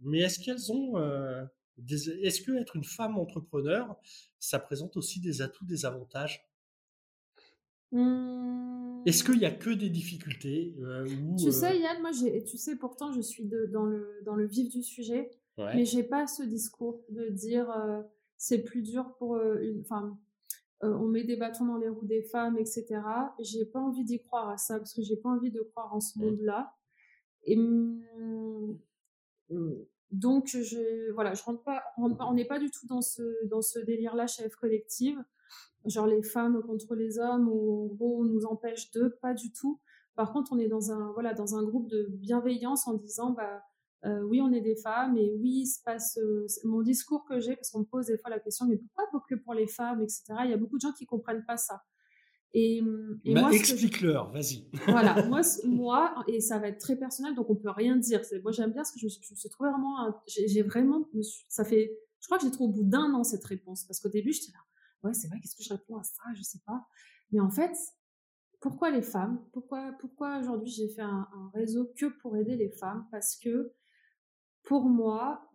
Mais 0.00 0.20
est-ce 0.20 0.40
qu'elles 0.40 0.72
ont... 0.72 0.94
des- 1.76 2.08
est-ce 2.24 2.40
que 2.42 2.52
être 2.60 2.74
une 2.76 2.84
femme 2.84 3.16
entrepreneur, 3.18 3.96
ça 4.40 4.58
présente 4.58 4.96
aussi 4.96 5.20
des 5.20 5.42
atouts, 5.42 5.64
des 5.64 5.84
avantages? 5.86 6.44
Est-ce 9.06 9.24
qu'il 9.24 9.38
y 9.38 9.46
a 9.46 9.50
que 9.50 9.70
des 9.70 9.88
difficultés 9.88 10.74
euh, 10.80 11.06
Tu 11.38 11.50
sais, 11.52 11.78
Yann, 11.78 12.00
moi, 12.02 12.10
j'ai, 12.12 12.42
tu 12.44 12.58
sais, 12.58 12.76
pourtant, 12.76 13.12
je 13.12 13.20
suis 13.20 13.44
de- 13.44 13.66
dans, 13.72 13.84
le, 13.84 14.20
dans 14.24 14.34
le 14.34 14.46
vif 14.46 14.68
du 14.70 14.82
sujet, 14.82 15.30
ouais. 15.58 15.74
mais 15.74 15.84
j'ai 15.84 16.02
pas 16.02 16.26
ce 16.26 16.42
discours 16.42 17.04
de 17.10 17.28
dire 17.28 17.70
euh, 17.70 18.02
c'est 18.36 18.62
plus 18.62 18.82
dur 18.82 19.14
pour 19.18 19.34
euh, 19.36 19.58
une. 19.60 19.80
Enfin, 19.80 20.18
euh, 20.84 20.94
on 20.94 21.06
met 21.06 21.24
des 21.24 21.36
bâtons 21.36 21.66
dans 21.66 21.76
les 21.76 21.88
roues 21.88 22.06
des 22.06 22.22
femmes, 22.22 22.56
etc. 22.56 22.86
J'ai 23.40 23.64
pas 23.64 23.80
envie 23.80 24.04
d'y 24.04 24.22
croire 24.22 24.48
à 24.48 24.56
ça 24.56 24.78
parce 24.78 24.94
que 24.94 25.02
j'ai 25.02 25.16
pas 25.16 25.28
envie 25.28 25.50
de 25.50 25.60
croire 25.60 25.92
en 25.94 26.00
ce 26.00 26.18
Mm. 26.18 26.22
monde-là. 26.22 26.72
Et 27.44 27.56
hum, 27.56 28.78
donc, 30.10 30.46
je, 30.46 31.10
voilà, 31.12 31.34
je 31.34 31.42
rentre 31.42 31.62
pas, 31.62 31.82
on 31.98 32.32
n'est 32.34 32.46
pas 32.46 32.58
du 32.58 32.70
tout 32.70 32.86
dans 32.86 33.02
ce, 33.02 33.22
dans 33.46 33.60
ce 33.60 33.78
délire-là 33.78 34.26
chez 34.26 34.48
F 34.48 34.56
Collective. 34.56 35.22
Genre 35.84 36.06
les 36.06 36.22
femmes 36.22 36.62
contre 36.62 36.94
les 36.94 37.18
hommes, 37.18 37.48
ou 37.48 37.84
en 37.84 37.86
gros, 37.86 38.20
on 38.20 38.24
nous 38.24 38.44
empêche 38.46 38.90
d'eux, 38.90 39.10
pas 39.22 39.34
du 39.34 39.52
tout. 39.52 39.80
Par 40.16 40.32
contre, 40.32 40.52
on 40.52 40.58
est 40.58 40.68
dans 40.68 40.90
un, 40.90 41.12
voilà, 41.12 41.34
dans 41.34 41.56
un 41.56 41.62
groupe 41.62 41.88
de 41.88 42.06
bienveillance 42.10 42.88
en 42.88 42.94
disant, 42.94 43.30
bah, 43.30 43.62
euh, 44.04 44.22
oui, 44.22 44.40
on 44.40 44.52
est 44.52 44.60
des 44.60 44.76
femmes 44.76 45.16
et 45.16 45.34
oui, 45.40 45.62
il 45.62 45.66
se 45.66 45.82
passe 45.82 46.18
euh, 46.18 46.46
mon 46.64 46.82
discours 46.82 47.24
que 47.24 47.40
j'ai, 47.40 47.56
parce 47.56 47.70
qu'on 47.70 47.80
me 47.80 47.84
pose 47.84 48.06
des 48.06 48.18
fois 48.18 48.30
la 48.30 48.38
question, 48.38 48.66
mais 48.66 48.76
pourquoi 48.76 49.04
pas 49.10 49.24
que 49.28 49.34
pour 49.34 49.54
les 49.54 49.66
femmes, 49.66 50.02
etc. 50.02 50.22
Il 50.44 50.50
y 50.50 50.54
a 50.54 50.56
beaucoup 50.56 50.76
de 50.76 50.82
gens 50.82 50.92
qui 50.92 51.06
comprennent 51.06 51.44
pas 51.44 51.56
ça. 51.56 51.82
Et, 52.54 52.80
hum, 52.80 53.20
et 53.24 53.34
Bah, 53.34 53.50
explique-leur, 53.52 54.30
vas-y. 54.30 54.68
voilà, 54.86 55.22
moi, 55.28 55.40
moi, 55.64 56.24
et 56.28 56.40
ça 56.40 56.58
va 56.58 56.68
être 56.68 56.78
très 56.78 56.96
personnel, 56.96 57.34
donc 57.34 57.50
on 57.50 57.56
peut 57.56 57.70
rien 57.70 57.96
dire. 57.96 58.22
Moi, 58.42 58.52
j'aime 58.52 58.72
bien 58.72 58.84
ce 58.84 58.92
que 58.92 59.00
je, 59.00 59.06
me 59.06 59.10
suis- 59.10 59.22
je 59.24 59.32
me 59.32 59.36
suis 59.36 59.48
trouvé 59.48 59.70
vraiment, 59.70 59.96
j'ai 60.26 60.62
vraiment, 60.62 61.06
ça 61.48 61.64
fait, 61.64 61.98
je 62.20 62.26
crois 62.26 62.38
que 62.38 62.44
j'ai 62.44 62.50
trouvé 62.50 62.70
au 62.70 62.72
bout 62.72 62.84
d'un 62.84 63.12
an 63.14 63.24
cette 63.24 63.44
réponse, 63.44 63.84
parce 63.84 64.00
qu'au 64.00 64.08
début, 64.08 64.32
j'étais 64.32 64.52
là, 64.52 64.60
ouais, 65.02 65.14
c'est 65.14 65.28
vrai, 65.28 65.38
qu'est-ce 65.42 65.56
que 65.56 65.62
je 65.62 65.72
réponds 65.74 65.96
à 65.96 66.04
ça, 66.04 66.22
je 66.34 66.42
sais 66.42 66.60
pas. 66.64 66.86
Mais 67.32 67.40
en 67.40 67.50
fait, 67.50 67.72
pourquoi 68.60 68.90
les 68.90 69.02
femmes? 69.02 69.44
Pourquoi, 69.52 69.92
pourquoi 70.00 70.38
aujourd'hui 70.38 70.70
j'ai 70.70 70.88
fait 70.88 71.02
un, 71.02 71.28
réseau 71.54 71.92
que 71.96 72.06
pour 72.06 72.36
aider 72.36 72.56
les 72.56 72.70
femmes? 72.70 73.06
Parce 73.10 73.36
que 73.36 73.72
pour 74.68 74.84
moi, 74.84 75.50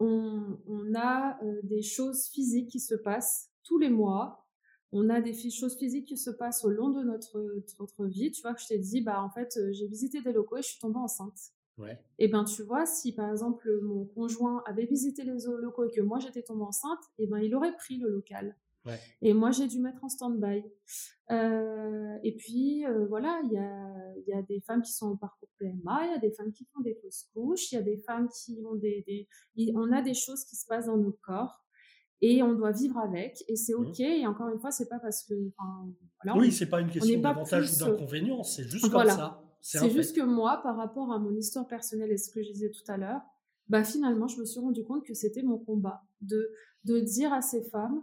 on, 0.00 0.94
a 0.96 1.38
des 1.62 1.82
choses 1.82 2.26
physiques 2.26 2.68
qui 2.68 2.80
se 2.80 2.96
passent 2.96 3.52
tous 3.62 3.78
les 3.78 3.90
mois. 3.90 4.44
On 4.90 5.08
a 5.08 5.20
des 5.20 5.32
choses 5.32 5.78
physiques 5.78 6.08
qui 6.08 6.16
se 6.16 6.30
passent 6.30 6.64
au 6.64 6.70
long 6.70 6.90
de 6.90 7.04
notre, 7.04 7.62
notre 7.78 8.06
vie. 8.06 8.32
Tu 8.32 8.42
vois 8.42 8.54
que 8.54 8.60
je 8.60 8.66
t'ai 8.66 8.78
dit, 8.78 9.02
bah 9.02 9.22
en 9.22 9.30
fait, 9.30 9.56
j'ai 9.70 9.86
visité 9.86 10.20
des 10.20 10.32
locaux 10.32 10.56
et 10.56 10.62
je 10.62 10.66
suis 10.66 10.80
tombée 10.80 10.98
enceinte. 10.98 11.38
Ouais. 11.78 11.96
Et 12.18 12.26
ben 12.26 12.42
tu 12.42 12.64
vois, 12.64 12.86
si 12.86 13.14
par 13.14 13.30
exemple 13.30 13.70
mon 13.82 14.04
conjoint 14.04 14.64
avait 14.66 14.86
visité 14.86 15.22
les 15.22 15.36
locaux 15.62 15.84
et 15.84 15.90
que 15.92 16.00
moi 16.00 16.18
j'étais 16.18 16.42
tombée 16.42 16.64
enceinte, 16.64 16.98
et 17.18 17.28
ben 17.28 17.38
il 17.38 17.54
aurait 17.54 17.76
pris 17.76 17.98
le 17.98 18.08
local. 18.08 18.56
Et 19.22 19.34
moi, 19.34 19.50
j'ai 19.50 19.66
dû 19.66 19.78
mettre 19.78 20.02
en 20.02 20.08
stand-by. 20.08 20.64
Euh, 21.30 22.16
et 22.22 22.34
puis, 22.36 22.86
euh, 22.86 23.06
voilà, 23.06 23.40
il 23.44 23.52
y 23.52 23.58
a, 23.58 23.92
y 24.26 24.32
a, 24.32 24.42
des 24.42 24.60
femmes 24.60 24.82
qui 24.82 24.92
sont 24.92 25.10
au 25.10 25.16
parcours 25.16 25.48
PMA, 25.58 26.06
il 26.06 26.12
y 26.12 26.14
a 26.14 26.18
des 26.18 26.32
femmes 26.32 26.52
qui 26.52 26.66
font 26.72 26.80
des 26.80 26.94
fausses 27.00 27.28
couches, 27.32 27.72
il 27.72 27.76
y 27.76 27.78
a 27.78 27.82
des 27.82 27.98
femmes 27.98 28.28
qui 28.28 28.60
ont 28.66 28.74
des, 28.74 29.04
des, 29.06 29.72
On 29.76 29.92
a 29.92 30.02
des 30.02 30.14
choses 30.14 30.44
qui 30.44 30.56
se 30.56 30.66
passent 30.66 30.86
dans 30.86 30.96
nos 30.96 31.16
corps 31.22 31.64
et 32.20 32.42
on 32.42 32.52
doit 32.54 32.72
vivre 32.72 32.98
avec 32.98 33.42
et 33.48 33.56
c'est 33.56 33.72
mmh. 33.72 33.86
ok. 33.86 34.00
Et 34.00 34.26
encore 34.26 34.48
une 34.48 34.60
fois 34.60 34.70
c'est 34.70 34.88
pas 34.88 34.98
parce 34.98 35.24
que 35.24 35.34
voilà, 36.22 36.38
oui 36.38 36.52
c'est 36.52 36.68
pas 36.68 36.80
une 36.80 36.90
question 36.90 37.18
d'avantage 37.20 37.70
ou 37.70 37.82
euh, 37.82 37.86
d'inconvénient 37.86 38.42
c'est 38.42 38.64
juste 38.64 38.90
comme 38.90 39.08
ça. 39.08 39.42
C'est 39.62 39.90
juste 39.90 40.16
que 40.16 40.22
moi 40.22 40.60
par 40.62 40.76
rapport 40.76 41.12
à 41.12 41.18
mon 41.18 41.34
histoire 41.34 41.66
personnelle 41.66 42.10
et 42.10 42.18
ce 42.18 42.30
que 42.30 42.42
je 42.42 42.50
disais 42.50 42.70
tout 42.70 42.90
à 42.90 42.96
l'heure 42.96 43.22
bah 43.68 43.84
finalement 43.84 44.26
je 44.26 44.38
me 44.38 44.44
suis 44.44 44.60
rendu 44.60 44.84
compte 44.84 45.04
que 45.04 45.14
c'était 45.14 45.42
mon 45.42 45.58
combat 45.58 46.02
de 46.20 46.50
de 46.84 46.98
dire 47.00 47.32
à 47.32 47.40
ces 47.40 47.62
femmes 47.62 48.02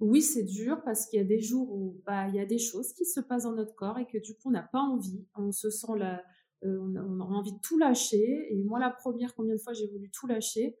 oui, 0.00 0.22
c'est 0.22 0.42
dur 0.42 0.82
parce 0.84 1.06
qu'il 1.06 1.18
y 1.18 1.22
a 1.22 1.26
des 1.26 1.40
jours 1.40 1.70
où 1.70 2.02
bah, 2.04 2.28
il 2.28 2.34
y 2.34 2.40
a 2.40 2.46
des 2.46 2.58
choses 2.58 2.92
qui 2.92 3.04
se 3.04 3.20
passent 3.20 3.44
dans 3.44 3.52
notre 3.52 3.74
corps 3.74 3.98
et 3.98 4.06
que 4.06 4.18
du 4.18 4.34
coup, 4.34 4.48
on 4.48 4.50
n'a 4.50 4.62
pas 4.62 4.80
envie. 4.80 5.26
On 5.36 5.52
se 5.52 5.70
sent 5.70 5.96
là, 5.96 6.22
euh, 6.64 6.78
on, 6.80 7.20
a, 7.20 7.24
envie 7.24 7.52
de 7.52 7.60
tout 7.62 7.78
lâcher. 7.78 8.46
Et 8.50 8.62
moi, 8.64 8.80
la 8.80 8.90
première, 8.90 9.34
combien 9.34 9.54
de 9.54 9.60
fois 9.60 9.72
j'ai 9.72 9.86
voulu 9.88 10.10
tout 10.10 10.26
lâcher. 10.26 10.76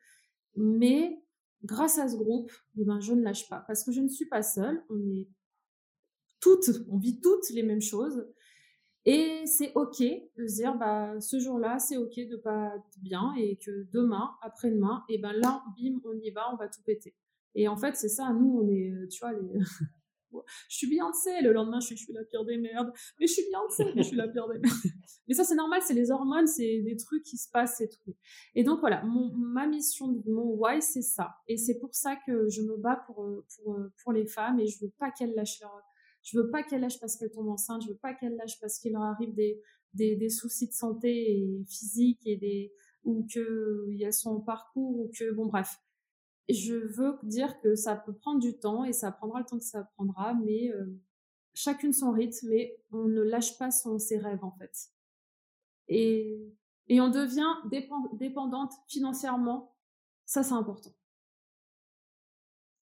Mais 0.56 1.22
grâce 1.62 1.98
à 1.98 2.08
ce 2.08 2.16
groupe, 2.16 2.50
eh 2.78 2.84
ben, 2.84 3.00
je 3.00 3.12
ne 3.12 3.22
lâche 3.22 3.48
pas 3.48 3.64
parce 3.66 3.84
que 3.84 3.92
je 3.92 4.00
ne 4.00 4.08
suis 4.08 4.26
pas 4.26 4.42
seule. 4.42 4.82
On 4.90 4.98
est 5.10 5.28
toutes, 6.40 6.70
on 6.90 6.98
vit 6.98 7.20
toutes 7.20 7.48
les 7.50 7.62
mêmes 7.62 7.80
choses. 7.80 8.26
Et 9.04 9.44
c'est 9.46 9.72
ok 9.74 10.00
de 10.00 10.46
se 10.46 10.54
dire, 10.56 10.76
bah, 10.76 11.20
ce 11.20 11.38
jour-là, 11.40 11.78
c'est 11.78 11.96
ok 11.96 12.14
de 12.28 12.36
pas 12.36 12.76
être 12.76 12.98
bien 13.00 13.34
et 13.36 13.56
que 13.56 13.86
demain, 13.92 14.30
après-demain, 14.42 15.04
eh 15.08 15.18
ben 15.18 15.32
là, 15.32 15.64
bim, 15.76 16.00
on 16.04 16.12
y 16.12 16.30
va, 16.30 16.52
on 16.52 16.56
va 16.56 16.68
tout 16.68 16.82
péter. 16.82 17.14
Et 17.54 17.68
en 17.68 17.76
fait, 17.76 17.96
c'est 17.96 18.08
ça, 18.08 18.32
nous, 18.32 18.60
on 18.62 18.68
est, 18.68 18.90
euh, 18.90 19.06
tu 19.08 19.20
vois, 19.20 19.32
je 20.68 20.76
suis 20.76 20.88
Beyoncé, 20.88 21.30
le 21.42 21.52
lendemain, 21.52 21.80
je 21.80 21.86
suis, 21.86 21.96
je 21.96 22.04
suis 22.04 22.12
la 22.12 22.24
pire 22.24 22.44
des 22.44 22.56
merdes, 22.56 22.92
mais 23.20 23.26
je 23.26 23.32
suis 23.32 23.42
Beyoncé, 23.50 23.84
mais 23.94 24.02
je 24.02 24.08
suis 24.08 24.16
la 24.16 24.28
pire 24.28 24.48
des 24.48 24.58
merdes. 24.58 24.74
Mais 25.28 25.34
ça, 25.34 25.44
c'est 25.44 25.54
normal, 25.54 25.80
c'est 25.82 25.94
les 25.94 26.10
hormones, 26.10 26.46
c'est 26.46 26.80
des 26.80 26.96
trucs 26.96 27.22
qui 27.22 27.36
se 27.36 27.50
passent 27.50 27.80
et 27.80 27.88
tout. 27.88 28.14
Et 28.54 28.64
donc, 28.64 28.80
voilà, 28.80 29.04
mon, 29.04 29.32
ma 29.34 29.66
mission, 29.66 30.22
mon 30.26 30.54
why, 30.54 30.80
c'est 30.80 31.02
ça. 31.02 31.34
Et 31.48 31.56
c'est 31.56 31.78
pour 31.78 31.94
ça 31.94 32.16
que 32.26 32.48
je 32.48 32.62
me 32.62 32.76
bats 32.76 33.02
pour, 33.06 33.24
euh, 33.24 33.44
pour, 33.56 33.74
euh, 33.74 33.92
pour 34.02 34.12
les 34.12 34.26
femmes 34.26 34.60
et 34.60 34.66
je 34.66 34.84
veux 34.84 34.92
pas 34.98 35.10
qu'elles 35.10 35.34
lâchent 35.34 35.60
leur, 35.60 35.78
je 36.22 36.38
veux 36.38 36.50
pas 36.50 36.62
qu'elles 36.62 36.80
lâchent 36.80 37.00
parce 37.00 37.16
qu'elles 37.16 37.30
tombent 37.30 37.50
enceintes, 37.50 37.82
je 37.82 37.88
veux 37.88 37.98
pas 37.98 38.14
qu'elles 38.14 38.36
lâchent 38.36 38.60
parce 38.60 38.78
qu'il 38.78 38.92
leur 38.92 39.02
arrive 39.02 39.34
des, 39.34 39.60
des, 39.94 40.16
des 40.16 40.28
soucis 40.28 40.68
de 40.68 40.72
santé 40.72 41.10
et 41.10 41.64
physiques 41.68 42.26
et 42.26 42.36
des, 42.36 42.72
ou 43.04 43.26
qu'elles 43.26 44.12
sont 44.12 44.30
en 44.30 44.40
parcours 44.40 45.00
ou 45.00 45.10
que, 45.16 45.32
bon, 45.32 45.46
bref 45.46 45.78
je 46.52 46.74
veux 46.74 47.18
dire 47.22 47.60
que 47.60 47.74
ça 47.74 47.96
peut 47.96 48.12
prendre 48.12 48.40
du 48.40 48.58
temps 48.58 48.84
et 48.84 48.92
ça 48.92 49.12
prendra 49.12 49.40
le 49.40 49.46
temps 49.46 49.58
que 49.58 49.64
ça 49.64 49.84
prendra, 49.94 50.34
mais 50.34 50.70
euh, 50.72 50.86
chacune 51.54 51.92
son 51.92 52.12
rythme, 52.12 52.48
mais 52.48 52.80
on 52.90 53.04
ne 53.04 53.22
lâche 53.22 53.58
pas 53.58 53.70
son, 53.70 53.98
ses 53.98 54.18
rêves 54.18 54.44
en 54.44 54.52
fait. 54.52 54.90
Et, 55.88 56.38
et 56.88 57.00
on 57.00 57.10
devient 57.10 57.52
dépendante 58.14 58.72
financièrement, 58.88 59.74
ça 60.24 60.42
c'est 60.42 60.52
important. 60.52 60.92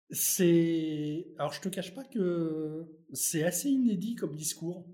C'est. 0.09 1.27
Alors 1.37 1.51
je 1.51 1.61
te 1.61 1.69
cache 1.69 1.93
pas 1.93 2.05
que 2.05 2.87
c'est 3.11 3.43
assez 3.43 3.69
inédit 3.69 4.15
comme 4.15 4.35
discours. 4.35 4.85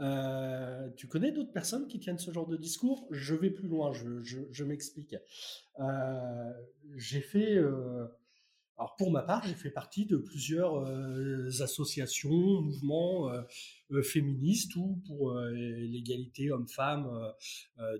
Euh, 0.00 0.88
tu 0.96 1.06
connais 1.06 1.32
d'autres 1.32 1.52
personnes 1.52 1.86
qui 1.86 2.00
tiennent 2.00 2.18
ce 2.18 2.30
genre 2.30 2.46
de 2.46 2.56
discours? 2.56 3.06
Je 3.10 3.34
vais 3.34 3.50
plus 3.50 3.68
loin, 3.68 3.92
je, 3.92 4.64
m'explique. 4.64 5.14
Euh, 5.80 6.52
j'ai 6.96 7.20
fait, 7.20 7.56
euh, 7.56 8.06
alors 8.78 8.96
pour 8.96 9.10
ma 9.10 9.22
part, 9.22 9.46
j'ai 9.46 9.54
fait 9.54 9.70
partie 9.70 10.06
de 10.06 10.16
plusieurs 10.16 10.84
associations, 11.62 12.62
mouvements 12.62 13.30
féministes 14.02 14.74
ou 14.76 15.00
pour 15.06 15.34
l'égalité 15.34 16.50
homme-femme 16.50 17.32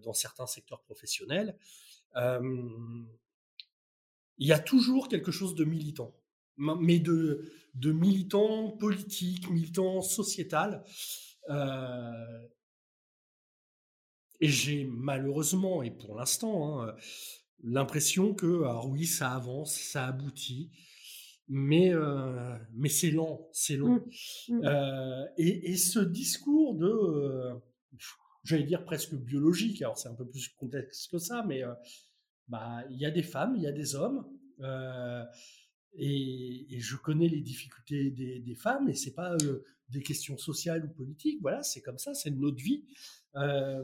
dans 0.02 0.14
certains 0.14 0.46
secteurs 0.46 0.80
professionnels. 0.82 1.56
il 2.16 3.06
y 4.38 4.52
a 4.52 4.58
toujours 4.58 5.08
quelque 5.08 5.30
chose 5.30 5.54
de 5.54 5.64
militant, 5.64 6.16
mais 6.56 6.98
de, 6.98 7.52
de 7.74 7.92
militant 7.92 8.70
politique, 8.70 9.48
militant 9.50 10.02
sociétal. 10.02 10.84
Euh, 11.50 12.48
et 14.40 14.48
j'ai 14.48 14.84
malheureusement, 14.84 15.82
et 15.82 15.90
pour 15.90 16.16
l'instant, 16.16 16.82
hein, 16.82 16.94
l'impression 17.62 18.34
que, 18.34 18.62
alors 18.64 18.88
oui, 18.88 19.06
ça 19.06 19.32
avance, 19.32 19.74
ça 19.74 20.06
aboutit, 20.06 20.70
mais, 21.48 21.94
euh, 21.94 22.56
mais 22.74 22.88
c'est 22.88 23.10
lent, 23.10 23.48
c'est 23.52 23.76
long. 23.76 24.04
Mmh, 24.48 24.54
mmh. 24.54 24.64
Euh, 24.64 25.26
et, 25.36 25.76
ce 25.76 26.00
discours 26.00 26.74
de, 26.74 27.52
j'allais 28.42 28.64
dire 28.64 28.84
presque 28.84 29.14
biologique, 29.14 29.82
alors 29.82 29.96
c'est 29.96 30.08
un 30.08 30.14
peu 30.14 30.26
plus 30.26 30.48
complexe 30.48 31.06
que 31.06 31.18
ça, 31.18 31.44
mais 31.46 31.62
bah, 32.48 32.82
il 32.90 32.98
y 32.98 33.06
a 33.06 33.10
des 33.10 33.22
femmes, 33.22 33.54
il 33.56 33.62
y 33.62 33.68
a 33.68 33.72
des 33.72 33.94
hommes. 33.94 34.26
Et, 35.94 36.66
je 36.80 36.96
connais 36.96 37.28
les 37.28 37.42
difficultés 37.42 38.10
des, 38.10 38.40
des 38.40 38.54
femmes, 38.54 38.88
et 38.88 38.94
c'est 38.94 39.14
pas 39.14 39.36
des 39.92 40.02
questions 40.02 40.36
sociales 40.36 40.84
ou 40.84 40.88
politiques. 40.88 41.38
Voilà, 41.40 41.62
c'est 41.62 41.82
comme 41.82 41.98
ça, 41.98 42.14
c'est 42.14 42.30
notre 42.30 42.62
vie. 42.62 42.84
Euh, 43.36 43.82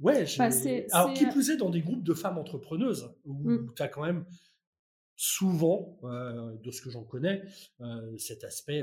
ouais, 0.00 0.24
bah, 0.38 0.50
alors 0.92 1.14
qui 1.14 1.26
plus 1.26 1.50
est 1.50 1.56
dans 1.56 1.70
des 1.70 1.80
groupes 1.80 2.04
de 2.04 2.14
femmes 2.14 2.38
entrepreneuses 2.38 3.14
où 3.24 3.50
mmh. 3.50 3.74
tu 3.74 3.82
as 3.82 3.88
quand 3.88 4.04
même 4.04 4.24
souvent, 5.16 5.98
euh, 6.04 6.56
de 6.56 6.70
ce 6.70 6.82
que 6.82 6.90
j'en 6.90 7.04
connais, 7.04 7.44
euh, 7.80 8.16
cet 8.18 8.44
aspect 8.44 8.82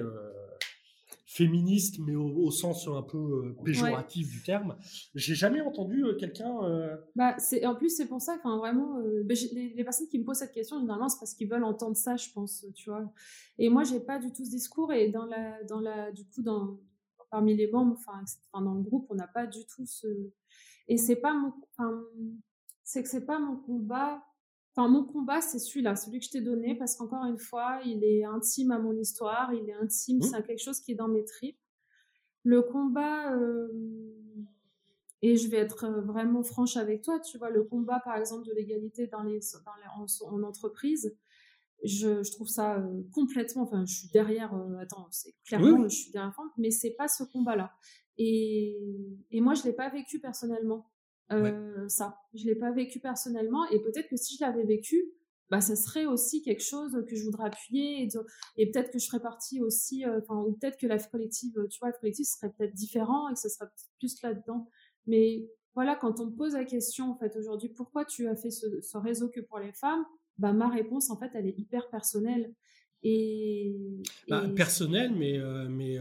féministe, 1.32 2.00
mais 2.00 2.16
au, 2.16 2.52
sens 2.52 2.90
un 2.90 3.02
peu 3.02 3.18
euh, 3.18 3.56
péjoratif 3.64 4.30
du 4.30 4.44
terme. 4.44 4.76
J'ai 5.16 5.34
jamais 5.34 5.62
entendu 5.62 6.04
euh, 6.04 6.16
quelqu'un. 6.18 6.62
Euh, 6.64 6.98
bah, 7.16 7.36
c'est 7.38 7.66
en 7.66 7.74
plus 7.74 7.90
c'est 7.96 8.08
pour 8.08 8.20
ça, 8.20 8.36
enfin 8.38 8.58
vraiment, 8.58 9.00
bah, 9.24 9.34
les, 9.54 9.84
personnes 9.84 10.08
qui 10.08 10.20
me 10.20 10.26
posent 10.26 10.40
cette 10.40 10.52
question 10.52 10.80
généralement 10.80 11.08
c'est 11.08 11.20
parce 11.20 11.34
qu'ils 11.34 11.50
veulent 11.50 11.64
entendre 11.64 11.96
ça, 11.96 12.18
je 12.18 12.28
pense, 12.34 12.66
tu 12.76 12.90
vois. 12.90 13.14
Et 13.58 13.70
moi 13.70 13.84
j'ai 13.84 14.02
pas 14.02 14.20
du 14.20 14.34
tout 14.34 14.44
ce 14.44 14.50
discours 14.50 14.92
et 14.92 15.10
dans 15.10 15.26
la, 15.26 15.64
dans 15.64 15.80
la, 15.80 16.12
du 16.12 16.26
coup 16.26 16.42
dans 16.42 16.78
parmi 17.30 17.56
les 17.56 17.72
membres, 17.72 17.96
enfin, 17.98 18.26
dans 18.62 18.74
le 18.74 18.82
groupe, 18.82 19.08
on 19.10 19.16
n'a 19.16 19.28
pas 19.28 19.48
du 19.48 19.66
tout 19.66 19.86
ce. 19.86 20.08
Et 20.90 20.98
c'est 20.98 21.16
pas 21.16 21.34
mon, 21.34 21.54
enfin, 21.78 22.04
c'est 22.84 23.04
que 23.04 23.10
c'est 23.10 23.26
pas 23.26 23.40
mon 23.40 23.56
combat 23.56 24.22
Enfin, 24.74 24.88
mon 24.88 25.04
combat, 25.04 25.42
c'est 25.42 25.60
celui-là, 25.60 25.96
celui 25.98 26.20
que 26.20 26.26
je 26.26 26.32
t'ai 26.32 26.42
donné, 26.42 26.76
parce 26.76 26.96
qu'encore 26.96 27.26
une 27.26 27.38
fois, 27.38 27.82
il 27.86 28.04
est 28.06 28.24
intime 28.24 28.72
à 28.72 28.80
mon 28.80 28.98
histoire, 28.98 29.54
il 29.54 29.70
est 29.70 29.74
intime, 29.74 30.20
mmh. 30.20 30.22
c'est 30.22 30.44
quelque 30.46 30.64
chose 30.64 30.80
qui 30.80 30.94
est 30.94 30.96
dans 30.96 31.10
mes 31.10 31.26
tripes. 31.26 31.60
Le 32.44 32.62
combat, 32.62 33.36
euh, 33.36 33.68
et 35.22 35.36
je 35.36 35.50
vais 35.50 35.58
être 35.58 35.84
euh, 35.84 36.02
vraiment 36.02 36.42
franche 36.42 36.78
avec 36.78 37.02
toi, 37.02 37.20
tu 37.20 37.38
vois, 37.38 37.50
le 37.50 37.64
combat, 37.64 38.00
par 38.00 38.16
exemple, 38.16 38.48
de 38.48 38.54
l'égalité 38.54 39.08
dans 39.08 39.24
les, 39.24 39.40
en, 40.26 40.44
entreprise, 40.44 41.18
je, 41.84 42.32
trouve 42.32 42.48
ça 42.48 42.78
euh, 42.78 43.04
complètement, 43.14 43.64
enfin, 43.64 43.86
je 43.86 43.94
suis 43.94 44.10
derrière, 44.10 44.54
attends, 44.80 45.08
c'est 45.12 45.36
clairement, 45.46 45.90
je 45.90 45.96
suis 45.96 46.12
derrière, 46.12 46.34
mais 46.58 46.72
c'est 46.72 46.92
pas 46.92 47.10
ce 47.10 47.24
combat-là. 47.26 47.74
Et, 48.18 48.78
et 49.32 49.42
moi, 49.42 49.54
je 49.54 49.64
l'ai 49.64 49.74
pas 49.74 49.90
vécu 49.90 50.20
personnellement. 50.20 50.91
Euh, 51.32 51.88
ça. 51.88 52.18
Je 52.34 52.46
l'ai 52.46 52.56
pas 52.56 52.72
vécu 52.72 53.00
personnellement 53.00 53.68
et 53.70 53.80
peut-être 53.80 54.10
que 54.10 54.18
si 54.18 54.38
je 54.38 54.44
l'avais 54.44 54.64
vécu, 54.64 55.12
bah 55.50 55.62
ça 55.62 55.76
serait 55.76 56.06
aussi 56.06 56.42
quelque 56.42 56.64
chose 56.64 57.04
que 57.08 57.16
je 57.16 57.24
voudrais 57.26 57.46
appuyer 57.46 58.08
et, 58.58 58.72
peut-être 58.72 58.92
que 58.92 59.00
je 59.00 59.06
ferais 59.08 59.20
partie 59.20 59.62
aussi, 59.62 60.06
euh, 60.06 60.22
ou 60.30 60.54
peut-être 60.54 60.78
que 60.78 60.88
la 60.88 60.98
collective, 60.98 61.54
tu 61.70 61.80
vois, 61.80 61.90
la 61.90 61.98
collective 61.98 62.26
serait 62.26 62.52
peut-être 62.58 62.74
différent 62.74 63.30
et 63.30 63.34
que 63.34 63.40
ce 63.40 63.50
serait 63.50 63.70
plus 64.00 64.22
là-dedans. 64.22 64.70
Mais 65.08 65.50
voilà, 65.74 65.96
quand 65.96 66.20
on 66.20 66.28
me 66.28 66.36
pose 66.36 66.54
la 66.54 66.66
question 66.66 67.12
en 67.12 67.18
fait 67.18 67.36
aujourd'hui, 67.36 67.70
pourquoi 67.70 68.06
tu 68.06 68.28
as 68.28 68.36
fait 68.36 68.52
ce, 68.52 68.98
réseau 68.98 69.30
que 69.30 69.42
pour 69.42 69.60
les 69.60 69.74
femmes, 69.74 70.06
bah 70.38 70.54
ma 70.54 70.70
réponse 70.70 71.10
en 71.10 71.18
fait 71.18 71.32
elle 71.34 71.48
est 71.48 71.58
hyper 71.58 71.90
personnelle 71.90 72.54
et, 73.04 73.76
bah, 74.30 74.48
personnelle, 74.56 75.14
mais 75.16 75.38
euh, 75.38 75.68
mais 75.70 75.98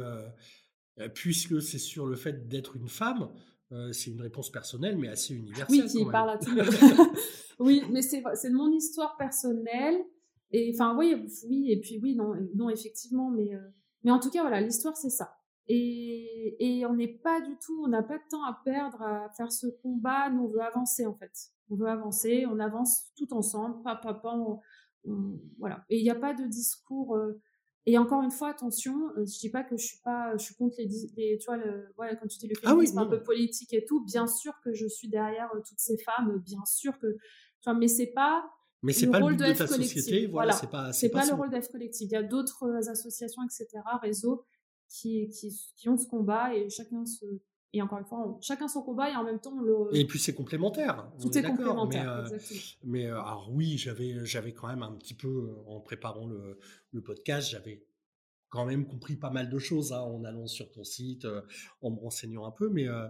puisque 1.15 1.61
c'est 1.63 1.79
sur 1.79 2.07
le 2.07 2.15
fait 2.15 2.47
d'être 2.47 2.77
une 2.77 2.89
femme. 2.89 3.31
Euh, 3.73 3.93
c'est 3.93 4.11
une 4.11 4.21
réponse 4.21 4.51
personnelle, 4.51 4.99
mais 4.99 5.09
assez 5.09 5.35
universelle. 5.35 5.85
Oui, 5.85 5.87
qui 5.87 6.05
parle 6.11 6.31
à 6.31 6.39
tout 6.39 6.51
le 6.51 6.65
monde. 6.65 7.17
oui, 7.61 7.83
mais 7.91 8.03
c'est 8.03 8.21
de 8.21 8.55
mon 8.55 8.73
histoire 8.73 9.17
personnelle. 9.17 10.05
Et 10.53 10.73
enfin, 10.75 10.97
oui, 10.99 11.15
oui, 11.49 11.71
et 11.71 11.81
puis 11.81 12.01
oui, 12.03 12.17
non, 12.17 12.35
non 12.55 12.71
effectivement, 12.71 13.31
mais, 13.31 13.55
euh, 13.55 13.61
mais 14.03 14.11
en 14.11 14.19
tout 14.19 14.31
cas, 14.31 14.41
voilà, 14.41 14.61
l'histoire, 14.61 14.97
c'est 14.97 15.11
ça. 15.11 15.37
Et, 15.69 16.57
et 16.59 16.85
on 16.87 16.95
n'est 16.95 17.19
pas 17.19 17.41
du 17.41 17.57
tout, 17.65 17.81
on 17.85 17.89
n'a 17.89 18.03
pas 18.03 18.19
de 18.19 18.25
temps 18.29 18.43
à 18.43 18.61
perdre 18.65 19.03
à 19.03 19.31
faire 19.37 19.53
ce 19.53 19.69
combat. 19.69 20.29
Nous, 20.31 20.43
on 20.43 20.49
veut 20.49 20.63
avancer 20.63 21.07
en 21.07 21.15
fait. 21.15 21.31
On 21.71 21.77
veut 21.77 21.87
avancer, 21.87 22.45
on 22.47 22.59
avance 22.59 23.13
tout 23.17 23.33
ensemble, 23.33 23.81
papa, 23.85 24.15
papa, 24.15 24.37
voilà. 25.59 25.85
Et 25.89 25.99
il 25.99 26.03
n'y 26.03 26.11
a 26.11 26.17
pas 26.17 26.35
de 26.35 26.45
discours. 26.45 27.17
Euh, 27.17 27.41
et 27.87 27.97
encore 27.99 28.23
une 28.23 28.31
fois, 28.31 28.51
attention, 28.51 28.95
euh, 29.17 29.25
je 29.27 29.39
dis 29.39 29.51
pas 29.51 29.65
que 29.65 29.77
je 29.77 29.85
suis 29.87 29.99
pas, 30.05 30.37
je 30.37 30.45
suis 30.45 30.55
contre 30.55 30.77
les, 30.79 30.89
les 31.17 31.39
tu 31.39 31.47
vois, 31.47 31.57
le, 31.57 31.87
ouais, 31.99 32.17
quand 32.21 32.27
tu 32.29 32.39
dis 32.39 32.47
le 32.49 32.55
Ah 32.65 32.71
oui, 32.75 32.87
féminisme 32.87 32.99
un 32.99 33.07
peu 33.07 33.23
politique 33.23 33.73
et 33.73 33.85
tout, 33.85 34.05
bien 34.05 34.27
sûr 34.27 34.53
que 34.65 34.73
je 34.73 34.87
suis 34.87 35.09
derrière 35.09 35.49
euh, 35.55 35.61
toutes 35.67 35.79
ces 35.79 35.97
femmes, 35.99 36.39
bien 36.45 36.65
sûr 36.67 36.99
que, 36.99 37.07
tu 37.15 37.65
vois, 37.71 37.75
mais 37.75 37.89
c'est 37.89 38.13
pas 38.13 38.45
Mais 38.83 38.93
c'est 38.93 39.09
pas 39.11 39.19
le 39.19 39.25
rôle 39.25 39.37
de 39.37 39.45
de 39.47 39.53
ta 39.53 39.67
Collective. 39.67 40.03
société, 40.03 40.27
voilà, 40.27 40.53
Voilà. 40.53 40.61
c'est 40.61 40.71
pas, 40.71 40.93
c'est 40.93 41.09
pas, 41.11 41.23
ça. 41.23 41.33
le 41.33 41.37
rôle 41.39 41.51
d'F 41.51 41.69
Collective. 41.69 42.09
Il 42.11 42.13
y 42.13 42.17
a 42.17 42.23
d'autres 42.23 42.65
euh, 42.65 42.91
associations, 42.91 43.43
etc., 43.45 43.67
réseaux 44.03 44.45
qui, 44.89 45.29
qui, 45.29 45.51
qui 45.77 45.89
ont 45.89 45.97
ce 45.97 46.07
combat 46.09 46.55
et 46.55 46.69
chacun 46.69 47.05
se, 47.07 47.25
et 47.73 47.83
encore 47.83 47.99
une 47.99 48.05
fois, 48.05 48.19
on- 48.27 48.41
chacun 48.41 48.67
son 48.69 48.83
combat 48.83 49.11
et 49.11 49.17
en 49.17 49.25
même 49.25 49.39
temps, 49.41 49.53
on 49.57 49.61
le, 49.63 49.97
Et 49.97 50.07
puis 50.07 50.19
c'est 50.19 50.35
complémentaire. 50.35 51.09
on 51.19 51.23
tout 51.23 51.39
est, 51.39 51.43
d'accord, 51.43 51.57
complémentaire. 51.59 52.05
Mais, 52.05 52.09
euh, 52.33 52.37
exactement. 52.37 52.61
mais 52.85 53.07
euh, 53.07 53.21
alors 53.21 53.49
oui, 53.53 53.79
j'avais, 53.79 54.25
j'avais 54.25 54.53
quand 54.53 54.69
même 54.69 54.83
un 54.83 54.93
petit 54.93 55.15
peu, 55.15 55.29
euh, 55.29 55.71
en 55.71 55.81
préparant 55.81 56.27
le, 56.27 56.59
le 56.93 57.01
podcast, 57.01 57.49
j'avais 57.51 57.85
quand 58.49 58.67
même 58.67 58.85
compris 58.85 59.15
pas 59.15 59.31
mal 59.31 59.49
de 59.49 59.59
choses 59.61 59.93
hein, 59.93 60.01
en 60.01 60.25
allant 60.25 60.49
sur 60.49 60.73
ton 60.73 60.83
site, 60.83 61.25
euh, 61.25 61.41
en 61.83 61.93
me 61.93 62.01
renseignant 62.01 62.45
un 62.47 62.51
peu. 62.51 62.69
Mais 62.69 62.89
euh, 62.89 63.07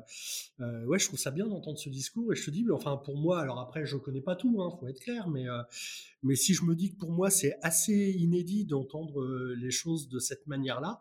euh, 0.60 0.84
ouais, 0.84 0.98
je 0.98 1.06
trouve 1.06 1.18
ça 1.18 1.30
bien 1.30 1.46
d'entendre 1.46 1.78
ce 1.78 1.88
discours. 1.88 2.30
Et 2.30 2.36
je 2.36 2.44
te 2.44 2.50
dis, 2.50 2.62
mais 2.62 2.72
enfin 2.72 2.98
pour 2.98 3.16
moi, 3.16 3.40
alors 3.40 3.58
après, 3.58 3.86
je 3.86 3.96
connais 3.96 4.20
pas 4.20 4.36
tout, 4.36 4.60
hein, 4.60 4.70
faut 4.78 4.86
être 4.86 5.00
clair, 5.00 5.28
mais 5.28 5.46
mais 6.22 6.36
si 6.36 6.52
je 6.52 6.64
me 6.64 6.74
dis 6.74 6.92
que 6.92 6.98
pour 6.98 7.10
moi 7.12 7.30
c'est 7.30 7.56
assez 7.62 8.10
inédit 8.18 8.66
d'entendre 8.66 9.24
les 9.56 9.70
choses 9.70 10.10
de 10.10 10.18
cette 10.18 10.46
manière-là, 10.46 11.00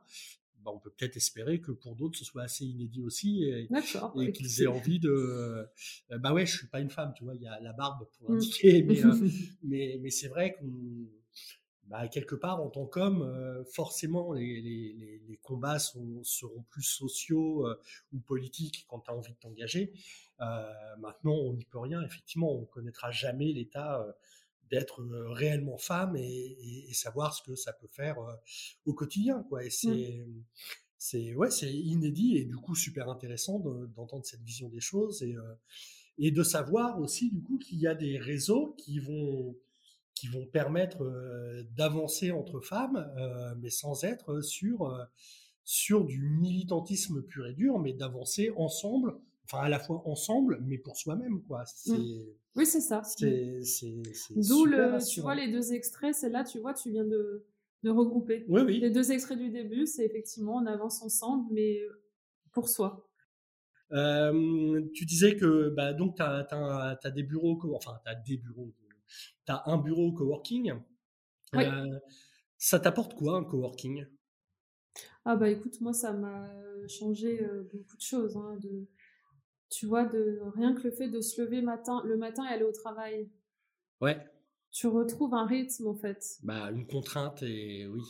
bah, 0.70 0.76
on 0.76 0.80
peut 0.80 0.92
peut-être 0.92 1.18
espérer 1.18 1.60
que 1.60 1.72
pour 1.72 1.96
d'autres 1.96 2.18
ce 2.18 2.26
soit 2.26 2.44
assez 2.44 2.66
inédit 2.66 3.02
aussi. 3.02 3.44
Et, 3.44 3.68
qu'ils 4.32 4.64
aient 4.64 4.68
envie 4.68 5.00
de 5.00 5.10
euh, 5.10 6.18
bah 6.20 6.34
ouais 6.34 6.46
je 6.46 6.58
suis 6.58 6.68
pas 6.68 6.80
une 6.80 6.90
femme 6.90 7.14
tu 7.16 7.24
vois 7.24 7.36
il 7.36 7.42
y 7.42 7.48
a 7.48 7.60
la 7.60 7.74
barbe 7.74 8.08
pour 8.18 8.30
Mm. 8.30 8.36
indiquer 8.36 8.84
mais 8.84 9.04
euh, 9.04 9.14
mais, 9.64 10.00
mais 10.02 10.10
c'est 10.10 10.28
vrai 10.28 10.54
qu'on 10.54 10.68
bah, 11.86 12.08
quelque 12.08 12.36
part 12.36 12.62
en 12.62 12.70
tant 12.70 12.86
qu'homme 12.86 13.24
euh, 13.24 13.64
forcément 13.66 14.34
les, 14.34 14.62
les, 14.62 15.22
les, 15.28 15.38
combats 15.38 15.80
sont, 15.80 16.24
seront 16.24 16.64
plus 16.70 16.84
sociaux 16.84 17.68
euh, 17.68 17.80
ou 18.14 18.20
politiques 18.20 18.86
quand 18.88 19.00
tu 19.00 19.12
as 19.12 19.16
envie 19.16 19.34
de 19.34 19.40
t'engager 19.40 19.92
maintenant 21.00 21.34
on 21.34 21.54
n'y 21.54 21.66
peut 21.66 21.80
rien 21.80 22.02
effectivement 22.02 22.54
on 22.54 22.64
connaîtra 22.64 23.12
jamais 23.12 23.52
l'état 23.52 24.06
d'être 24.72 25.04
réellement 25.34 25.78
femme 25.78 26.16
et, 26.16 26.22
et- 26.24 26.90
et 26.90 26.94
savoir 26.94 27.34
ce 27.34 27.42
que 27.44 27.56
ça 27.56 27.74
peut 27.74 27.88
faire 27.92 28.18
au 28.86 28.94
quotidien 28.94 29.44
quoi. 29.50 29.64
Et 29.66 29.70
c'est 29.70 30.26
c'est 30.98 31.34
ouais, 31.36 31.52
c'est 31.52 31.74
inédit 31.74 32.38
et 32.38 32.46
du 32.46 32.56
coup 32.58 32.76
super 32.76 33.10
intéressant 33.10 33.60
de- 33.60 33.88
d'entendre 33.96 34.26
cette 34.26 34.42
vision 34.44 34.70
des 34.70 34.82
choses 34.82 35.24
et, 35.24 35.36
et 36.18 36.32
de 36.32 36.44
savoir 36.44 37.00
aussi 37.00 37.30
du 37.32 37.42
coup 37.42 37.58
qu'il 37.58 37.80
y 37.80 37.88
a 37.88 37.96
des 37.96 38.18
réseaux 38.18 38.76
qui 38.78 39.00
vont 39.00 39.56
qui 40.16 40.28
vont 40.28 40.46
permettre 40.46 41.04
euh, 41.04 41.64
d'avancer 41.78 42.32
entre 42.32 42.60
femmes, 42.60 42.98
euh, 43.18 43.56
mais 43.62 43.70
sans 43.70 44.04
être 44.04 44.42
sur 44.42 44.84
euh, 44.88 45.06
sur 45.64 46.06
du 46.06 46.20
militantisme 46.22 47.22
pur 47.24 47.48
et 47.48 47.54
dur, 47.54 47.80
mais 47.80 47.94
d'avancer 47.94 48.52
ensemble, 48.58 49.16
enfin 49.52 49.64
à 49.64 49.70
la 49.70 49.80
fois 49.80 50.02
ensemble, 50.06 50.60
mais 50.62 50.78
pour 50.78 50.97
soi-même 50.97 51.41
quoi. 51.43 51.64
C'est 51.66 51.91
Oui, 52.56 52.66
c'est 52.66 52.82
ça. 52.82 53.02
c'est 53.04 53.62
D'où 54.36 54.68
tu 55.12 55.22
vois, 55.22 55.36
les 55.36 55.52
deux 55.52 55.74
extraits, 55.74 56.14
c'est 56.14 56.30
là, 56.30 56.43
tu 56.43 56.60
vois, 56.60 56.74
tu 56.74 56.91
viens 56.91 57.06
de, 57.06 57.45
de 57.84 57.89
regrouper. 57.89 58.45
Oui 58.47 58.62
oui. 58.62 58.80
Les 58.80 58.89
deux 58.89 59.12
extraits 59.12 59.38
du 59.38 59.50
début, 59.50 59.86
c'est 59.86 60.06
effectivement, 60.06 60.58
on 60.58 60.66
avance 60.66 61.02
ensemble, 61.02 61.52
mais 61.52 61.80
pour 62.52 62.70
soi. 62.70 63.06
Euh, 63.91 64.82
tu 64.93 65.06
disais 65.06 65.36
que 65.36 65.70
bah, 65.70 65.93
donc 65.93 66.16
tu 66.16 66.22
as, 66.22 67.12
des 67.14 67.24
bureaux, 67.24 67.60
enfin 67.76 68.00
tu 68.04 68.12
as 68.12 68.16
des 68.16 68.38
bureaux, 68.38 68.72
tu 69.45 69.52
as 69.52 69.64
un 69.66 69.78
bureau 69.78 70.12
coworking. 70.14 70.74
Oui. 71.54 71.64
Euh, 71.66 72.00
ça 72.58 72.80
t'apporte 72.80 73.16
quoi 73.16 73.38
un 73.38 73.43
coworking? 73.43 74.06
Ah 75.26 75.36
bah 75.36 75.50
écoute, 75.50 75.80
moi, 75.82 75.93
ça 75.93 76.14
m'a 76.14 76.50
changé 76.88 77.43
euh, 77.43 77.64
beaucoup 77.74 77.95
de 77.95 78.02
choses. 78.02 78.38
hein, 78.38 78.58
de, 78.62 78.88
tu 79.70 79.86
vois, 79.88 80.06
de 80.06 80.40
rien 80.56 80.74
que 80.76 80.84
le 80.84 80.92
fait 80.92 81.10
de 81.10 81.22
se 81.22 81.42
lever 81.42 81.62
matin, 81.62 82.02
le 82.06 82.18
matin 82.18 82.46
et 82.46 82.54
aller 82.54 82.64
au 82.64 82.72
travail. 82.72 83.30
Ouais, 84.02 84.18
Tu 84.72 84.88
retrouves 84.88 85.36
un 85.36 85.46
rythme, 85.46 85.86
en 85.88 85.96
fait. 85.96 86.42
bah 86.42 86.72
une 86.72 86.86
contrainte 86.88 87.44
et 87.44 87.86
oui. 87.88 88.02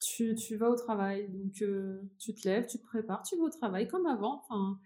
tu, 0.00 0.34
tu 0.34 0.56
vas 0.56 0.70
au 0.70 0.76
travail, 0.76 1.28
donc 1.28 1.60
euh, 1.62 2.00
tu 2.18 2.34
te 2.34 2.48
lèves, 2.48 2.66
tu 2.66 2.78
te 2.78 2.84
prépares, 2.86 3.22
tu 3.22 3.36
vas 3.36 3.44
au 3.44 3.50
travail 3.50 3.86
comme 3.88 4.06
avant, 4.06 4.42
enfin, 4.48 4.80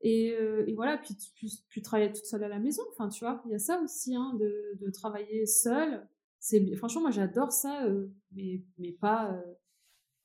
et, 0.00 0.32
euh, 0.32 0.64
et 0.66 0.74
voilà, 0.74 0.98
puis 0.98 1.14
tu, 1.16 1.48
tu 1.68 1.82
travailles 1.82 2.12
toute 2.12 2.24
seule 2.24 2.44
à 2.44 2.48
la 2.48 2.58
maison, 2.58 2.82
enfin, 2.92 3.08
tu 3.08 3.24
vois, 3.24 3.42
il 3.46 3.52
y 3.52 3.54
a 3.54 3.58
ça 3.58 3.80
aussi, 3.82 4.14
hein, 4.16 4.34
de, 4.40 4.78
de 4.80 4.90
travailler 4.90 5.46
seule, 5.46 6.08
c'est, 6.38 6.74
franchement, 6.76 7.02
moi 7.02 7.10
j'adore 7.10 7.52
ça, 7.52 7.84
euh, 7.86 8.08
mais, 8.32 8.62
mais 8.78 8.92
pas, 8.92 9.38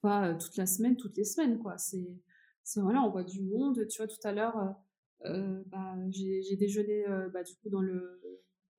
pas 0.01 0.33
toute 0.35 0.55
la 0.57 0.65
semaine, 0.65 0.95
toutes 0.95 1.17
les 1.17 1.25
semaines, 1.25 1.59
quoi, 1.59 1.77
c'est, 1.77 2.17
c'est 2.63 2.81
voilà, 2.81 3.01
on 3.03 3.09
voit 3.09 3.23
du 3.23 3.41
monde, 3.41 3.85
tu 3.87 3.97
vois, 3.97 4.07
tout 4.07 4.19
à 4.25 4.31
l'heure, 4.31 4.75
bah, 5.25 5.95
j'ai, 6.09 6.55
déjeuné, 6.57 7.07
euh, 7.07 7.29
bah, 7.29 7.43
du 7.43 7.53
coup, 7.55 7.69
dans 7.69 7.81
le, 7.81 8.21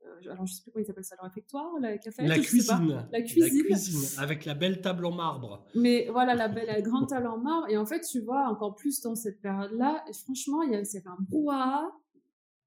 euh, 0.07 0.31
alors 0.31 0.47
je 0.47 0.55
sais 0.55 0.63
plus 0.63 0.73
comment 0.73 0.85
ils 0.85 0.91
appellent 0.91 1.05
ça, 1.05 1.17
le 1.21 1.27
réfectoire, 1.29 1.71
la 1.81 1.99
café, 1.99 2.25
cuisine, 2.41 3.07
La 3.13 3.23
cuisine. 3.23 4.19
avec 4.23 4.45
la 4.47 4.55
belle 4.55 4.81
table 4.81 5.05
en 5.07 5.13
marbre. 5.13 5.65
Mais 5.75 6.09
voilà, 6.11 6.35
la 6.35 6.49
belle, 6.49 6.67
la 6.67 6.81
grande 6.81 7.09
table 7.09 7.27
en 7.27 7.39
marbre. 7.39 7.69
Et 7.69 7.77
en 7.77 7.85
fait, 7.87 8.01
tu 8.01 8.21
vois, 8.21 8.49
encore 8.49 8.75
plus 8.75 9.01
dans 9.03 9.15
cette 9.15 9.41
période-là, 9.41 10.03
et 10.09 10.13
franchement, 10.15 10.63
il 10.63 10.73
y 10.73 10.77
a- 10.77 10.85
c'est 10.85 11.07
un 11.07 11.17
brouhaha. 11.21 11.91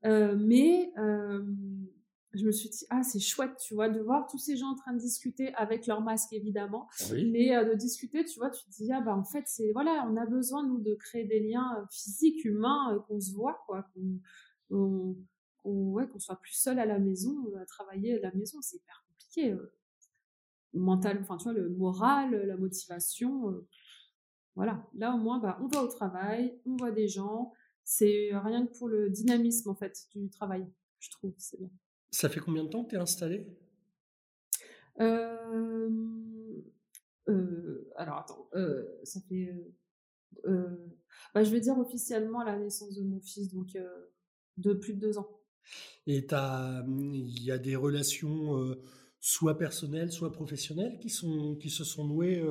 Euh, 0.06 0.36
mais 0.38 0.92
euh, 0.98 1.42
je 2.34 2.46
me 2.46 2.52
suis 2.52 2.70
dit, 2.70 2.86
ah, 2.90 3.04
c'est 3.04 3.20
chouette, 3.20 3.58
tu 3.58 3.76
vois, 3.76 3.90
de 3.90 4.00
voir 4.00 4.26
tous 4.28 4.40
ces 4.40 4.58
gens 4.58 4.70
en 4.70 4.76
train 4.76 4.94
de 4.94 4.98
discuter 5.00 5.54
avec 5.54 5.86
leur 5.86 6.02
masque, 6.02 6.34
évidemment. 6.34 6.90
Oui. 7.12 7.30
Mais 7.32 7.56
euh, 7.56 7.64
de 7.70 7.76
discuter, 7.76 8.26
tu 8.26 8.40
vois, 8.40 8.50
tu 8.50 8.64
te 8.66 8.72
dis, 8.72 8.92
ah, 8.92 9.02
bah, 9.02 9.16
en 9.16 9.24
fait, 9.24 9.44
c'est, 9.48 9.72
voilà, 9.72 10.08
on 10.10 10.18
a 10.18 10.26
besoin, 10.26 10.66
nous, 10.66 10.80
de 10.80 10.96
créer 10.96 11.26
des 11.26 11.40
liens 11.40 11.78
euh, 11.80 11.86
physiques, 11.92 12.44
humains, 12.44 12.96
euh, 12.96 13.00
qu'on 13.02 13.20
se 13.20 13.32
voit, 13.34 13.62
quoi, 13.68 13.86
qu'on, 13.94 15.16
ouais, 15.64 16.08
qu'on 16.08 16.20
soit 16.20 16.40
plus 16.40 16.54
seul 16.54 16.80
à 16.80 16.86
la 16.86 16.98
maison, 16.98 17.38
à 17.62 17.66
travailler 17.66 18.18
à 18.18 18.22
la 18.22 18.32
maison, 18.34 18.60
c'est 18.62 18.78
hyper 18.78 19.06
compliqué. 19.10 19.52
euh. 19.52 19.72
Mental, 20.74 21.20
enfin, 21.22 21.38
tu 21.38 21.44
vois, 21.44 21.54
le 21.54 21.70
moral, 21.70 22.32
la 22.48 22.58
motivation, 22.58 23.64
voilà. 24.56 24.84
Là, 24.96 25.14
au 25.14 25.20
moins, 25.20 25.38
bah, 25.38 25.60
on 25.62 25.68
va 25.68 25.84
au 25.84 25.88
travail, 25.88 26.60
on 26.66 26.76
voit 26.78 26.90
des 26.90 27.08
gens, 27.08 27.54
c'est 27.84 28.32
rien 28.34 28.66
que 28.66 28.76
pour 28.76 28.88
le 28.88 29.12
dynamisme, 29.12 29.70
en 29.70 29.76
fait, 29.76 30.08
du 30.16 30.32
travail, 30.32 30.66
je 30.98 31.12
trouve, 31.12 31.36
c'est 31.38 31.60
bien. 31.60 31.70
Ça 32.14 32.30
fait 32.30 32.40
combien 32.40 32.64
de 32.64 32.70
temps 32.70 32.86
que 32.86 32.92
tu 32.92 32.96
es 32.96 33.00
installé? 33.00 33.46
Euh, 35.00 35.90
euh, 37.30 37.90
alors 37.96 38.18
attends, 38.18 38.50
euh, 38.56 38.84
ça 39.04 39.20
fait, 39.22 39.54
euh, 40.48 40.68
bah, 41.34 41.44
je 41.44 41.52
vais 41.52 41.60
dire 41.60 41.78
officiellement 41.80 42.42
à 42.42 42.46
la 42.46 42.60
naissance 42.60 42.96
de 42.96 43.04
mon 43.04 43.22
fils, 43.22 43.52
donc 43.54 43.78
de 44.58 44.74
plus 44.74 44.94
de 44.94 45.00
deux 45.00 45.18
ans. 45.18 45.30
Et 46.08 46.26
t'as- 46.26 46.84
il 46.88 47.44
y 47.44 47.52
a 47.52 47.58
des 47.58 47.76
relations 47.76 48.76
soit 49.20 49.58
personnelles, 49.58 50.12
soit 50.12 50.32
professionnelles 50.32 51.00
qui, 51.00 51.10
sont, 51.10 51.56
qui 51.56 51.70
se 51.70 51.84
sont 51.84 52.06
nouées 52.06 52.44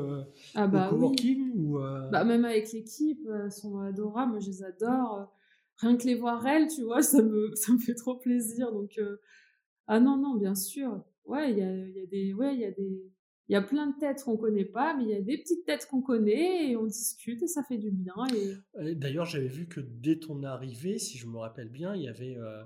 Ah 0.54 0.66
au 0.70 0.80
bah 0.80 0.94
oui, 0.94 1.20
coworking 1.20 1.52
ou, 1.56 1.78
bah, 2.10 2.24
même 2.24 2.44
avec 2.44 2.72
l'équipe, 2.72 3.26
elles 3.28 3.52
sont 3.52 3.78
adorables, 3.80 4.32
moi 4.32 4.40
je 4.40 4.48
les 4.48 4.64
adore. 4.64 5.32
Rien 5.78 5.96
que 5.96 6.04
les 6.06 6.14
voir 6.16 6.46
elles, 6.46 6.68
tu 6.68 6.82
vois, 6.82 7.02
ça 7.02 7.22
me, 7.22 7.52
ça 7.56 7.72
me 7.72 7.78
fait 7.78 7.94
trop 7.94 8.16
plaisir. 8.16 8.72
Donc, 8.72 8.98
ah 9.86 10.00
non, 10.00 10.16
non, 10.16 10.36
bien 10.36 10.54
sûr. 10.54 11.04
Ouais, 11.24 11.52
il 11.52 11.58
y 11.58 11.62
a, 11.62 11.70
y 11.88 12.00
a 12.02 12.06
des, 12.06 12.32
ouais, 12.34 12.54
il 12.54 12.60
y 12.60 12.64
a 12.64 12.70
des, 12.70 13.12
il 13.48 13.52
y 13.52 13.56
a 13.56 13.62
plein 13.62 13.88
de 13.88 13.98
têtes 13.98 14.22
qu'on 14.24 14.36
connaît 14.36 14.64
pas, 14.64 14.96
mais 14.96 15.04
il 15.04 15.10
y 15.10 15.14
a 15.14 15.20
des 15.20 15.38
petites 15.38 15.64
têtes 15.66 15.86
qu'on 15.86 16.00
connaît 16.00 16.70
et 16.70 16.76
on 16.76 16.86
discute 16.86 17.42
et 17.42 17.46
ça 17.46 17.62
fait 17.62 17.76
du 17.78 17.90
bien. 17.90 18.14
Et 18.34 18.54
Euh, 18.78 18.94
D'ailleurs, 18.94 19.26
j'avais 19.26 19.48
vu 19.48 19.66
que 19.68 19.80
dès 19.80 20.18
ton 20.18 20.42
arrivée, 20.42 20.98
si 20.98 21.18
je 21.18 21.26
me 21.26 21.38
rappelle 21.38 21.68
bien, 21.68 21.94
il 21.94 22.02
y 22.02 22.08
avait 22.08 22.36
euh, 22.36 22.62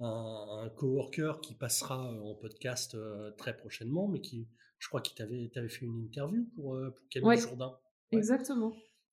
un, 0.00 0.62
un 0.64 0.68
coworker 0.70 1.40
qui 1.42 1.54
passera 1.54 2.12
euh, 2.12 2.20
en 2.20 2.34
podcast 2.34 2.94
euh, 2.94 3.30
très 3.32 3.56
prochainement, 3.56 4.08
mais 4.08 4.20
qui, 4.20 4.46
je 4.78 4.88
crois 4.88 5.00
qu'il 5.00 5.16
t'avait 5.16 5.48
t'avait 5.52 5.68
fait 5.68 5.84
une 5.86 5.98
interview 6.04 6.44
pour, 6.54 6.74
euh, 6.76 6.90
pour 6.90 7.08
Camille 7.08 7.28
Ouais. 7.28 7.38
Jourdain. 7.38 7.76
Ouais. 8.12 8.18
exactement. 8.18 8.72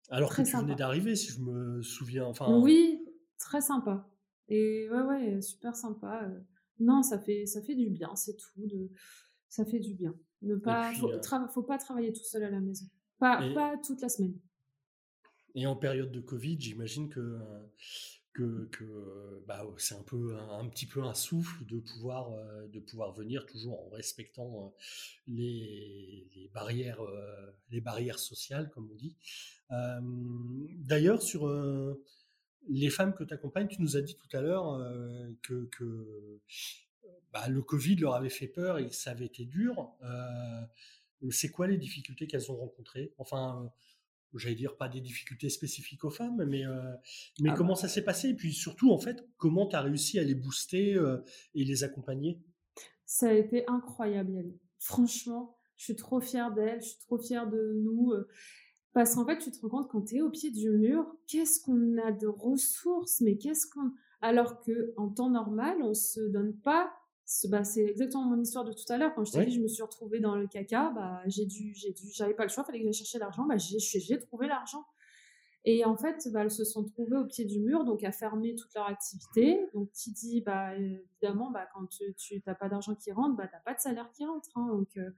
Alors 0.09 0.29
Très 0.29 0.43
que 0.43 0.47
tu 0.49 0.55
venais 0.55 0.67
sympa. 0.69 0.75
d'arriver, 0.75 1.15
si 1.15 1.31
je 1.33 1.41
me 1.41 1.81
souviens. 1.81 2.25
Enfin, 2.25 2.57
Oui, 2.61 3.03
très 3.39 3.59
sympa. 3.61 4.07
Et 4.49 4.87
ouais, 4.89 5.01
ouais, 5.01 5.41
super 5.41 5.75
sympa. 5.75 6.29
Non, 6.79 7.03
ça 7.03 7.19
fait, 7.19 7.45
ça 7.45 7.61
fait 7.61 7.75
du 7.75 7.89
bien, 7.89 8.15
c'est 8.15 8.35
tout. 8.35 8.67
De... 8.67 8.89
Ça 9.49 9.65
fait 9.65 9.79
du 9.79 9.93
bien. 9.93 10.15
Ne 10.41 10.55
pas, 10.55 10.89
puis, 10.89 10.99
faut, 10.99 11.11
euh, 11.11 11.47
faut 11.53 11.63
pas 11.63 11.77
travailler 11.77 12.13
tout 12.13 12.23
seul 12.23 12.43
à 12.43 12.49
la 12.49 12.59
maison. 12.59 12.85
Pas, 13.19 13.45
Et- 13.45 13.53
pas 13.53 13.75
toute 13.85 14.01
la 14.01 14.09
semaine. 14.09 14.37
Et 15.55 15.65
en 15.65 15.75
période 15.75 16.11
de 16.11 16.19
Covid, 16.19 16.59
j'imagine 16.59 17.09
que, 17.09 17.39
que, 18.33 18.65
que 18.71 19.43
bah, 19.47 19.65
c'est 19.77 19.95
un, 19.95 20.03
peu, 20.03 20.37
un, 20.37 20.59
un 20.59 20.69
petit 20.69 20.85
peu 20.85 21.01
un 21.01 21.15
souffle 21.15 21.65
de 21.65 21.79
pouvoir, 21.79 22.31
euh, 22.33 22.67
de 22.67 22.79
pouvoir 22.79 23.13
venir 23.13 23.47
toujours 23.47 23.83
en 23.83 23.89
respectant 23.89 24.67
euh, 24.67 24.69
les, 25.25 26.27
les 26.35 26.47
barrières 26.53 27.01
les 27.71 27.81
barrières 27.81 28.19
sociales, 28.19 28.69
comme 28.69 28.89
on 28.91 28.95
dit. 28.95 29.15
D'ailleurs, 30.77 31.21
sur 31.23 31.47
les 32.69 32.89
femmes 32.89 33.13
que 33.13 33.23
tu 33.23 33.33
accompagnes, 33.33 33.67
tu 33.67 33.81
nous 33.81 33.97
as 33.97 34.01
dit 34.01 34.15
tout 34.15 34.35
à 34.35 34.41
l'heure 34.41 34.79
que, 35.43 35.69
bah, 37.33 37.47
le 37.47 37.61
Covid 37.61 37.95
leur 37.97 38.15
avait 38.15 38.29
fait 38.29 38.47
peur 38.47 38.79
et 38.79 38.87
que 38.87 38.95
ça 38.95 39.11
avait 39.11 39.25
été 39.25 39.45
dur. 39.45 39.91
c'est 41.29 41.49
quoi 41.49 41.67
les 41.67 41.77
difficultés 41.77 42.27
qu'elles 42.27 42.51
ont 42.51 42.57
rencontrées? 42.57 43.13
Enfin, 43.17 43.71
j'allais 44.35 44.55
dire 44.55 44.75
pas 44.75 44.89
des 44.89 45.01
difficultés 45.01 45.49
spécifiques 45.49 46.03
aux 46.03 46.09
femmes, 46.09 46.43
mais, 46.45 46.63
mais 47.39 47.49
ah 47.49 47.53
comment 47.55 47.73
bah 47.73 47.79
ça 47.79 47.87
s'est 47.87 48.03
passé? 48.03 48.29
Et 48.29 48.33
puis 48.33 48.53
surtout, 48.53 48.91
en 48.91 48.99
fait, 48.99 49.27
comment 49.37 49.67
tu 49.67 49.75
as 49.75 49.81
réussi 49.81 50.19
à 50.19 50.23
les 50.23 50.35
booster 50.35 50.99
et 51.55 51.63
les 51.63 51.83
accompagner? 51.83 52.39
Ça 53.05 53.29
a 53.29 53.33
été 53.33 53.63
incroyable, 53.67 54.43
Franchement, 54.79 55.57
je 55.75 55.85
suis 55.85 55.95
trop 55.95 56.19
fière 56.19 56.51
d'elle, 56.53 56.81
je 56.81 56.89
suis 56.89 56.99
trop 56.99 57.17
fière 57.17 57.47
de 57.47 57.73
nous. 57.83 58.13
Parce 58.93 59.15
qu'en 59.15 59.25
fait, 59.25 59.37
tu 59.37 59.51
te 59.51 59.59
rends 59.61 59.69
compte 59.69 59.89
quand 59.89 60.01
tu 60.01 60.17
es 60.17 60.21
au 60.21 60.29
pied 60.29 60.51
du 60.51 60.69
mur, 60.71 61.05
qu'est-ce 61.27 61.63
qu'on 61.63 61.97
a 61.97 62.11
de 62.11 62.27
ressources, 62.27 63.21
mais 63.21 63.37
qu'est-ce 63.37 63.67
qu'on. 63.67 63.91
Alors 64.21 64.59
que 64.61 64.93
en 64.97 65.09
temps 65.09 65.29
normal, 65.29 65.77
on 65.83 65.93
se 65.93 66.21
donne 66.21 66.55
pas. 66.55 66.91
Bah, 67.49 67.63
c'est 67.63 67.83
exactement 67.83 68.23
mon 68.23 68.41
histoire 68.41 68.63
de 68.63 68.71
tout 68.71 68.85
à 68.89 68.97
l'heure. 68.97 69.13
Quand 69.13 69.25
je 69.25 69.33
t'ai 69.33 69.45
dit, 69.45 69.51
je 69.51 69.61
me 69.61 69.67
suis 69.67 69.83
retrouvée 69.83 70.19
dans 70.19 70.35
le 70.35 70.47
caca, 70.47 70.91
bah, 70.95 71.21
j'ai 71.27 71.45
dû, 71.45 71.73
j'ai 71.75 71.91
dû, 71.91 72.07
j'avais 72.13 72.33
pas 72.33 72.43
le 72.43 72.49
choix, 72.49 72.63
fallait 72.63 72.79
que 72.79 72.85
j'aille 72.85 72.93
chercher 72.93 73.19
l'argent. 73.19 73.45
Bah, 73.45 73.57
j'ai, 73.57 73.79
j'ai 73.79 74.17
trouvé 74.19 74.47
l'argent. 74.47 74.85
Et 75.69 75.83
en 75.83 75.97
fait, 75.97 76.29
bah, 76.31 76.43
elles 76.43 76.51
se 76.51 76.63
sont 76.63 76.85
trouvées 76.85 77.17
au 77.17 77.25
pied 77.25 77.43
du 77.43 77.59
mur, 77.59 77.83
donc 77.83 78.01
à 78.05 78.13
fermer 78.13 78.55
toute 78.55 78.73
leur 78.73 78.87
activité. 78.87 79.59
Donc, 79.73 79.91
qui 79.91 80.13
dit, 80.13 80.39
bah, 80.39 80.73
évidemment, 80.77 81.51
bah, 81.51 81.67
quand 81.73 81.85
tu 81.87 82.41
n'as 82.47 82.55
pas 82.55 82.69
d'argent 82.69 82.95
qui 82.95 83.11
rentre, 83.11 83.35
bah, 83.35 83.47
tu 83.47 83.53
n'as 83.53 83.59
pas 83.59 83.73
de 83.73 83.79
salaire 83.81 84.09
qui 84.13 84.25
rentre. 84.25 84.49
Hein. 84.55 84.67
donc, 84.71 84.87
euh, 84.95 85.09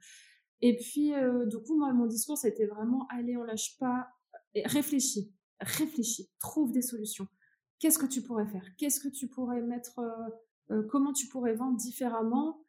et 0.62 0.76
puis, 0.76 1.14
euh, 1.14 1.46
du 1.46 1.58
coup, 1.58 1.78
moi, 1.78 1.94
mon 1.94 2.06
discours, 2.06 2.38
c'était 2.38 2.66
vraiment, 2.66 3.08
allez, 3.10 3.38
on 3.38 3.44
lâche 3.44 3.78
pas, 3.78 4.10
et 4.54 4.66
réfléchis, 4.66 5.34
réfléchis, 5.60 6.30
trouve 6.40 6.72
des 6.72 6.82
solutions. 6.82 7.28
Qu'est-ce 7.80 7.98
que 7.98 8.06
tu 8.06 8.22
pourrais 8.22 8.48
faire? 8.48 8.66
Qu'est-ce 8.78 9.00
que 9.00 9.08
tu 9.08 9.28
pourrais 9.28 9.62
mettre 9.62 10.00
euh, 10.00 10.12
euh, 10.72 10.84
Comment 10.90 11.14
tu 11.14 11.28
pourrais 11.28 11.54
vendre 11.54 11.78
différemment 11.78 12.62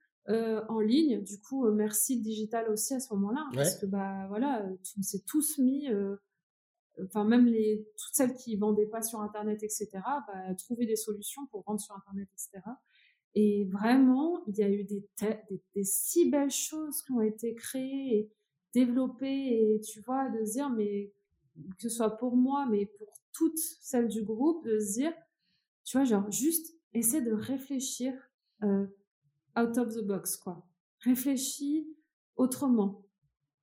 en 0.68 0.78
ligne? 0.78 1.24
Du 1.24 1.40
coup, 1.40 1.68
merci 1.72 2.14
le 2.14 2.22
digital 2.22 2.70
aussi 2.70 2.94
à 2.94 3.00
ce 3.00 3.12
moment-là, 3.14 3.40
hein, 3.46 3.50
parce 3.52 3.74
que 3.76 3.86
bah 3.86 4.28
voilà, 4.28 4.64
on 4.96 5.02
s'est 5.02 5.24
tous 5.26 5.58
mis, 5.58 5.88
enfin 7.04 7.24
même 7.24 7.46
les 7.46 7.84
toutes 7.96 8.14
celles 8.14 8.36
qui 8.36 8.56
vendaient 8.56 8.86
pas 8.86 9.02
sur 9.02 9.20
internet, 9.22 9.60
etc. 9.64 9.88
Bah, 9.94 10.54
trouver 10.56 10.86
des 10.86 10.94
solutions 10.94 11.46
pour 11.48 11.64
vendre 11.64 11.80
sur 11.80 11.96
internet, 11.96 12.28
etc. 12.32 12.62
Et 13.34 13.64
vraiment, 13.66 14.42
il 14.46 14.58
y 14.58 14.62
a 14.62 14.68
eu 14.68 14.84
des, 14.84 15.84
si 15.84 16.30
belles 16.30 16.50
choses 16.50 17.02
qui 17.02 17.12
ont 17.12 17.20
été 17.20 17.54
créées 17.54 18.18
et 18.18 18.30
développées. 18.74 19.74
Et 19.74 19.80
tu 19.80 20.00
vois, 20.00 20.28
de 20.30 20.44
se 20.44 20.52
dire, 20.52 20.70
mais 20.70 21.12
que 21.76 21.82
ce 21.82 21.88
soit 21.88 22.16
pour 22.16 22.36
moi, 22.36 22.66
mais 22.66 22.86
pour 22.86 23.12
toutes 23.32 23.58
celles 23.58 24.08
du 24.08 24.22
groupe, 24.22 24.66
de 24.66 24.78
se 24.78 24.94
dire, 24.94 25.12
tu 25.84 25.96
vois, 25.96 26.04
genre, 26.04 26.30
juste 26.30 26.74
essaie 26.92 27.22
de 27.22 27.32
réfléchir 27.32 28.12
euh, 28.62 28.86
out 29.56 29.78
of 29.78 29.94
the 29.94 30.04
box, 30.04 30.36
quoi. 30.36 30.66
Réfléchis 31.00 31.88
autrement. 32.36 33.06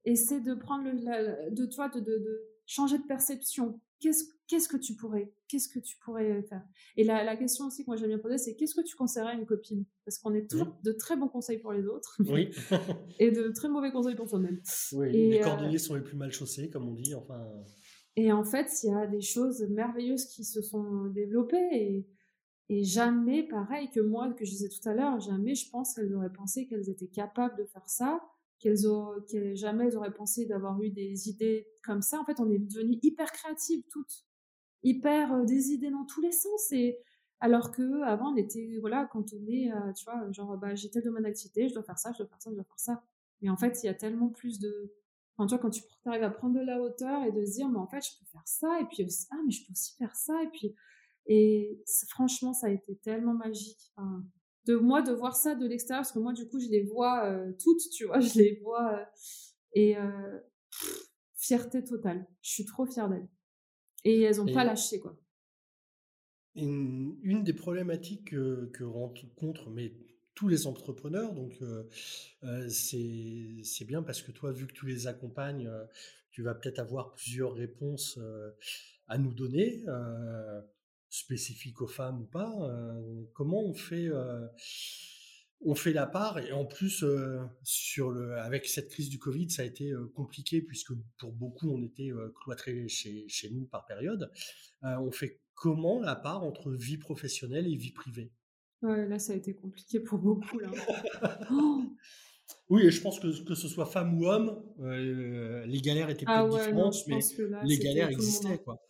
Essaie 0.05 0.39
de 0.39 0.53
prendre 0.53 0.85
le, 0.85 1.53
de 1.53 1.65
toi, 1.65 1.89
de 1.89 2.41
changer 2.65 2.97
de 2.97 3.03
perception. 3.03 3.79
Qu'est-ce 3.99 4.36
qu'est-ce 4.47 4.67
que 4.69 4.77
tu 4.77 4.95
pourrais, 4.95 5.31
qu'est-ce 5.47 5.69
que 5.69 5.79
tu 5.79 5.97
pourrais 5.97 6.41
faire? 6.43 6.63
Et 6.95 7.03
la, 7.03 7.23
la, 7.23 7.35
question 7.35 7.65
aussi 7.65 7.83
que 7.83 7.89
moi 7.89 7.97
j'aime 7.97 8.09
bien 8.09 8.19
poser, 8.19 8.37
c'est 8.37 8.55
qu'est-ce 8.55 8.75
que 8.75 8.85
tu 8.85 8.95
conseillerais 8.95 9.31
à 9.31 9.35
une 9.35 9.45
copine? 9.45 9.85
Parce 10.05 10.17
qu'on 10.17 10.33
est 10.33 10.49
toujours 10.49 10.75
de 10.83 10.91
très 10.91 11.17
bons 11.17 11.27
conseils 11.27 11.59
pour 11.59 11.73
les 11.73 11.85
autres, 11.85 12.17
oui. 12.27 12.49
et 13.19 13.31
de 13.31 13.49
très 13.49 13.69
mauvais 13.69 13.91
conseils 13.91 14.15
pour 14.15 14.29
soi-même. 14.29 14.59
Oui, 14.93 15.11
les 15.11 15.39
euh, 15.39 15.43
cordonniers 15.43 15.77
sont 15.77 15.95
les 15.95 16.01
plus 16.01 16.17
mal 16.17 16.31
chaussés, 16.31 16.69
comme 16.69 16.87
on 16.87 16.93
dit. 16.93 17.13
Enfin. 17.13 17.45
Et 18.15 18.31
en 18.31 18.43
fait, 18.43 18.71
il 18.83 18.89
y 18.89 18.93
a 18.93 19.05
des 19.05 19.21
choses 19.21 19.61
merveilleuses 19.69 20.25
qui 20.25 20.43
se 20.43 20.61
sont 20.61 21.05
développées 21.07 21.69
et, 21.71 22.07
et 22.69 22.83
jamais, 22.83 23.43
pareil 23.43 23.89
que 23.91 23.99
moi, 23.99 24.33
que 24.33 24.45
je 24.45 24.51
disais 24.51 24.69
tout 24.69 24.89
à 24.89 24.93
l'heure, 24.93 25.19
jamais 25.19 25.55
je 25.55 25.69
pense 25.69 25.93
qu'elles 25.93 26.13
auraient 26.15 26.33
pensé 26.33 26.67
qu'elles 26.67 26.89
étaient 26.89 27.07
capables 27.07 27.57
de 27.57 27.65
faire 27.65 27.87
ça 27.87 28.19
qu'elles 28.59 28.87
auraient, 28.87 29.55
jamais 29.55 29.85
elles 29.85 29.97
auraient 29.97 30.13
pensé 30.13 30.45
d'avoir 30.45 30.81
eu 30.81 30.89
des 30.89 31.29
idées 31.29 31.67
comme 31.83 32.01
ça. 32.01 32.19
En 32.19 32.25
fait, 32.25 32.39
on 32.39 32.49
est 32.49 32.57
devenues 32.57 32.99
hyper 33.03 33.31
créatives 33.31 33.83
toutes 33.89 34.26
hyper 34.83 35.43
des 35.45 35.71
idées 35.71 35.89
dans 35.89 36.05
tous 36.05 36.21
les 36.21 36.31
sens 36.31 36.71
et 36.71 36.99
alors 37.39 37.71
que 37.71 38.03
avant 38.03 38.33
on 38.33 38.35
était 38.35 38.77
voilà 38.79 39.07
quand 39.11 39.33
on 39.33 39.47
est 39.47 39.71
tu 39.95 40.05
vois 40.05 40.31
genre 40.31 40.57
bah 40.57 40.75
j'ai 40.75 40.89
tel 40.89 41.03
domaine 41.03 41.23
d'activité 41.23 41.69
je 41.69 41.73
dois 41.73 41.83
faire 41.83 41.99
ça 41.99 42.11
je 42.13 42.19
dois 42.19 42.27
faire 42.27 42.41
ça 42.41 42.49
je 42.49 42.55
dois 42.55 42.63
faire 42.63 42.79
ça. 42.79 43.03
Mais 43.41 43.49
en 43.49 43.57
fait 43.57 43.79
il 43.83 43.87
y 43.87 43.89
a 43.89 43.93
tellement 43.93 44.29
plus 44.29 44.59
de 44.59 44.93
enfin, 45.37 45.47
tu 45.47 45.53
vois 45.53 45.59
quand 45.59 45.69
tu 45.69 45.83
arrives 46.05 46.23
à 46.23 46.31
prendre 46.31 46.55
de 46.55 46.65
la 46.65 46.81
hauteur 46.81 47.23
et 47.23 47.31
de 47.31 47.45
se 47.45 47.53
dire 47.53 47.69
mais 47.69 47.79
en 47.79 47.87
fait 47.87 48.03
je 48.03 48.17
peux 48.19 48.25
faire 48.31 48.47
ça 48.47 48.79
et 48.81 48.85
puis 48.85 49.05
ah 49.31 49.35
mais 49.45 49.51
je 49.51 49.65
peux 49.65 49.71
aussi 49.71 49.95
faire 49.97 50.15
ça 50.15 50.41
et 50.43 50.47
puis 50.47 50.75
et 51.27 51.83
franchement 52.09 52.53
ça 52.53 52.67
a 52.67 52.69
été 52.71 52.95
tellement 52.97 53.33
magique 53.33 53.93
de 54.65 54.75
moi 54.75 55.01
de 55.01 55.11
voir 55.11 55.35
ça 55.35 55.55
de 55.55 55.67
l'extérieur 55.67 56.01
parce 56.01 56.11
que 56.11 56.19
moi 56.19 56.33
du 56.33 56.47
coup 56.47 56.59
je 56.59 56.69
les 56.69 56.83
vois 56.83 57.35
toutes 57.63 57.81
tu 57.91 58.05
vois 58.05 58.19
je 58.21 58.37
les 58.39 58.59
vois 58.63 59.05
et 59.73 59.95
fierté 61.47 61.83
totale. 61.83 62.27
Je 62.41 62.51
suis 62.51 62.65
trop 62.65 62.85
fière 62.85 63.09
d'elles 63.09 63.27
et 64.07 64.21
elles 64.21 64.37
n'ont 64.37 64.53
pas 64.53 64.63
lâché, 64.63 64.99
quoi. 64.99 65.15
Une, 66.55 67.17
une 67.21 67.43
des 67.43 67.53
problématiques 67.53 68.31
que, 68.31 68.69
que, 68.73 68.83
rencontrent 68.83 69.69
mais 69.69 69.93
tous 70.33 70.47
les 70.47 70.65
entrepreneurs, 70.65 71.33
donc 71.33 71.57
euh, 71.61 71.83
euh, 72.43 72.69
c'est 72.69 73.85
bien 73.85 74.01
parce 74.03 74.21
que 74.21 74.31
toi, 74.31 74.51
vu 74.51 74.67
que 74.67 74.73
tu 74.73 74.85
les 74.85 75.07
accompagnes, 75.07 75.67
euh, 75.67 75.83
tu 76.31 76.41
vas 76.43 76.55
peut-être 76.55 76.79
avoir 76.79 77.15
plusieurs 77.15 77.53
réponses 77.53 78.19
à 79.07 79.17
nous 79.17 79.33
donner, 79.33 79.83
spécifiques 81.09 81.81
aux 81.81 81.87
femmes 81.87 82.21
ou 82.21 82.25
pas. 82.25 82.53
comment 83.33 83.63
on 83.63 83.73
fait 83.73 84.07
on 85.61 85.75
fait 85.75 85.93
la 85.93 86.05
part 86.05 86.39
et 86.39 86.51
en 86.51 86.65
plus 86.65 87.03
euh, 87.03 87.39
sur 87.63 88.11
le 88.11 88.37
avec 88.37 88.65
cette 88.65 88.89
crise 88.89 89.09
du 89.09 89.19
Covid 89.19 89.49
ça 89.49 89.63
a 89.63 89.65
été 89.65 89.91
euh, 89.91 90.11
compliqué 90.15 90.61
puisque 90.61 90.93
pour 91.17 91.31
beaucoup 91.31 91.69
on 91.71 91.81
était 91.81 92.11
euh, 92.11 92.33
cloîtrés 92.41 92.87
chez, 92.87 93.25
chez 93.27 93.49
nous 93.49 93.65
par 93.65 93.85
période. 93.85 94.31
On 94.83 95.11
fait 95.11 95.41
comment 95.55 95.99
la 95.99 96.15
part 96.15 96.43
entre 96.43 96.71
vie 96.71 96.97
professionnelle 96.97 97.67
et 97.67 97.75
vie 97.75 97.91
privée? 97.91 98.31
Ouais 98.83 99.07
là 99.07 99.17
ça 99.17 99.33
a 99.33 99.35
été 99.35 99.55
compliqué 99.55 99.99
pour 99.99 100.19
beaucoup 100.19 100.59
là. 100.59 100.69
Oui 102.69 102.83
et 102.85 102.91
je 102.91 103.01
pense 103.01 103.19
que 103.19 103.43
que 103.43 103.55
ce 103.55 103.67
soit 103.67 103.85
femme 103.85 104.17
ou 104.17 104.27
homme 104.27 104.63
les 104.79 105.81
galères 105.81 106.09
étaient 106.09 106.25
ah 106.27 106.45
peut-être 106.45 106.59
différentes 106.59 106.95
mais 107.07 107.19
les 107.65 107.77
galères 107.77 108.09
existaient 108.09 108.59
quoi 108.59 108.81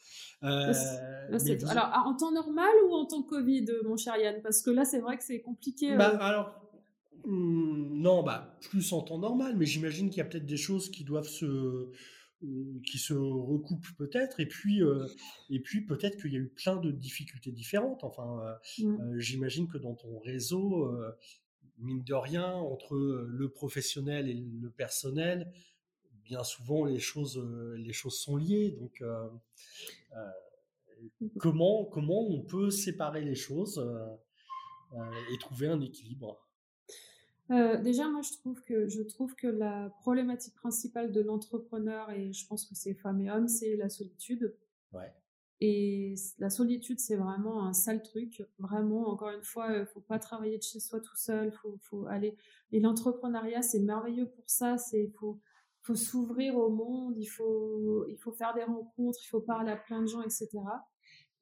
alors, 0.41 1.91
en 2.05 2.15
temps 2.15 2.31
normal 2.31 2.69
ou 2.87 2.93
en 2.93 3.05
temps 3.05 3.23
Covid, 3.23 3.65
mon 3.85 3.97
cher 3.97 4.17
Yann? 4.17 4.41
Parce 4.41 4.61
que 4.61 4.69
là, 4.69 4.85
c'est 4.85 4.99
vrai 4.99 5.17
que 5.17 5.23
c'est 5.23 5.41
compliqué. 5.41 5.95
Bah, 5.95 6.17
alors, 6.19 6.61
hmm, 7.25 7.99
non, 8.01 8.23
bah, 8.23 8.57
plus 8.61 8.93
en 8.93 9.01
temps 9.01 9.17
normal, 9.17 9.55
mais 9.57 9.65
j'imagine 9.65 10.09
qu'il 10.09 10.19
y 10.19 10.21
a 10.21 10.25
peut-être 10.25 10.45
des 10.45 10.57
choses 10.57 10.89
qui 10.89 11.03
doivent 11.03 11.27
se 11.27 11.45
euh, 12.43 12.79
qui 12.85 12.99
se 12.99 13.15
recoupent 13.15 13.95
peut-être 13.97 14.39
et 14.39 14.45
puis 14.45 14.79
et 15.49 15.59
puis 15.59 15.83
peut-être 15.87 16.21
qu'il 16.21 16.31
y 16.31 16.35
a 16.35 16.39
eu 16.39 16.49
plein 16.49 16.75
de 16.75 16.91
difficultés 16.91 17.51
différentes 17.51 18.03
enfin 18.03 18.55
mmh. 18.77 19.17
j'imagine 19.17 19.67
que 19.67 19.79
dans 19.79 19.95
ton 19.95 20.19
réseau 20.19 20.87
mine 21.79 22.03
de 22.03 22.13
rien 22.13 22.53
entre 22.53 22.95
le 22.95 23.49
professionnel 23.49 24.29
et 24.29 24.35
le 24.35 24.69
personnel 24.69 25.51
bien 26.27 26.43
souvent 26.43 26.85
les 26.85 26.99
choses 26.99 27.41
les 27.77 27.93
choses 27.93 28.19
sont 28.19 28.35
liées 28.35 28.71
donc 28.71 29.01
euh, 30.15 31.07
mmh 31.21 31.27
comment, 31.39 31.85
comment 31.85 32.27
on 32.27 32.41
peut 32.41 32.69
séparer 32.69 33.21
les 33.21 33.35
choses 33.35 33.77
euh, 33.77 34.07
euh, 34.93 35.11
et 35.33 35.37
trouver 35.37 35.67
un 35.67 35.81
équilibre? 35.81 36.43
Déjà, 37.49 38.09
moi, 38.09 38.21
je 38.23 38.33
trouve 38.33 38.61
que 38.63 38.89
je 38.89 39.01
trouve 39.01 39.33
que 39.35 39.47
la 39.47 39.89
problématique 40.01 40.55
principale 40.55 41.13
de 41.13 41.21
l'entrepreneur 41.21 42.11
et 42.11 42.33
je 42.33 42.45
pense 42.45 42.65
que 42.65 42.75
c'est 42.75 42.93
femmes 42.93 43.21
et 43.21 43.31
hommes, 43.31 43.47
c'est 43.47 43.77
la 43.77 43.87
solitude. 43.87 44.53
Ouais. 44.91 45.13
Et 45.61 46.15
la 46.39 46.49
solitude, 46.49 46.99
c'est 46.99 47.15
vraiment 47.15 47.65
un 47.65 47.71
sale 47.71 48.03
truc. 48.03 48.43
Vraiment, 48.59 49.07
encore 49.07 49.29
une 49.29 49.43
fois, 49.43 49.77
il 49.77 49.85
faut 49.85 50.01
pas 50.01 50.19
travailler 50.19 50.57
de 50.57 50.63
chez 50.63 50.81
soi 50.81 50.99
tout 50.99 51.15
seul. 51.15 51.53
Faut, 51.53 51.77
faut 51.79 52.05
aller. 52.07 52.35
Et 52.73 52.81
l'entrepreneuriat, 52.81 53.61
c'est 53.61 53.79
merveilleux 53.79 54.27
pour 54.27 54.49
ça. 54.49 54.77
C'est 54.77 55.07
faut 55.17 55.39
faut 55.87 55.95
s'ouvrir 55.95 56.57
au 56.57 56.69
monde, 56.69 57.15
il 57.17 57.27
faut, 57.27 58.05
il 58.09 58.17
faut 58.17 58.33
faire 58.33 58.53
des 58.53 58.63
rencontres, 58.63 59.19
il 59.23 59.27
faut 59.27 59.39
parler 59.39 59.71
à 59.71 59.77
plein 59.77 60.01
de 60.01 60.07
gens, 60.07 60.21
etc. 60.21 60.49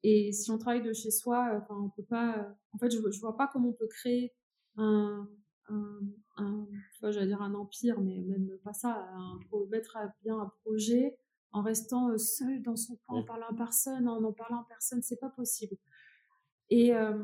Et 0.04 0.30
si 0.32 0.50
on 0.52 0.58
travaille 0.58 0.82
de 0.82 0.92
chez 0.92 1.10
soi, 1.10 1.50
enfin, 1.60 1.74
on 1.82 1.90
peut 1.90 2.04
pas, 2.04 2.46
en 2.72 2.78
fait, 2.78 2.90
je, 2.90 2.98
je 3.10 3.20
vois 3.20 3.36
pas 3.36 3.48
comment 3.52 3.70
on 3.70 3.72
peut 3.72 3.88
créer 3.88 4.32
un, 4.76 5.28
un, 5.68 6.00
un 6.36 6.66
j'allais 7.02 7.26
dire 7.26 7.42
un 7.42 7.54
empire, 7.54 8.00
mais 8.00 8.20
même 8.20 8.48
pas 8.62 8.72
ça, 8.72 9.08
un, 9.12 9.40
mettre 9.70 9.96
à 9.96 10.12
bien 10.22 10.38
un 10.38 10.52
projet 10.64 11.18
en 11.50 11.62
restant 11.62 12.10
euh, 12.10 12.18
seul 12.18 12.62
dans 12.62 12.76
son 12.76 12.96
coin, 13.06 13.20
en 13.20 13.24
parlant 13.24 13.48
à 13.48 13.54
personne, 13.54 14.08
en 14.08 14.22
en 14.22 14.32
parlant 14.32 14.60
à 14.60 14.66
personne, 14.68 15.02
c'est 15.02 15.18
pas 15.18 15.30
possible. 15.30 15.76
Et 16.70 16.94
euh, 16.94 17.14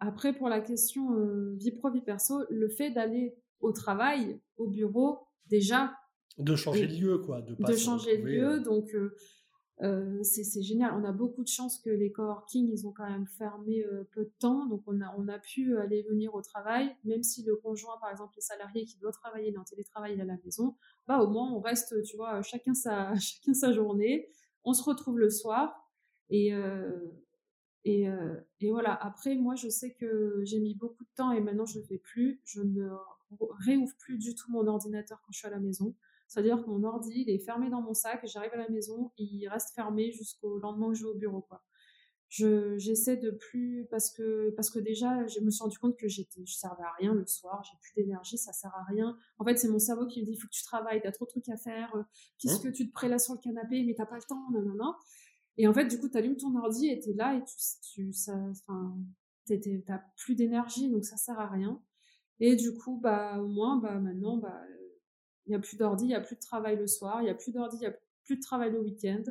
après, 0.00 0.34
pour 0.34 0.48
la 0.48 0.60
question 0.60 1.14
euh, 1.14 1.54
vie 1.56 1.70
pro, 1.70 1.90
vie 1.90 2.02
perso, 2.02 2.42
le 2.50 2.68
fait 2.68 2.90
d'aller 2.90 3.36
au 3.60 3.72
travail, 3.72 4.40
au 4.56 4.68
bureau, 4.68 5.20
déjà, 5.46 5.94
De 6.38 6.56
changer 6.56 6.86
de 6.86 6.94
lieu, 7.00 7.18
quoi. 7.18 7.42
De, 7.42 7.54
pas 7.54 7.68
de 7.68 7.76
se 7.76 7.84
changer 7.84 8.18
de 8.18 8.22
lieu. 8.26 8.44
euh, 8.44 8.60
Donc, 8.60 8.94
euh, 8.94 9.14
euh, 9.82 10.22
c'est 10.22 10.62
génial. 10.62 10.92
On 10.94 11.04
a 11.04 11.12
beaucoup 11.12 11.42
de 11.42 11.48
chance 11.48 11.78
que 11.78 11.90
les 11.90 12.12
coworking, 12.12 12.68
ils 12.72 12.86
ont 12.86 12.92
quand 12.92 13.08
même 13.08 13.26
fermé 13.26 13.84
euh, 13.84 14.04
peu 14.12 14.24
de 14.24 14.32
temps. 14.38 14.66
Donc, 14.66 14.82
on 14.86 15.00
a, 15.00 15.14
on 15.18 15.28
a 15.28 15.38
pu 15.38 15.76
aller 15.78 16.02
venir 16.08 16.34
au 16.34 16.42
travail, 16.42 16.94
même 17.04 17.22
si 17.22 17.42
le 17.42 17.56
conjoint, 17.56 17.98
par 18.00 18.10
exemple, 18.10 18.34
le 18.36 18.42
salarié 18.42 18.84
qui 18.84 18.98
doit 18.98 19.12
travailler, 19.12 19.48
il 19.48 19.54
est 19.54 19.58
en 19.58 19.64
télétravail, 19.64 20.12
il 20.14 20.18
est 20.18 20.22
à 20.22 20.26
la 20.26 20.38
maison, 20.44 20.76
bah, 21.06 21.20
au 21.20 21.28
moins, 21.28 21.50
on 21.52 21.60
reste, 21.60 22.00
tu 22.04 22.16
vois, 22.16 22.42
chacun 22.42 22.74
sa, 22.74 23.14
chacun 23.18 23.54
sa 23.54 23.72
journée. 23.72 24.28
On 24.64 24.72
se 24.72 24.82
retrouve 24.84 25.18
le 25.18 25.30
soir. 25.30 25.74
Et, 26.30 26.54
euh, 26.54 26.90
et, 27.84 28.06
et 28.60 28.70
voilà. 28.70 28.94
Après, 28.94 29.34
moi, 29.34 29.56
je 29.56 29.68
sais 29.68 29.92
que 29.94 30.40
j'ai 30.44 30.60
mis 30.60 30.76
beaucoup 30.76 31.02
de 31.02 31.10
temps 31.16 31.32
et 31.32 31.40
maintenant, 31.40 31.66
je 31.66 31.78
ne 31.78 31.82
le 31.82 31.88
fais 31.88 31.98
plus. 31.98 32.40
Je 32.44 32.62
ne 32.62 32.88
réouvre 33.66 33.92
plus 33.98 34.18
du 34.18 34.34
tout 34.36 34.50
mon 34.52 34.66
ordinateur 34.68 35.20
quand 35.26 35.32
je 35.32 35.38
suis 35.38 35.48
à 35.48 35.50
la 35.50 35.58
maison. 35.58 35.94
C'est-à-dire 36.32 36.64
que 36.64 36.70
mon 36.70 36.82
ordi, 36.84 37.24
il 37.26 37.30
est 37.30 37.38
fermé 37.38 37.68
dans 37.68 37.82
mon 37.82 37.92
sac, 37.92 38.24
j'arrive 38.24 38.54
à 38.54 38.56
la 38.56 38.68
maison, 38.70 39.12
il 39.18 39.46
reste 39.48 39.74
fermé 39.74 40.12
jusqu'au 40.12 40.58
lendemain 40.58 40.88
que 40.88 40.94
je 40.94 41.02
vais 41.04 41.10
au 41.10 41.14
bureau, 41.14 41.42
quoi. 41.42 41.62
Je, 42.28 42.78
j'essaie 42.78 43.18
de 43.18 43.30
plus, 43.30 43.86
parce 43.90 44.10
que, 44.10 44.48
parce 44.56 44.70
que 44.70 44.78
déjà, 44.78 45.26
je 45.26 45.40
me 45.40 45.50
suis 45.50 45.62
rendu 45.62 45.76
compte 45.78 45.94
que 45.98 46.08
j'étais, 46.08 46.40
je 46.46 46.54
servais 46.54 46.84
à 46.84 46.92
rien 46.92 47.12
le 47.12 47.26
soir, 47.26 47.62
j'ai 47.64 47.76
plus 47.82 47.92
d'énergie, 47.94 48.38
ça 48.38 48.54
sert 48.54 48.74
à 48.74 48.82
rien. 48.84 49.14
En 49.38 49.44
fait, 49.44 49.58
c'est 49.58 49.68
mon 49.68 49.78
cerveau 49.78 50.06
qui 50.06 50.22
me 50.22 50.24
dit, 50.24 50.32
il 50.32 50.38
faut 50.38 50.48
que 50.48 50.54
tu 50.54 50.62
travailles, 50.62 51.02
t'as 51.02 51.12
trop 51.12 51.26
de 51.26 51.30
trucs 51.32 51.50
à 51.50 51.58
faire, 51.58 51.94
euh, 51.94 52.02
qu'est-ce 52.38 52.54
Hein 52.54 52.70
que 52.70 52.74
tu 52.74 52.88
te 52.88 52.92
prélèves 52.94 53.18
sur 53.18 53.34
le 53.34 53.40
canapé, 53.40 53.84
mais 53.84 53.92
t'as 53.94 54.06
pas 54.06 54.16
le 54.16 54.22
temps, 54.22 54.50
nanana. 54.52 54.96
Et 55.58 55.68
en 55.68 55.74
fait, 55.74 55.84
du 55.84 56.00
coup, 56.00 56.08
t'allumes 56.08 56.38
ton 56.38 56.56
ordi 56.56 56.88
et 56.88 56.98
t'es 56.98 57.12
là 57.12 57.34
et 57.34 57.44
tu, 57.44 57.56
tu, 57.82 58.12
ça, 58.14 58.34
enfin, 58.52 58.96
t'as 59.46 59.98
plus 60.16 60.34
d'énergie, 60.34 60.90
donc 60.90 61.04
ça 61.04 61.18
sert 61.18 61.38
à 61.38 61.48
rien. 61.48 61.82
Et 62.40 62.56
du 62.56 62.72
coup, 62.72 62.98
bah, 62.98 63.38
au 63.42 63.48
moins, 63.48 63.76
bah, 63.76 64.00
maintenant, 64.00 64.38
bah, 64.38 64.62
il 65.46 65.50
n'y 65.50 65.56
a 65.56 65.58
plus 65.58 65.76
d'ordi, 65.76 66.04
il 66.04 66.08
n'y 66.08 66.14
a 66.14 66.20
plus 66.20 66.36
de 66.36 66.40
travail 66.40 66.76
le 66.76 66.86
soir, 66.86 67.20
il 67.20 67.24
n'y 67.24 67.30
a 67.30 67.34
plus 67.34 67.52
d'ordi, 67.52 67.76
il 67.76 67.80
n'y 67.80 67.86
a 67.86 67.94
plus 68.24 68.36
de 68.36 68.42
travail 68.42 68.72
le 68.72 68.80
week-end. 68.80 69.22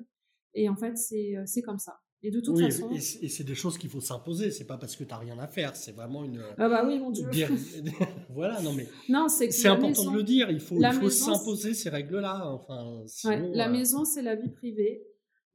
Et 0.53 0.67
en 0.67 0.75
fait, 0.75 0.97
c'est 0.97 1.37
euh, 1.37 1.61
comme 1.63 1.79
ça. 1.79 1.99
Et 2.23 2.29
de 2.29 2.39
toute 2.39 2.55
Oui, 2.55 2.65
façon. 2.65 2.91
et 2.91 2.99
c'est 2.99 3.43
des 3.43 3.55
choses 3.55 3.79
qu'il 3.79 3.89
faut 3.89 4.01
s'imposer. 4.01 4.51
C'est 4.51 4.65
pas 4.65 4.77
parce 4.77 4.95
que 4.95 5.03
tu 5.03 5.09
n'as 5.09 5.17
rien 5.17 5.39
à 5.39 5.47
faire. 5.47 5.75
C'est 5.75 5.91
vraiment 5.93 6.23
une. 6.23 6.39
Ah 6.57 6.69
bah 6.69 6.85
oui, 6.85 6.99
mon 6.99 7.09
Dieu. 7.09 7.25
Voilà, 8.29 8.61
non 8.61 8.73
mais 8.73 8.87
Non, 9.09 9.27
c'est 9.27 9.47
important 9.67 9.87
maison- 9.87 10.11
de 10.11 10.17
le 10.17 10.23
dire. 10.23 10.51
Il 10.51 10.59
faut, 10.59 10.79
s'imposer 11.09 11.73
ces 11.73 11.89
règles-là. 11.89 12.47
Enfin, 12.47 13.01
sinon, 13.07 13.33
Ouais, 13.33 13.51
la 13.55 13.67
euh, 13.67 13.71
maison, 13.71 14.05
c'est 14.05 14.21
la 14.21 14.35
vie 14.35 14.49
privée. 14.49 15.03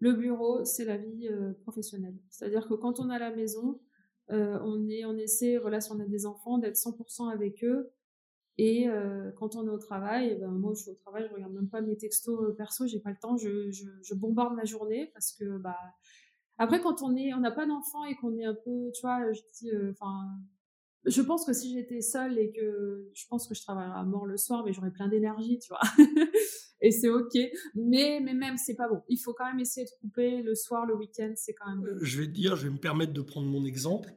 Le 0.01 0.13
bureau, 0.13 0.65
c'est 0.65 0.85
la 0.85 0.97
vie 0.97 1.29
euh, 1.29 1.53
professionnelle. 1.63 2.17
C'est-à-dire 2.31 2.67
que 2.69 2.75
quand 2.75 2.99
on 2.99 3.11
à 3.11 3.19
la 3.19 3.31
maison, 3.31 3.81
euh, 4.31 4.59
on, 4.65 4.89
est, 4.89 5.05
on 5.05 5.17
essaie, 5.17 5.59
voilà, 5.59 5.81
si 5.81 5.93
on 5.93 6.01
a 6.01 6.05
des 6.05 6.27
enfants, 6.27 6.59
d'être 6.59 6.77
100% 6.77 7.33
avec 7.33 7.63
eux. 7.63 7.91
Et 8.59 8.89
euh, 8.89 9.31
quand 9.33 9.55
on 9.55 9.67
est 9.67 9.71
au 9.71 9.79
travail, 9.79 10.31
eh 10.33 10.35
ben, 10.37 10.51
moi, 10.51 10.73
je 10.75 10.83
suis 10.83 10.91
au 10.91 10.95
travail, 10.95 11.27
je 11.29 11.35
regarde 11.35 11.53
même 11.53 11.69
pas 11.69 11.83
mes 11.83 11.97
textos 11.97 12.41
euh, 12.41 12.55
perso, 12.55 12.87
j'ai 12.87 13.01
pas 13.01 13.11
le 13.11 13.19
temps, 13.21 13.37
je, 13.37 13.71
je, 13.71 14.15
bombarde 14.15 14.55
ma 14.55 14.65
journée 14.65 15.11
parce 15.13 15.33
que, 15.33 15.59
bah, 15.59 15.77
après, 16.57 16.81
quand 16.81 17.03
on 17.03 17.15
est, 17.17 17.35
on 17.35 17.41
n'a 17.41 17.51
pas 17.51 17.67
d'enfant 17.67 18.05
et 18.05 18.15
qu'on 18.17 18.35
est 18.39 18.47
un 18.47 18.55
peu, 18.55 18.91
tu 18.95 19.03
vois, 19.03 19.31
je 19.31 19.41
dis, 19.59 19.71
euh, 19.71 19.91
enfin, 19.91 20.27
je 21.05 21.21
pense 21.21 21.45
que 21.45 21.53
si 21.53 21.75
j'étais 21.75 22.01
seule 22.01 22.39
et 22.39 22.51
que 22.51 23.11
je 23.13 23.27
pense 23.29 23.47
que 23.47 23.55
je 23.55 23.61
travaillerais 23.61 23.99
à 23.99 24.05
mort 24.05 24.25
le 24.25 24.39
soir, 24.39 24.65
mais 24.65 24.73
j'aurais 24.73 24.91
plein 24.91 25.09
d'énergie, 25.09 25.59
tu 25.59 25.69
vois. 25.69 25.81
et 26.81 26.91
c'est 26.91 27.11
ok. 27.11 27.37
Mais, 27.75 28.21
mais 28.25 28.33
même, 28.33 28.57
c'est 28.57 28.75
pas 28.75 28.89
bon. 28.89 29.03
Il 29.09 29.19
faut 29.19 29.35
quand 29.35 29.45
même 29.45 29.61
essayer 29.61 29.85
de 29.85 29.91
couper 30.01 30.43
le 30.43 30.55
soir, 30.55 30.87
le 30.87 30.97
week-end, 30.97 31.33
c'est 31.37 31.53
quand 31.53 31.69
même. 31.69 31.99
Je 32.01 32.21
vais 32.23 32.27
dire, 32.27 32.57
je 32.57 32.69
vais 32.69 32.73
me 32.73 32.81
permettre 32.81 33.13
de 33.13 33.21
prendre 33.21 33.49
mon 33.49 33.67
exemple. 33.67 34.15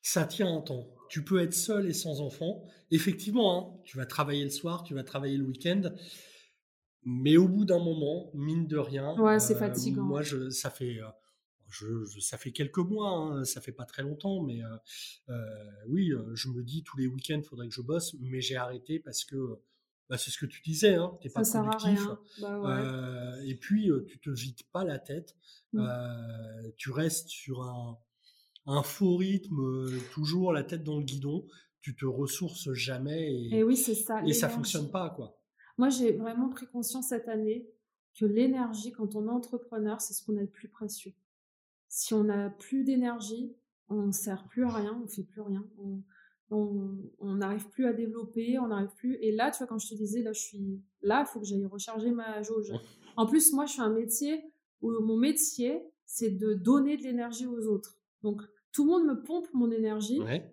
Ça 0.00 0.24
tient 0.24 0.56
un 0.56 0.60
temps. 0.60 0.86
Tu 1.10 1.24
peux 1.24 1.40
être 1.42 1.54
seul 1.54 1.86
et 1.88 1.92
sans 1.92 2.20
enfant. 2.20 2.64
Effectivement, 2.90 3.74
hein, 3.76 3.80
tu 3.84 3.96
vas 3.96 4.06
travailler 4.06 4.44
le 4.44 4.50
soir, 4.50 4.82
tu 4.84 4.94
vas 4.94 5.02
travailler 5.04 5.36
le 5.36 5.44
week-end. 5.44 5.82
Mais 7.04 7.36
au 7.36 7.48
bout 7.48 7.64
d'un 7.64 7.78
moment, 7.82 8.30
mine 8.34 8.66
de 8.66 8.76
rien, 8.76 9.16
Ouais, 9.18 9.40
c'est 9.40 9.56
euh, 9.56 9.58
fatigant. 9.58 10.02
Moi, 10.02 10.22
je, 10.22 10.50
ça 10.50 10.70
fait, 10.70 10.98
euh, 11.00 11.06
je, 11.68 12.04
je- 12.04 12.20
ça 12.20 12.36
fait 12.36 12.52
quelques 12.52 12.78
mois, 12.78 13.10
hein, 13.10 13.44
ça 13.44 13.60
fait 13.60 13.72
pas 13.72 13.86
très 13.86 14.02
longtemps, 14.02 14.42
mais 14.42 14.62
euh, 14.62 14.68
euh, 15.30 15.70
oui, 15.88 16.12
je 16.34 16.48
me 16.48 16.62
dis 16.62 16.82
tous 16.84 16.98
les 16.98 17.06
week-ends, 17.06 17.38
il 17.38 17.44
faudrait 17.44 17.68
que 17.68 17.74
je 17.74 17.80
bosse, 17.80 18.14
mais 18.20 18.40
j'ai 18.42 18.56
arrêté 18.56 18.98
parce 19.00 19.24
que 19.24 19.36
bah, 20.10 20.18
c'est 20.18 20.30
ce 20.30 20.38
que 20.38 20.46
tu 20.46 20.60
disais, 20.62 20.94
hein, 20.96 21.16
t'es 21.22 21.28
Ça 21.30 21.40
pas 21.40 21.44
sert 21.44 21.62
à 21.62 21.70
productif. 21.70 22.00
rien. 22.06 22.18
Bah 22.40 22.60
ouais. 23.40 23.48
Et 23.48 23.54
puis, 23.54 23.90
tu 24.06 24.18
te 24.20 24.28
vides 24.30 24.62
pas 24.72 24.84
la 24.84 24.98
tête. 24.98 25.36
Mm. 25.72 25.78
Euh, 25.88 26.70
tu 26.76 26.90
restes 26.90 27.28
sur 27.28 27.62
un, 27.62 27.96
un 28.66 28.82
faux 28.82 29.16
rythme, 29.16 29.60
euh, 29.60 29.98
toujours 30.12 30.52
la 30.52 30.62
tête 30.62 30.84
dans 30.84 30.98
le 30.98 31.04
guidon. 31.04 31.46
Tu 31.80 31.96
te 31.96 32.04
ressources 32.04 32.72
jamais 32.72 33.32
et, 33.32 33.58
Et 33.58 33.64
oui, 33.64 33.76
c'est 33.76 33.94
ça. 33.94 34.22
et 34.26 34.32
ça 34.32 34.48
fonctionne 34.48 34.90
pas, 34.90 35.10
quoi. 35.10 35.38
Moi, 35.78 35.88
j'ai 35.88 36.12
vraiment 36.12 36.50
pris 36.50 36.66
conscience 36.66 37.08
cette 37.08 37.28
année 37.28 37.66
que 38.18 38.26
l'énergie, 38.26 38.92
quand 38.92 39.16
on 39.16 39.26
est 39.26 39.30
entrepreneur, 39.30 40.00
c'est 40.00 40.12
ce 40.12 40.22
qu'on 40.22 40.36
a 40.36 40.42
de 40.42 40.46
plus 40.46 40.68
précieux. 40.68 41.12
Si 41.88 42.12
on 42.12 42.24
n'a 42.24 42.50
plus 42.50 42.84
d'énergie, 42.84 43.56
on 43.88 44.06
ne 44.08 44.12
sert 44.12 44.46
plus 44.48 44.64
à 44.64 44.68
rien, 44.68 45.00
on 45.02 45.08
fait 45.08 45.24
plus 45.24 45.40
rien. 45.40 45.66
On 46.50 47.34
n'arrive 47.36 47.68
plus 47.68 47.86
à 47.86 47.92
développer, 47.92 48.58
on 48.58 48.68
n'arrive 48.68 48.94
plus. 48.96 49.16
Et 49.22 49.32
là, 49.32 49.50
tu 49.50 49.58
vois, 49.58 49.66
quand 49.68 49.78
je 49.78 49.88
te 49.88 49.94
disais, 49.94 50.22
là, 50.22 50.32
je 50.32 50.40
suis 50.40 50.82
là, 51.02 51.24
il 51.26 51.30
faut 51.30 51.40
que 51.40 51.46
j'aille 51.46 51.64
recharger 51.64 52.10
ma 52.10 52.42
jauge. 52.42 52.72
En 53.16 53.26
plus, 53.26 53.52
moi, 53.52 53.66
je 53.66 53.72
suis 53.72 53.80
un 53.80 53.92
métier 53.92 54.42
où 54.82 54.90
mon 55.00 55.16
métier, 55.16 55.82
c'est 56.04 56.30
de 56.30 56.54
donner 56.54 56.96
de 56.96 57.02
l'énergie 57.04 57.46
aux 57.46 57.66
autres. 57.68 57.99
Donc, 58.22 58.42
tout 58.72 58.84
le 58.84 58.90
monde 58.90 59.06
me 59.06 59.22
pompe 59.22 59.46
mon 59.54 59.70
énergie. 59.70 60.20
Ouais. 60.20 60.50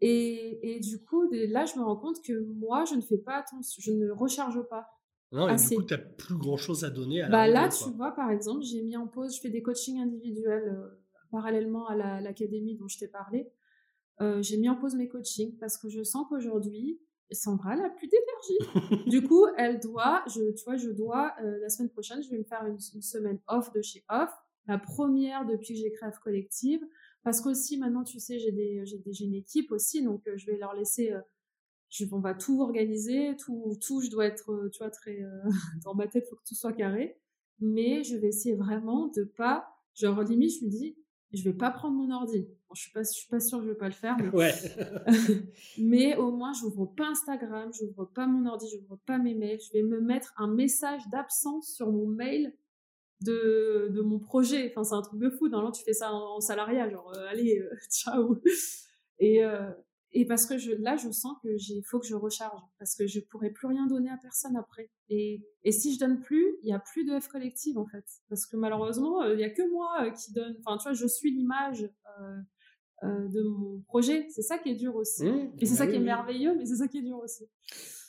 Et, 0.00 0.74
et 0.76 0.80
du 0.80 1.02
coup, 1.04 1.28
là, 1.30 1.64
je 1.64 1.78
me 1.78 1.84
rends 1.84 1.96
compte 1.96 2.22
que 2.22 2.32
moi, 2.40 2.84
je 2.84 2.94
ne 2.96 3.00
fais 3.00 3.18
pas 3.18 3.36
attention, 3.36 3.80
je 3.80 3.92
ne 3.92 4.10
recharge 4.10 4.60
pas. 4.68 4.88
Non, 5.30 5.48
et 5.48 5.52
Assez. 5.52 5.76
du 5.76 5.80
coup, 5.80 5.86
tu 5.86 5.94
n'as 5.94 5.98
plus 6.00 6.36
grand 6.36 6.56
chose 6.56 6.84
à 6.84 6.90
donner 6.90 7.22
à 7.22 7.28
Bah 7.28 7.46
là, 7.46 7.68
tu 7.68 7.84
quoi. 7.84 7.92
vois, 7.92 8.12
par 8.12 8.30
exemple, 8.30 8.62
j'ai 8.62 8.82
mis 8.82 8.96
en 8.96 9.06
pause, 9.06 9.34
je 9.36 9.40
fais 9.40 9.48
des 9.50 9.62
coachings 9.62 10.00
individuels 10.00 10.68
euh, 10.68 10.88
parallèlement 11.30 11.86
à 11.86 11.94
la- 11.96 12.20
l'académie 12.20 12.76
dont 12.76 12.88
je 12.88 12.98
t'ai 12.98 13.08
parlé. 13.08 13.50
Euh, 14.20 14.42
j'ai 14.42 14.56
mis 14.58 14.68
en 14.68 14.76
pause 14.76 14.94
mes 14.94 15.08
coachings 15.08 15.56
parce 15.58 15.78
que 15.78 15.88
je 15.88 16.02
sens 16.02 16.26
qu'aujourd'hui, 16.28 17.00
Sandra 17.30 17.76
n'a 17.76 17.88
plus 17.88 18.08
d'énergie. 18.08 19.08
du 19.08 19.22
coup, 19.28 19.46
elle 19.56 19.78
doit, 19.80 20.22
je, 20.26 20.50
tu 20.52 20.64
vois, 20.64 20.76
je 20.76 20.90
dois, 20.90 21.32
euh, 21.42 21.58
la 21.60 21.68
semaine 21.70 21.88
prochaine, 21.90 22.22
je 22.22 22.28
vais 22.28 22.38
me 22.38 22.44
faire 22.44 22.66
une, 22.66 22.76
une 22.94 23.02
semaine 23.02 23.38
off 23.46 23.72
de 23.72 23.80
chez 23.80 24.04
Off, 24.10 24.30
la 24.66 24.78
première 24.78 25.46
depuis 25.46 25.74
que 25.74 25.80
j'ai 25.80 25.92
créé 25.92 26.10
F 26.10 26.18
Collective. 26.18 26.80
Parce 27.22 27.40
qu'aussi, 27.40 27.78
maintenant, 27.78 28.02
tu 28.02 28.18
sais, 28.18 28.38
j'ai 28.38 28.52
des, 28.52 28.84
j'ai 28.84 28.98
des, 28.98 29.12
j'ai 29.12 29.24
une 29.24 29.34
équipe 29.34 29.70
aussi, 29.70 30.02
donc 30.02 30.26
euh, 30.26 30.36
je 30.36 30.46
vais 30.46 30.56
leur 30.56 30.74
laisser, 30.74 31.12
euh, 31.12 31.20
je, 31.88 32.04
on 32.10 32.20
va 32.20 32.34
tout 32.34 32.60
organiser, 32.60 33.36
tout, 33.36 33.76
tout, 33.80 34.00
je 34.00 34.10
dois 34.10 34.26
être, 34.26 34.50
euh, 34.50 34.68
tu 34.70 34.78
vois, 34.78 34.90
très, 34.90 35.22
euh, 35.22 35.42
dans 35.84 35.94
ma 35.94 36.08
tête, 36.08 36.26
faut 36.28 36.36
que 36.36 36.44
tout 36.46 36.54
soit 36.54 36.72
carré. 36.72 37.18
Mais 37.60 38.02
je 38.02 38.16
vais 38.16 38.28
essayer 38.28 38.56
vraiment 38.56 39.08
de 39.08 39.22
pas, 39.22 39.68
genre, 39.94 40.20
limite, 40.22 40.52
je 40.58 40.64
me 40.64 40.70
dis, 40.70 40.96
je 41.32 41.44
vais 41.44 41.54
pas 41.54 41.70
prendre 41.70 41.96
mon 41.96 42.10
ordi. 42.12 42.42
Bon, 42.68 42.74
je 42.74 42.82
suis 42.82 42.92
pas, 42.92 43.02
je 43.02 43.10
suis 43.10 43.28
pas 43.28 43.40
sûre 43.40 43.58
que 43.58 43.64
je 43.64 43.70
vais 43.70 43.76
pas 43.76 43.88
le 43.88 43.94
faire, 43.94 44.16
mais 44.18 44.28
Ouais. 44.34 44.52
mais 45.78 46.16
au 46.16 46.32
moins, 46.32 46.52
j'ouvre 46.52 46.86
pas 46.86 47.06
Instagram, 47.08 47.70
j'ouvre 47.72 48.04
pas 48.06 48.26
mon 48.26 48.46
ordi, 48.46 48.66
j'ouvre 48.68 48.98
pas 49.06 49.18
mes 49.18 49.34
mails. 49.34 49.60
Je 49.60 49.72
vais 49.72 49.82
me 49.82 50.00
mettre 50.00 50.34
un 50.36 50.48
message 50.48 51.02
d'absence 51.10 51.72
sur 51.72 51.90
mon 51.90 52.06
mail 52.06 52.52
de, 53.24 53.88
de 53.90 54.00
mon 54.02 54.18
projet. 54.18 54.70
Enfin, 54.70 54.84
c'est 54.84 54.94
un 54.94 55.02
truc 55.02 55.20
de 55.20 55.30
fou. 55.30 55.48
Normalement, 55.48 55.72
tu 55.72 55.84
fais 55.84 55.92
ça 55.92 56.12
en, 56.12 56.36
en 56.36 56.40
salariat, 56.40 56.88
genre, 56.90 57.12
euh, 57.16 57.26
allez, 57.28 57.58
euh, 57.60 57.70
ciao. 57.90 58.38
Et, 59.18 59.44
euh, 59.44 59.70
et 60.12 60.26
parce 60.26 60.46
que 60.46 60.58
je, 60.58 60.72
là, 60.72 60.96
je 60.96 61.10
sens 61.10 61.34
que 61.42 61.56
j'ai, 61.56 61.82
faut 61.82 61.98
que 61.98 62.06
je 62.06 62.14
recharge, 62.14 62.60
parce 62.78 62.94
que 62.96 63.06
je 63.06 63.20
pourrai 63.20 63.50
plus 63.50 63.66
rien 63.68 63.86
donner 63.86 64.10
à 64.10 64.18
personne 64.20 64.56
après. 64.56 64.90
Et, 65.08 65.42
et 65.64 65.72
si 65.72 65.94
je 65.94 65.98
donne 66.00 66.20
plus, 66.20 66.56
il 66.62 66.68
y 66.68 66.72
a 66.72 66.78
plus 66.80 67.04
de 67.04 67.18
F 67.18 67.28
collective 67.28 67.78
en 67.78 67.86
fait, 67.86 68.04
parce 68.28 68.44
que 68.46 68.56
malheureusement, 68.56 69.22
euh, 69.22 69.34
il 69.34 69.40
y 69.40 69.44
a 69.44 69.50
que 69.50 69.62
moi 69.70 70.10
qui 70.10 70.32
donne. 70.32 70.56
Enfin, 70.64 70.76
tu 70.78 70.82
vois, 70.84 70.92
je 70.92 71.06
suis 71.06 71.32
l'image. 71.32 71.88
euh, 73.04 73.28
de 73.28 73.42
mon 73.42 73.80
projet. 73.82 74.26
C'est 74.30 74.42
ça 74.42 74.58
qui 74.58 74.70
est 74.70 74.76
dur 74.76 74.94
aussi. 74.94 75.24
Mmh, 75.24 75.52
Et 75.58 75.66
c'est 75.66 75.72
bah 75.72 75.78
ça 75.78 75.84
oui, 75.84 75.90
qui 75.90 75.96
est 75.96 75.98
oui. 75.98 76.04
merveilleux, 76.04 76.54
mais 76.56 76.64
c'est 76.66 76.76
ça 76.76 76.88
qui 76.88 76.98
est 76.98 77.02
dur 77.02 77.18
aussi. 77.18 77.44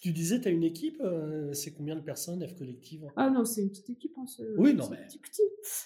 Tu 0.03 0.11
disais, 0.11 0.41
tu 0.41 0.49
as 0.49 0.51
une 0.51 0.65
équipe, 0.65 0.99
euh, 0.99 1.53
c'est 1.53 1.71
combien 1.71 1.95
de 1.95 2.01
personnes, 2.01 2.45
F 2.45 2.55
Collective? 2.57 3.07
Ah 3.15 3.29
non, 3.29 3.45
c'est 3.45 3.61
une 3.61 3.69
petite 3.69 3.89
équipe. 3.89 4.11
Hein, 4.17 4.25
Oui, 4.57 4.73
non, 4.73 4.83
c'est 4.83 4.89
mais- 4.91 5.05
petit, 5.05 5.17
petit. 5.17 5.41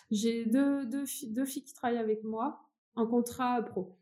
J'ai 0.09 0.45
deux, 0.45 0.87
deux, 0.87 1.05
filles, 1.05 1.29
deux 1.33 1.45
filles 1.45 1.63
qui 1.63 1.75
travaillent 1.75 1.99
avec 1.99 2.23
moi 2.23 2.59
en 2.95 3.05
contrat 3.05 3.61
pro. 3.61 3.95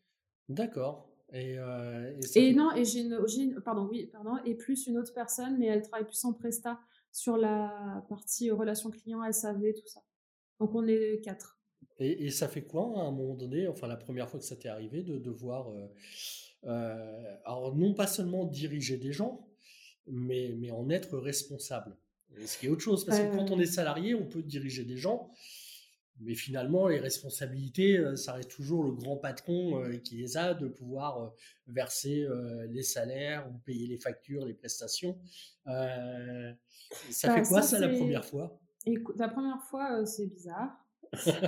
D'accord. 0.48 1.10
Et, 1.34 1.60
euh, 1.60 2.18
et 2.34 2.40
Et 2.50 2.54
non, 2.54 2.74
et 2.74 2.86
j'ai 2.86 3.02
une, 3.02 3.20
une- 3.38 3.60
pardon, 3.60 3.90
oui, 3.92 4.06
pardon, 4.06 4.38
et 4.46 4.56
plus 4.56 4.88
une 4.88 4.98
autre 4.98 5.14
personne, 5.14 5.58
mais 5.58 5.66
elle 5.66 5.82
travaille 5.82 6.06
plus 6.06 6.24
en 6.24 6.32
presta 6.32 6.80
sur 7.12 7.36
la 7.36 8.06
partie 8.08 8.50
euh, 8.50 8.56
relations 8.56 8.92
clients, 8.92 9.22
SAV, 9.30 9.74
tout 9.74 9.88
ça. 9.88 10.02
Donc 10.62 10.74
on 10.76 10.88
est 10.88 11.20
quatre. 11.26 11.60
Et, 12.00 12.26
et 12.26 12.30
ça 12.30 12.48
fait 12.48 12.64
quoi 12.64 12.84
à 12.96 13.02
un 13.02 13.12
moment 13.12 13.34
donné, 13.36 13.68
enfin 13.68 13.88
la 13.88 13.98
première 13.98 14.30
fois 14.30 14.40
que 14.40 14.46
ça 14.46 14.56
t'est 14.56 14.70
arrivé, 14.70 15.04
de 15.04 15.18
devoir, 15.18 15.72
euh, 15.72 15.88
euh, 16.68 17.36
alors 17.44 17.76
non 17.76 17.94
pas 17.94 18.08
seulement 18.08 18.46
diriger 18.46 18.96
des 18.96 19.12
gens, 19.12 19.46
mais, 20.08 20.54
mais 20.58 20.72
en 20.72 20.90
être 20.90 21.18
responsable. 21.18 21.96
Et 22.38 22.48
ce 22.48 22.58
qui 22.58 22.66
est 22.66 22.70
autre 22.70 22.82
chose, 22.82 23.06
parce 23.06 23.20
que 23.20 23.36
quand 23.36 23.50
Euh. 23.52 23.56
on 23.56 23.60
est 23.60 23.66
salarié, 23.66 24.14
on 24.16 24.26
peut 24.26 24.44
diriger 24.44 24.84
des 24.84 24.98
gens, 24.98 25.30
mais 26.20 26.34
finalement, 26.36 26.88
les 26.88 27.00
responsabilités, 27.00 27.98
euh, 27.98 28.16
ça 28.16 28.34
reste 28.34 28.50
toujours 28.52 28.84
le 28.84 28.92
grand 28.92 29.18
patron 29.18 29.82
euh, 29.84 29.98
qui 29.98 30.16
les 30.18 30.38
a 30.38 30.54
de 30.54 30.68
pouvoir 30.68 31.22
euh, 31.24 31.30
verser 31.68 32.28
les 32.70 32.84
salaires 32.84 33.48
ou 33.50 33.58
payer 33.60 33.88
les 33.88 33.98
factures, 33.98 34.46
les 34.46 34.54
prestations. 34.54 35.18
ça 35.66 37.28
Bah, 37.28 37.36
fait 37.36 37.42
quoi 37.48 37.62
ça, 37.62 37.80
ça 37.80 37.80
la 37.80 37.90
première 37.90 38.26
fois? 38.26 38.60
Écoute, 38.86 39.16
la 39.18 39.30
première 39.30 39.62
fois, 39.64 40.00
euh, 40.02 40.06
c'est 40.06 40.28
bizarre. 40.28 40.70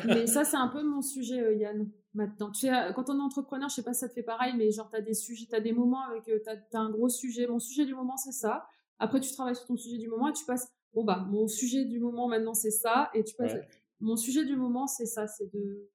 Mais 0.06 0.28
ça, 0.28 0.44
c'est 0.46 0.56
un 0.58 0.70
peu 0.70 0.82
mon 0.84 1.02
sujet, 1.02 1.40
euh, 1.42 1.54
Yann, 1.56 1.90
maintenant. 2.18 2.52
Tu 2.52 2.62
sais, 2.62 2.74
euh, 2.74 2.92
quand 2.92 3.10
on 3.10 3.18
est 3.18 3.22
entrepreneur, 3.22 3.70
je 3.70 3.76
sais 3.76 3.84
pas 3.84 3.94
si 3.94 4.02
ça 4.02 4.10
te 4.10 4.14
fait 4.14 4.24
pareil, 4.24 4.54
mais 4.58 4.72
genre, 4.72 4.90
tu 4.90 4.98
as 4.98 5.02
des 5.02 5.14
sujets, 5.14 5.46
tu 5.46 5.56
as 5.56 5.62
des 5.62 5.72
moments 5.72 6.02
avec, 6.02 6.26
tu 6.26 6.50
as, 6.50 6.80
un 6.80 6.90
gros 6.90 7.08
sujet. 7.08 7.48
Mon 7.48 7.60
sujet 7.60 7.86
du 7.86 7.96
moment, 7.96 8.18
c'est 8.18 8.34
ça. 8.34 8.68
Après, 9.00 9.22
tu 9.22 9.32
travailles 9.32 9.56
sur 9.56 9.66
ton 9.66 9.78
sujet 9.78 9.98
du 9.98 10.10
moment 10.10 10.28
et 10.28 10.34
tu 10.34 10.44
passes, 10.46 10.68
bon, 10.94 11.06
bah, 11.06 11.26
mon 11.30 11.48
sujet 11.48 11.86
du 11.86 12.00
moment, 12.00 12.28
maintenant, 12.28 12.56
c'est 12.56 12.72
ça. 12.72 13.10
Et 13.14 13.24
tu 13.24 13.36
passes, 13.36 13.54
Ouais. 13.54 13.68
mon 14.02 14.18
sujet 14.18 14.44
du 14.44 14.58
moment, 14.58 14.88
c'est 14.88 15.06
ça, 15.06 15.28
c'est 15.28 15.52
de 15.54 15.90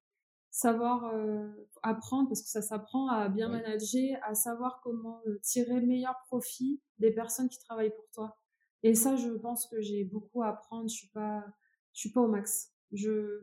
savoir 0.51 1.07
euh, 1.15 1.49
apprendre, 1.83 2.29
parce 2.29 2.43
que 2.43 2.49
ça 2.49 2.63
s'apprend 2.63 3.09
à 3.09 3.29
bien 3.29 3.51
Ouais. 3.51 3.61
manager, 3.61 4.19
à 4.23 4.35
savoir 4.35 4.81
comment 4.83 5.21
euh, 5.27 5.39
tirer 5.43 5.81
meilleur 5.81 6.15
profit 6.29 6.81
des 6.99 7.11
personnes 7.11 7.49
qui 7.49 7.59
travaillent 7.59 7.95
pour 7.95 8.09
toi. 8.15 8.39
Et 8.85 8.95
ça, 8.95 9.17
je 9.17 9.31
pense 9.31 9.67
que 9.67 9.81
j'ai 9.81 10.05
beaucoup 10.05 10.43
à 10.43 10.49
apprendre. 10.49 10.89
Je 10.89 10.95
suis 10.95 11.09
pas, 11.09 11.45
je 11.93 12.01
suis 12.01 12.11
pas 12.11 12.21
au 12.21 12.29
max. 12.29 12.73
Je, 12.93 13.41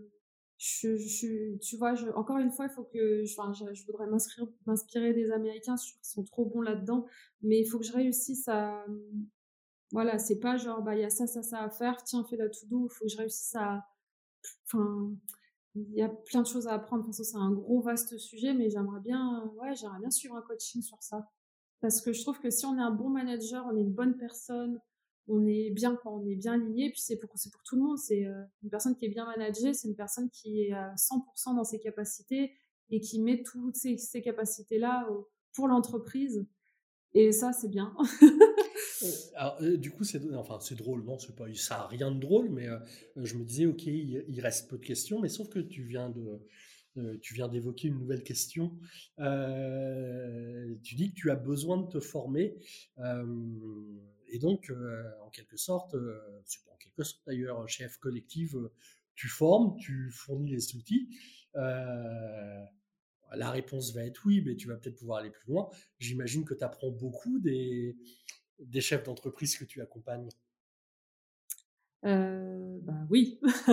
je, 0.60 0.98
je 0.98 1.58
tu 1.58 1.78
vois, 1.78 1.96
je, 1.96 2.08
encore 2.10 2.38
une 2.38 2.52
fois, 2.52 2.66
il 2.66 2.72
faut 2.72 2.84
que, 2.84 3.24
enfin, 3.40 3.54
je, 3.54 3.86
voudrais 3.86 4.08
m'inspirer 4.66 5.14
des 5.14 5.32
Américains, 5.32 5.76
je 5.78 5.94
sont 6.02 6.24
trop 6.24 6.46
bons 6.46 6.62
là-dedans, 6.62 7.06
mais 7.42 7.62
il 7.62 7.66
faut 7.66 7.80
que 7.80 7.86
je 7.86 7.94
réussisse 7.94 8.48
à, 8.50 8.86
voilà, 9.94 10.20
c'est 10.20 10.40
pas 10.40 10.58
genre, 10.58 10.82
bah, 10.82 10.96
il 10.96 11.02
y 11.02 11.06
a 11.06 11.10
ça, 11.10 11.28
ça, 11.28 11.42
ça 11.44 11.64
à 11.64 11.70
faire, 11.70 12.04
tiens, 12.04 12.26
fais 12.30 12.36
la 12.36 12.50
to-do, 12.50 12.88
il 12.92 12.94
faut 12.94 13.06
que 13.06 13.12
je 13.12 13.18
réussisse 13.18 13.56
à, 13.56 13.88
enfin, 14.66 15.14
il 15.76 15.94
y 15.94 16.02
a 16.02 16.10
plein 16.10 16.42
de 16.42 16.48
choses 16.48 16.68
à 16.68 16.74
apprendre. 16.74 17.06
Enfin, 17.08 17.24
c'est 17.24 17.38
un 17.38 17.52
gros, 17.52 17.82
vaste 17.82 18.18
sujet, 18.18 18.54
mais 18.54 18.70
j'aimerais 18.70 19.00
bien, 19.02 19.46
ouais, 19.62 19.76
j'aimerais 19.76 20.00
bien 20.00 20.12
suivre 20.12 20.36
un 20.36 20.42
coaching 20.42 20.82
sur 20.82 21.02
ça. 21.02 21.30
Parce 21.82 22.02
que 22.02 22.12
je 22.12 22.22
trouve 22.22 22.40
que 22.40 22.50
si 22.50 22.66
on 22.66 22.78
est 22.78 22.82
un 22.82 22.92
bon 22.92 23.10
manager, 23.10 23.66
on 23.72 23.78
est 23.78 23.82
une 23.82 23.94
bonne 23.94 24.18
personne, 24.18 24.82
on 25.30 25.46
est 25.46 25.70
bien 25.70 25.96
quand 25.96 26.20
on 26.20 26.26
est 26.28 26.36
bien 26.36 26.54
aligné, 26.54 26.90
puis 26.90 27.02
c'est 27.02 27.18
pour, 27.18 27.30
c'est 27.36 27.52
pour 27.52 27.64
tout 27.64 27.76
le 27.76 27.84
monde. 27.84 27.98
C'est 27.98 28.26
euh, 28.26 28.44
une 28.64 28.70
personne 28.70 28.96
qui 28.96 29.06
est 29.06 29.10
bien 29.10 29.26
managée, 29.26 29.74
c'est 29.74 29.88
une 29.88 29.96
personne 29.96 30.30
qui 30.30 30.62
est 30.62 30.74
à 30.74 30.94
100% 30.96 31.56
dans 31.56 31.64
ses 31.64 31.80
capacités 31.80 32.54
et 32.90 33.00
qui 33.00 33.22
met 33.22 33.44
toutes 33.44 33.76
ces, 33.76 33.98
ces 33.98 34.22
capacités-là 34.22 35.08
au- 35.12 35.30
pour 35.54 35.68
l'entreprise. 35.68 36.46
Et 37.14 37.32
ça, 37.32 37.54
c'est 37.54 37.70
bien. 37.70 37.96
Euh, 39.02 39.50
euh, 39.62 39.78
du 39.78 39.92
coup, 39.92 40.04
c'est 40.04 40.22
enfin, 40.36 40.60
c'est 40.60 40.76
drôle, 40.76 41.06
non, 41.06 41.18
pas, 41.38 41.46
ça 41.54 41.84
a 41.84 41.88
rien 41.88 42.12
de 42.12 42.20
drôle, 42.20 42.50
mais 42.50 42.68
euh, 42.68 42.80
je 43.16 43.36
me 43.36 43.46
disais, 43.46 43.66
ok, 43.66 43.86
il, 43.86 44.42
reste 44.42 44.70
peu 44.70 44.78
de 44.78 44.86
questions, 44.86 45.22
mais 45.22 45.30
sauf 45.30 45.48
que 45.48 45.60
tu 45.60 45.84
viens 45.84 46.10
de, 46.10 46.42
euh, 46.98 47.18
tu 47.22 47.34
viens 47.34 47.48
d'évoquer 47.48 47.88
une 47.88 47.98
nouvelle 47.98 48.24
question. 48.24 48.78
Euh, 49.20 50.76
tu 50.84 50.96
dis 50.96 51.12
que 51.12 51.16
tu 51.16 51.32
as 51.32 51.36
besoin 51.36 51.78
de 51.78 51.88
te 51.88 52.00
former, 52.00 52.58
euh, 53.00 53.26
et 54.32 54.40
donc, 54.40 54.70
euh, 54.70 55.04
en 55.22 55.30
quelque 55.30 55.58
sorte, 55.58 55.96
euh, 55.96 56.42
en 56.72 56.76
quelque 56.78 57.04
sorte 57.04 57.22
d'ailleurs, 57.26 57.68
chez 57.68 57.88
F 57.88 57.98
Collective, 57.98 58.56
euh, 58.56 58.72
tu 59.16 59.28
formes, 59.28 59.76
tu 59.78 60.10
fournis 60.12 60.50
les 60.50 60.76
outils. 60.76 61.10
Euh, 61.56 62.64
la 63.36 63.52
réponse 63.52 63.94
va 63.94 64.04
être 64.06 64.26
oui, 64.26 64.42
mais 64.46 64.56
tu 64.56 64.68
vas 64.68 64.78
peut-être 64.78 64.98
pouvoir 64.98 65.20
aller 65.20 65.30
plus 65.30 65.48
loin. 65.48 65.70
J'imagine 66.00 66.46
que 66.46 66.54
tu 66.54 66.64
apprends 66.64 66.92
beaucoup 66.92 67.40
des 67.40 67.96
chefs 68.80 69.04
d'entreprise 69.04 69.58
que 69.58 69.66
tu 69.66 69.82
accompagnes. 69.82 70.30
Euh, 72.06 72.80
bah 72.84 72.94
oui. 73.10 73.40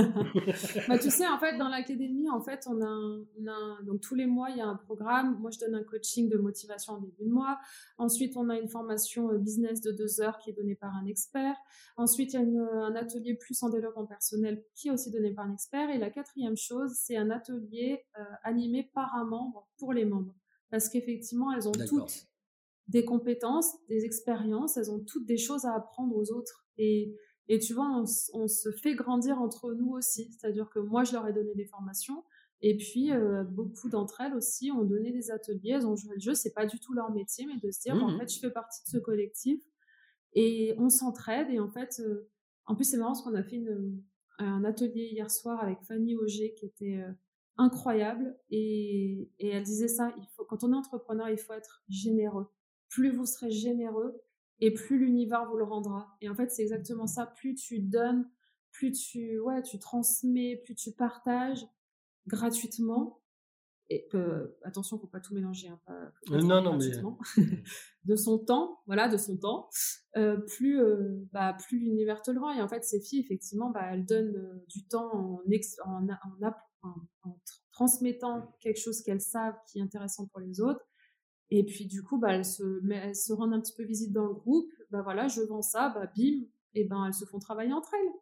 bah, 0.88 0.98
tu 0.98 1.10
sais, 1.10 1.26
en 1.28 1.38
fait, 1.38 1.56
dans 1.58 1.68
l'académie, 1.68 2.28
en 2.28 2.40
fait, 2.40 2.66
on 2.66 2.80
a, 2.80 2.86
un, 2.86 3.24
on 3.40 3.46
a 3.46 3.52
un- 3.52 3.82
donc 3.84 4.00
tous 4.00 4.16
les 4.16 4.26
mois, 4.26 4.50
il 4.50 4.56
y 4.56 4.60
a 4.60 4.66
un 4.66 4.74
programme. 4.74 5.38
Moi, 5.38 5.50
je 5.52 5.60
donne 5.60 5.74
un 5.76 5.84
coaching 5.84 6.28
de 6.28 6.36
motivation 6.36 6.94
en 6.94 7.00
début 7.00 7.24
de 7.24 7.30
mois. 7.30 7.58
Ensuite, 7.98 8.36
on 8.36 8.48
a 8.48 8.58
une 8.58 8.68
formation 8.68 9.30
euh, 9.30 9.38
business 9.38 9.80
de 9.80 9.92
deux 9.92 10.20
heures 10.20 10.38
qui 10.38 10.50
est 10.50 10.54
donnée 10.54 10.74
par 10.74 10.94
un 10.96 11.06
expert. 11.06 11.54
Ensuite, 11.96 12.32
il 12.32 12.36
y 12.36 12.38
a 12.38 12.42
une- 12.42 12.58
un 12.58 12.96
atelier 12.96 13.34
plus 13.34 13.62
en 13.62 13.68
développement 13.70 14.06
personnel 14.06 14.64
qui 14.74 14.88
est 14.88 14.90
aussi 14.90 15.10
donné 15.12 15.32
par 15.32 15.46
un 15.46 15.52
expert. 15.52 15.88
Et 15.90 15.98
la 15.98 16.10
quatrième 16.10 16.56
chose, 16.56 16.92
c'est 16.96 17.16
un 17.16 17.30
atelier 17.30 18.04
euh, 18.18 18.24
animé 18.42 18.90
par 18.92 19.14
un 19.14 19.24
membre 19.24 19.68
pour 19.78 19.92
les 19.92 20.04
membres. 20.04 20.34
Parce 20.70 20.88
qu'effectivement, 20.88 21.52
elles 21.52 21.68
ont 21.68 21.72
toutes 21.86 22.26
des 22.88 23.04
compétences, 23.04 23.72
des 23.88 24.04
expériences, 24.04 24.76
elles 24.76 24.90
ont 24.90 25.00
toutes 25.04 25.26
des 25.26 25.36
choses 25.36 25.64
à 25.64 25.74
apprendre 25.74 26.16
aux 26.16 26.32
autres. 26.32 26.66
Et, 26.78 27.16
et 27.48 27.58
tu 27.58 27.74
vois, 27.74 27.88
on, 28.32 28.48
se 28.48 28.70
fait 28.72 28.94
grandir 28.94 29.40
entre 29.40 29.72
nous 29.72 29.92
aussi. 29.92 30.30
C'est-à-dire 30.32 30.68
que 30.68 30.78
moi, 30.80 31.04
je 31.04 31.12
leur 31.12 31.26
ai 31.28 31.32
donné 31.32 31.54
des 31.54 31.66
formations. 31.66 32.24
Et 32.60 32.76
puis, 32.76 33.12
euh, 33.12 33.44
beaucoup 33.44 33.88
d'entre 33.88 34.20
elles 34.20 34.34
aussi 34.34 34.70
ont 34.72 34.84
donné 34.84 35.12
des 35.12 35.30
ateliers, 35.30 35.72
elles 35.72 35.86
ont 35.86 35.94
joué 35.94 36.14
le 36.14 36.20
jeu. 36.20 36.34
C'est 36.34 36.54
pas 36.54 36.66
du 36.66 36.80
tout 36.80 36.92
leur 36.92 37.12
métier, 37.12 37.46
mais 37.46 37.56
de 37.62 37.70
se 37.70 37.80
dire, 37.80 37.94
en 37.94 38.10
Mhm. 38.10 38.18
fait, 38.18 38.32
je 38.34 38.40
fais 38.40 38.50
partie 38.50 38.82
de 38.84 38.88
ce 38.88 38.98
collectif 38.98 39.62
et 40.32 40.74
on 40.78 40.88
s'entraide. 40.88 41.48
Et 41.50 41.60
en 41.60 41.68
fait, 41.68 42.00
euh, 42.00 42.28
en 42.66 42.74
plus, 42.74 42.84
c'est 42.84 42.96
marrant 42.96 43.12
parce 43.12 43.22
qu'on 43.22 43.34
a 43.34 43.44
fait 43.44 43.56
une, 43.56 44.02
un 44.38 44.64
atelier 44.64 45.08
hier 45.12 45.30
soir 45.30 45.62
avec 45.62 45.82
Fanny 45.82 46.16
Auger 46.16 46.54
qui 46.54 46.66
était 46.66 46.96
euh, 46.98 47.12
incroyable. 47.58 48.36
Et, 48.50 49.30
et 49.38 49.48
elle 49.50 49.62
disait 49.62 49.88
ça, 49.88 50.12
il 50.18 50.26
faut, 50.34 50.44
quand 50.44 50.64
on 50.64 50.72
est 50.72 50.76
entrepreneur, 50.76 51.28
il 51.28 51.38
faut 51.38 51.52
être 51.52 51.84
généreux. 51.88 52.48
Plus 52.88 53.10
vous 53.10 53.26
serez 53.26 53.50
généreux 53.50 54.20
et 54.60 54.72
plus 54.72 54.98
l'univers 54.98 55.46
vous 55.50 55.56
le 55.56 55.64
rendra. 55.64 56.16
Et 56.20 56.28
en 56.28 56.34
fait, 56.34 56.50
c'est 56.50 56.62
exactement 56.62 57.06
ça. 57.06 57.26
Plus 57.26 57.54
tu 57.54 57.80
donnes, 57.80 58.30
plus 58.72 58.92
tu, 58.92 59.38
ouais, 59.40 59.62
tu 59.62 59.78
transmets, 59.78 60.56
plus 60.64 60.74
tu 60.74 60.92
partages 60.92 61.66
gratuitement. 62.26 63.20
Et 63.88 64.08
euh, 64.14 64.48
attention, 64.64 64.98
faut 64.98 65.06
pas 65.06 65.20
tout 65.20 65.32
mélanger. 65.32 65.68
Hein, 65.68 65.80
pas, 65.86 65.92
Euh, 66.32 66.40
non, 66.42 66.60
non, 66.62 66.76
mais- 66.76 66.90
de 68.04 68.16
son 68.16 68.38
temps, 68.38 68.80
voilà, 68.86 69.08
de 69.08 69.16
son 69.16 69.36
temps, 69.36 69.68
euh, 70.16 70.38
plus, 70.38 70.80
euh, 70.80 71.24
bah, 71.32 71.56
plus 71.66 71.78
l'univers 71.78 72.20
te 72.22 72.32
le 72.32 72.40
rend. 72.40 72.52
Et 72.52 72.60
en 72.62 72.68
fait, 72.68 72.82
ces 72.84 73.00
filles, 73.00 73.20
effectivement, 73.20 73.70
bah, 73.70 73.82
elles 73.92 74.04
donnent 74.04 74.60
du 74.68 74.86
temps 74.88 75.14
en, 75.14 75.40
ex- 75.52 75.78
en, 75.84 76.04
en, 76.08 76.52
en- 76.82 76.94
en 77.22 77.30
tr- 77.30 77.60
transmettant 77.70 78.56
quelque 78.60 78.80
chose 78.80 79.02
qu'elles 79.02 79.20
savent 79.20 79.56
qui 79.70 79.78
est 79.78 79.82
intéressant 79.82 80.26
pour 80.26 80.40
les 80.40 80.60
autres. 80.60 80.80
Et 81.50 81.64
puis, 81.64 81.86
du 81.86 82.02
coup, 82.02 82.18
bah, 82.18 82.32
elles, 82.34 82.44
se, 82.44 82.80
elles 82.92 83.14
se 83.16 83.32
rendent 83.32 83.54
un 83.54 83.60
petit 83.60 83.74
peu 83.74 83.84
visite 83.84 84.12
dans 84.12 84.26
le 84.26 84.34
groupe. 84.34 84.72
Bah 84.90 85.02
voilà, 85.02 85.28
je 85.28 85.42
vends 85.42 85.62
ça, 85.62 85.90
bah 85.90 86.10
bim, 86.16 86.44
et 86.74 86.84
ben 86.84 87.06
elles 87.06 87.14
se 87.14 87.24
font 87.24 87.38
travailler 87.38 87.72
entre 87.72 87.94
elles. 87.94 88.12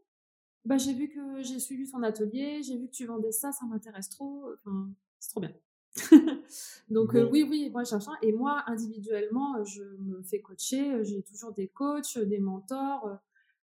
Bah 0.64 0.78
j'ai 0.78 0.94
vu 0.94 1.08
que 1.08 1.42
j'ai 1.42 1.60
suivi 1.60 1.90
ton 1.90 2.02
atelier, 2.02 2.62
j'ai 2.62 2.78
vu 2.78 2.86
que 2.88 2.92
tu 2.92 3.06
vendais 3.06 3.32
ça, 3.32 3.52
ça 3.52 3.66
m'intéresse 3.66 4.08
trop. 4.08 4.46
Enfin, 4.64 4.90
c'est 5.20 5.30
trop 5.30 5.40
bien. 5.40 5.52
Donc 6.90 7.14
euh, 7.14 7.28
oui, 7.30 7.46
oui, 7.48 7.70
moi 7.70 7.84
cherche 7.84 8.04
Et 8.22 8.32
moi, 8.32 8.62
individuellement, 8.66 9.62
je 9.64 9.82
me 10.00 10.22
fais 10.22 10.40
coacher. 10.40 11.04
J'ai 11.04 11.22
toujours 11.22 11.52
des 11.52 11.68
coachs, 11.68 12.18
des 12.18 12.40
mentors. 12.40 13.18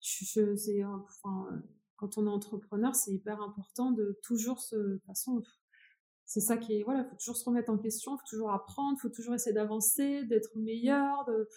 Je, 0.01 0.25
je- 0.25 0.57
c'est, 0.57 0.85
enfin, 0.85 1.49
quand 1.97 2.19
on 2.19 2.27
est 2.27 2.31
entrepreneur, 2.31 2.95
c'est 2.95 3.13
hyper 3.13 3.43
important 3.43 3.93
de 3.93 4.19
toujours 4.23 4.61
se. 4.61 4.77
De 4.77 4.95
toute 4.97 5.05
façon, 5.07 5.43
c'est 6.33 6.41
ça 6.41 6.57
qui 6.57 6.74
est. 6.74 6.83
Voilà, 6.85 7.05
faut 7.05 7.16
toujours 7.16 7.37
se 7.37 7.45
remettre 7.45 7.70
en 7.70 7.76
question, 7.76 8.16
faut 8.16 8.26
toujours 8.28 8.53
apprendre, 8.53 8.97
faut 9.01 9.09
toujours 9.09 9.35
essayer 9.35 9.53
d'avancer, 9.53 10.24
d'être 10.26 10.55
meilleur. 10.55 11.24
De, 11.26 11.49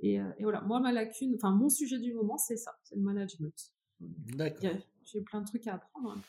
et, 0.00 0.20
euh, 0.20 0.30
et 0.38 0.42
voilà, 0.42 0.60
moi, 0.60 0.80
ma 0.80 0.92
lacune, 0.92 1.34
enfin, 1.34 1.50
mon 1.50 1.70
sujet 1.70 1.98
du 1.98 2.12
moment, 2.12 2.36
c'est 2.36 2.58
ça, 2.58 2.72
c'est 2.84 2.94
le 2.96 3.00
management. 3.00 3.54
D'accord. 4.00 4.76
J'ai 5.06 5.22
plein 5.22 5.40
de 5.40 5.46
trucs 5.46 5.66
à 5.66 5.76
apprendre. 5.76 6.10
hein. 6.10 6.20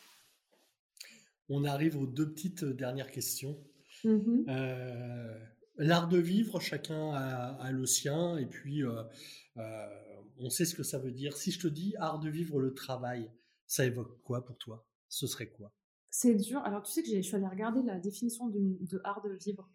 On 1.50 1.66
arrive 1.66 1.98
aux 1.98 2.08
deux 2.08 2.32
petites 2.32 2.64
euh, 2.64 2.74
dernières 2.74 3.12
questions. 3.12 3.58
Mhm. 4.06 4.46
Euh, 4.48 5.38
L'art 5.76 6.08
de 6.08 6.18
vivre, 6.18 6.62
chacun 6.62 7.12
a, 7.14 7.58
a 7.62 7.72
le 7.72 7.86
sien, 7.86 8.38
et 8.38 8.46
puis 8.46 8.84
euh, 8.84 9.04
on 10.38 10.50
sait 10.50 10.66
ce 10.66 10.74
que 10.76 10.84
ça 10.84 11.00
veut 11.00 11.12
dire. 11.12 11.36
Si 11.36 11.52
je 11.52 11.60
te 11.60 11.68
dis 11.68 11.96
art 11.98 12.20
de 12.20 12.30
vivre 12.30 12.60
le 12.62 12.74
travail, 12.74 13.30
ça 13.68 13.86
évoque 13.86 14.22
quoi 14.24 14.46
pour 14.46 14.58
toi? 14.58 14.86
Ce 15.10 15.28
serait 15.28 15.50
quoi? 15.50 15.74
C'est 16.10 16.36
dur. 16.36 16.60
Alors, 16.64 16.82
tu 16.84 16.92
sais 16.92 17.02
que 17.04 17.08
j'ai- 17.10 17.22
je 17.22 17.28
suis 17.28 17.36
allée 17.36 17.48
regarder 17.48 17.82
la 17.84 18.00
définition 18.00 18.48
de 18.50 19.02
art 19.04 19.22
de 19.22 19.30
vivre. 19.44 19.70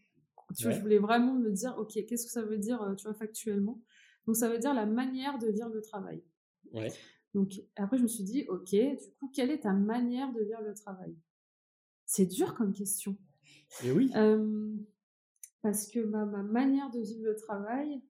Tu 0.57 0.65
vois, 0.65 0.73
je 0.73 0.81
voulais 0.81 0.99
vraiment 0.99 1.35
me 1.35 1.51
dire, 1.51 1.75
ok, 1.79 1.93
qu'est-ce 2.07 2.27
que 2.27 2.33
ça 2.33 2.43
veut 2.43 2.59
dire, 2.59 2.83
euh, 2.83 2.95
tu 2.95 3.05
vois, 3.05 3.15
factuellement? 3.15 3.81
Donc, 4.27 4.37
ça 4.37 4.49
veut 4.49 4.59
dire 4.59 4.75
la 4.75 4.87
manière 4.87 5.39
de 5.39 5.49
vivre 5.49 5.69
le 5.71 5.81
travail. 5.81 6.23
Ouais. 6.73 6.93
Donc, 7.35 7.53
après, 7.77 7.97
je 7.99 8.03
me 8.03 8.09
suis 8.09 8.25
dit, 8.25 8.45
ok, 8.49 8.71
du 8.71 9.15
coup, 9.19 9.31
quelle 9.35 9.51
est 9.51 9.61
ta 9.61 9.73
manière 9.73 10.33
de 10.33 10.41
vivre 10.43 10.61
le 10.63 10.75
travail? 10.75 11.17
C'est 12.07 12.27
dur 12.27 12.55
comme 12.55 12.73
question. 12.73 13.17
Et 13.83 13.91
oui. 13.91 14.11
Euh, 14.15 14.75
parce 15.63 15.87
que 15.89 16.01
ma, 16.01 16.25
ma 16.27 16.43
manière 16.43 16.91
de 16.91 17.01
vivre 17.01 17.25
le 17.25 17.37
travail, 17.37 18.03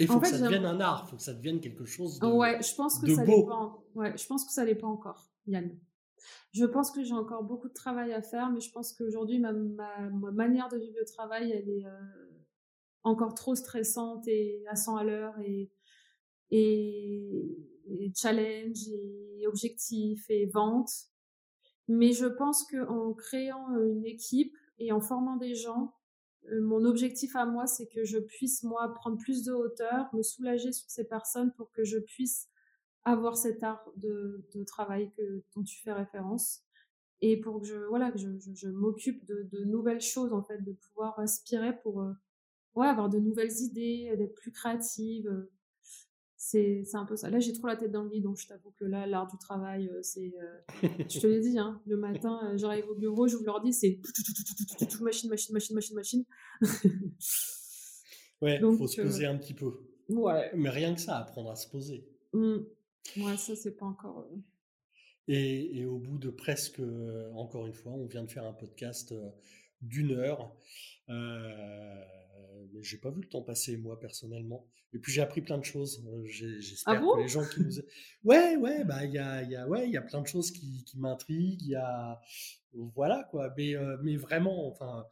Et 0.00 0.04
il 0.04 0.06
faut 0.06 0.14
en 0.14 0.20
que 0.20 0.26
fait, 0.26 0.32
ça 0.36 0.44
devienne 0.44 0.64
un 0.64 0.80
art, 0.80 1.04
il 1.06 1.10
faut 1.10 1.16
que 1.16 1.22
ça 1.22 1.34
devienne 1.34 1.60
quelque 1.60 1.84
chose 1.84 2.18
de. 2.20 2.26
Ouais, 2.26 2.62
je 2.62 2.74
pense 2.74 3.00
que 3.00 3.06
de 3.06 3.14
ça 3.14 3.24
beau. 3.24 3.46
pas. 3.46 3.54
en- 3.56 3.84
Ouais, 3.94 4.16
je 4.16 4.26
pense 4.26 4.44
que 4.44 4.52
ça 4.52 4.64
l'est 4.64 4.74
pas 4.76 4.86
encore, 4.86 5.28
Je 6.52 6.64
pense 6.64 6.90
que 6.90 7.02
j'ai 7.04 7.14
encore 7.14 7.44
beaucoup 7.44 7.68
de 7.68 7.74
travail 7.74 8.12
à 8.12 8.22
faire, 8.22 8.50
mais 8.50 8.60
je 8.60 8.70
pense 8.72 8.92
qu'aujourd'hui 8.92 9.38
ma, 9.38 9.52
ma, 9.52 10.10
ma 10.10 10.30
manière 10.30 10.68
de 10.68 10.78
vivre 10.78 10.96
le 10.98 11.04
travail, 11.04 11.52
elle 11.52 11.68
est 11.68 11.86
euh, 11.86 12.28
encore 13.02 13.34
trop 13.34 13.54
stressante 13.54 14.26
et 14.28 14.64
à 14.68 14.76
100 14.76 14.96
à 14.96 15.04
l'heure 15.04 15.34
et, 15.40 15.70
challenge 18.16 18.88
et 18.88 19.46
objectifs 19.46 20.28
et 20.30 20.46
vente. 20.46 20.90
Mais 21.88 22.12
je 22.12 22.26
pense 22.26 22.64
qu'en 22.64 23.14
créant 23.14 23.68
une 23.78 24.04
équipe 24.04 24.56
et 24.78 24.92
en 24.92 25.00
formant 25.00 25.36
des 25.36 25.54
gens, 25.54 25.94
euh, 26.50 26.60
mon 26.62 26.84
objectif 26.84 27.34
à 27.36 27.46
moi, 27.46 27.66
c'est 27.66 27.86
que 27.86 28.04
je 28.04 28.18
puisse, 28.18 28.62
moi, 28.62 28.92
prendre 28.94 29.18
plus 29.18 29.42
de 29.44 29.52
hauteur, 29.52 30.08
me 30.14 30.22
soulager 30.22 30.72
sur 30.72 30.88
ces 30.90 31.04
personnes 31.04 31.52
pour 31.52 31.70
que 31.72 31.84
je 31.84 31.98
puisse 31.98 32.47
avoir 33.08 33.36
cet 33.36 33.62
art 33.62 33.84
de, 33.96 34.44
de 34.54 34.64
travail 34.64 35.10
que, 35.16 35.42
dont 35.54 35.62
tu 35.62 35.80
fais 35.82 35.92
référence. 35.92 36.62
Et 37.20 37.40
pour 37.40 37.60
que 37.60 37.66
je, 37.66 37.76
voilà, 37.88 38.12
que 38.12 38.18
je, 38.18 38.38
je, 38.38 38.54
je 38.54 38.68
m'occupe 38.68 39.24
de, 39.26 39.48
de, 39.50 39.64
nouvelles 39.64 40.00
choses, 40.00 40.32
en 40.32 40.42
fait, 40.42 40.62
de 40.62 40.72
pouvoir 40.72 41.18
aspirer 41.18 41.76
pour 41.80 42.00
euh, 42.00 42.12
ouais, 42.74 42.86
avoir 42.86 43.08
de 43.08 43.18
nouvelles 43.18 43.52
idées, 43.60 44.14
d'être 44.16 44.34
plus 44.34 44.52
créative. 44.52 45.26
Euh, 45.28 45.50
c'est 46.36 46.84
un 46.94 47.04
peu 47.04 47.16
ça. 47.16 47.28
Là, 47.30 47.40
j'ai 47.40 47.52
trop 47.52 47.66
la 47.66 47.76
tête 47.76 47.90
dans 47.90 48.04
le 48.04 48.10
lit, 48.10 48.20
donc 48.20 48.38
je 48.38 48.46
t'avoue 48.46 48.70
que 48.78 48.84
là, 48.84 49.06
l'art 49.08 49.26
du 49.26 49.36
travail, 49.38 49.90
c'est. 50.02 50.32
je 50.82 51.20
te 51.20 51.26
l'ai 51.26 51.40
dit, 51.40 51.58
hein, 51.58 51.82
le 51.84 51.96
matin, 51.96 52.56
j'arrive 52.56 52.88
au 52.88 52.94
bureau, 52.94 53.26
j'ouvre 53.26 53.44
l'ordi, 53.44 53.72
c'est 53.72 54.00
machine, 55.00 55.28
machine, 55.28 55.52
machine, 55.52 55.74
machine, 55.74 55.96
machine. 55.96 56.24
ouais, 58.40 58.60
il 58.62 58.76
faut 58.76 58.86
se 58.86 59.02
poser 59.02 59.26
un 59.26 59.36
petit 59.36 59.54
peu. 59.54 59.72
Ouais. 60.08 60.52
Mais 60.54 60.70
rien 60.70 60.94
que 60.94 61.00
ça, 61.00 61.18
apprendre 61.18 61.50
à 61.50 61.56
se 61.56 61.68
poser. 61.68 62.08
Mmh. 63.16 63.22
Ouais, 63.22 63.36
ça, 63.36 63.56
c'est 63.56 63.76
pas 63.76 63.86
encore. 63.86 64.26
Et, 65.28 65.78
et, 65.78 65.84
au 65.84 65.98
bout 65.98 66.18
de 66.18 66.30
presque, 66.30 66.80
encore 67.34 67.66
une 67.66 67.74
fois, 67.74 67.92
on 67.92 68.06
vient 68.06 68.24
de 68.24 68.30
faire 68.30 68.44
un 68.44 68.52
podcast 68.52 69.14
d'une 69.82 70.12
heure. 70.12 70.54
Euh, 71.08 72.04
mais 72.72 72.82
j'ai 72.82 72.98
pas 72.98 73.10
vu 73.10 73.22
le 73.22 73.28
temps 73.28 73.42
passer 73.42 73.76
moi 73.76 73.98
personnellement. 73.98 74.66
Et 74.92 74.98
puis 74.98 75.12
j'ai 75.12 75.20
appris 75.20 75.40
plein 75.40 75.58
de 75.58 75.64
choses. 75.64 76.04
J'espère 76.24 76.94
ah 76.94 77.00
bon 77.00 77.14
que 77.14 77.20
les 77.20 77.28
gens 77.28 77.44
qui 77.46 77.60
nous, 77.60 77.72
ouais, 78.24 78.56
ouais, 78.56 78.84
bah 78.84 79.04
il 79.04 79.12
y 79.12 79.18
a, 79.18 79.42
y 79.42 79.56
a, 79.56 79.66
ouais, 79.66 79.86
il 79.86 79.92
y 79.92 79.96
a 79.96 80.02
plein 80.02 80.20
de 80.20 80.26
choses 80.26 80.50
qui, 80.50 80.84
qui 80.84 80.98
m'intriguent. 80.98 81.62
Il 81.62 81.68
y 81.68 81.74
a, 81.74 82.20
voilà 82.72 83.26
quoi. 83.30 83.52
Mais, 83.56 83.74
mais 84.02 84.16
vraiment, 84.16 84.68
enfin, 84.68 85.06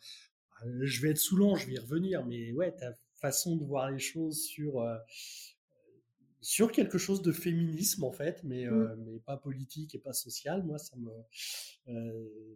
je 0.81 1.03
vais 1.03 1.11
être 1.11 1.19
saoulant, 1.19 1.57
je 1.57 1.67
vais 1.67 1.75
y 1.75 1.79
revenir. 1.79 2.25
Mais 2.27 2.53
ouais, 2.53 2.73
ta 2.73 2.93
façon 3.15 3.57
de 3.57 3.65
voir 3.65 3.91
les 3.91 3.99
choses 3.99 4.45
sur 4.45 4.83
sur 6.47 6.71
quelque 6.71 6.97
chose 6.97 7.23
de 7.23 7.33
féminisme 7.33 8.05
en 8.05 8.13
fait, 8.13 8.41
mais, 8.45 8.67
mmh. 8.67 9.05
mais 9.05 9.19
pas 9.19 9.37
politique 9.37 9.97
et 9.97 9.99
pas 9.99 10.13
social. 10.13 10.63
Moi, 10.63 10.79
ça 10.79 10.95
me, 10.97 11.11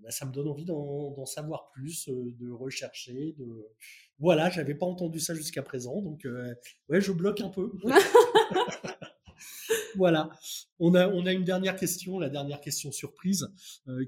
bah, 0.01 0.13
ça 0.13 0.27
me 0.27 0.33
donne 0.33 0.47
envie 0.47 0.65
d'en 0.65 1.27
savoir 1.27 1.73
plus, 1.73 2.09
de 2.09 2.51
rechercher, 2.53 3.35
de 3.37 3.67
voilà, 4.21 4.49
j'avais 4.49 4.77
pas 4.77 4.87
entendu 4.87 5.19
ça 5.19 5.35
jusqu'à 5.35 5.65
présent, 5.65 6.03
donc 6.03 6.25
ouais, 6.89 7.01
je 7.01 7.11
bloque 7.11 7.41
un 7.41 7.49
peu. 7.49 7.73
voilà. 9.97 10.31
On 10.79 10.95
a, 10.95 11.09
on 11.09 11.27
a 11.27 11.33
une 11.33 11.43
dernière 11.43 11.75
question, 11.75 12.21
la 12.21 12.29
dernière 12.29 12.61
question 12.61 12.93
surprise, 12.93 13.49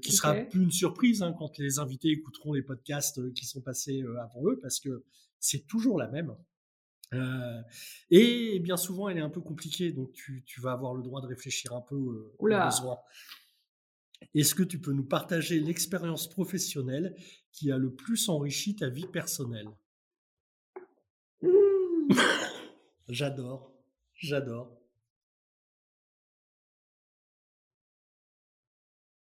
qui 0.01 0.13
sera 0.13 0.33
plus 0.33 0.63
une 0.63 0.71
surprise 0.71 1.23
hein, 1.23 1.35
quand 1.37 1.57
les 1.57 1.79
invités 1.79 2.07
écouteront 2.07 2.53
les 2.53 2.63
podcasts 2.63 3.33
qui 3.33 3.45
sont 3.45 3.59
passés 3.59 4.01
avant 4.21 4.47
eux, 4.47 4.59
parce 4.61 4.79
que 4.79 5.03
c'est 5.41 5.67
toujours 5.67 5.99
la 5.99 6.07
même. 6.07 6.33
Euh, 7.13 7.61
et 8.09 8.59
bien 8.59 8.77
souvent, 8.77 9.09
elle 9.09 9.17
est 9.17 9.21
un 9.21 9.29
peu 9.29 9.41
compliquée, 9.41 9.91
donc 9.91 10.11
tu, 10.13 10.43
tu 10.45 10.61
vas 10.61 10.71
avoir 10.71 10.93
le 10.93 11.03
droit 11.03 11.21
de 11.21 11.27
réfléchir 11.27 11.73
un 11.73 11.81
peu 11.81 11.95
euh, 11.95 12.35
au 12.39 12.47
besoin. 12.47 12.97
Est-ce 14.33 14.55
que 14.55 14.63
tu 14.63 14.79
peux 14.79 14.93
nous 14.93 15.03
partager 15.05 15.59
l'expérience 15.59 16.27
professionnelle 16.29 17.15
qui 17.51 17.71
a 17.71 17.77
le 17.77 17.93
plus 17.93 18.29
enrichi 18.29 18.75
ta 18.75 18.89
vie 18.89 19.05
personnelle? 19.05 19.69
Mmh. 21.41 22.13
J'adore, 23.09 23.73
j'adore. 24.15 24.79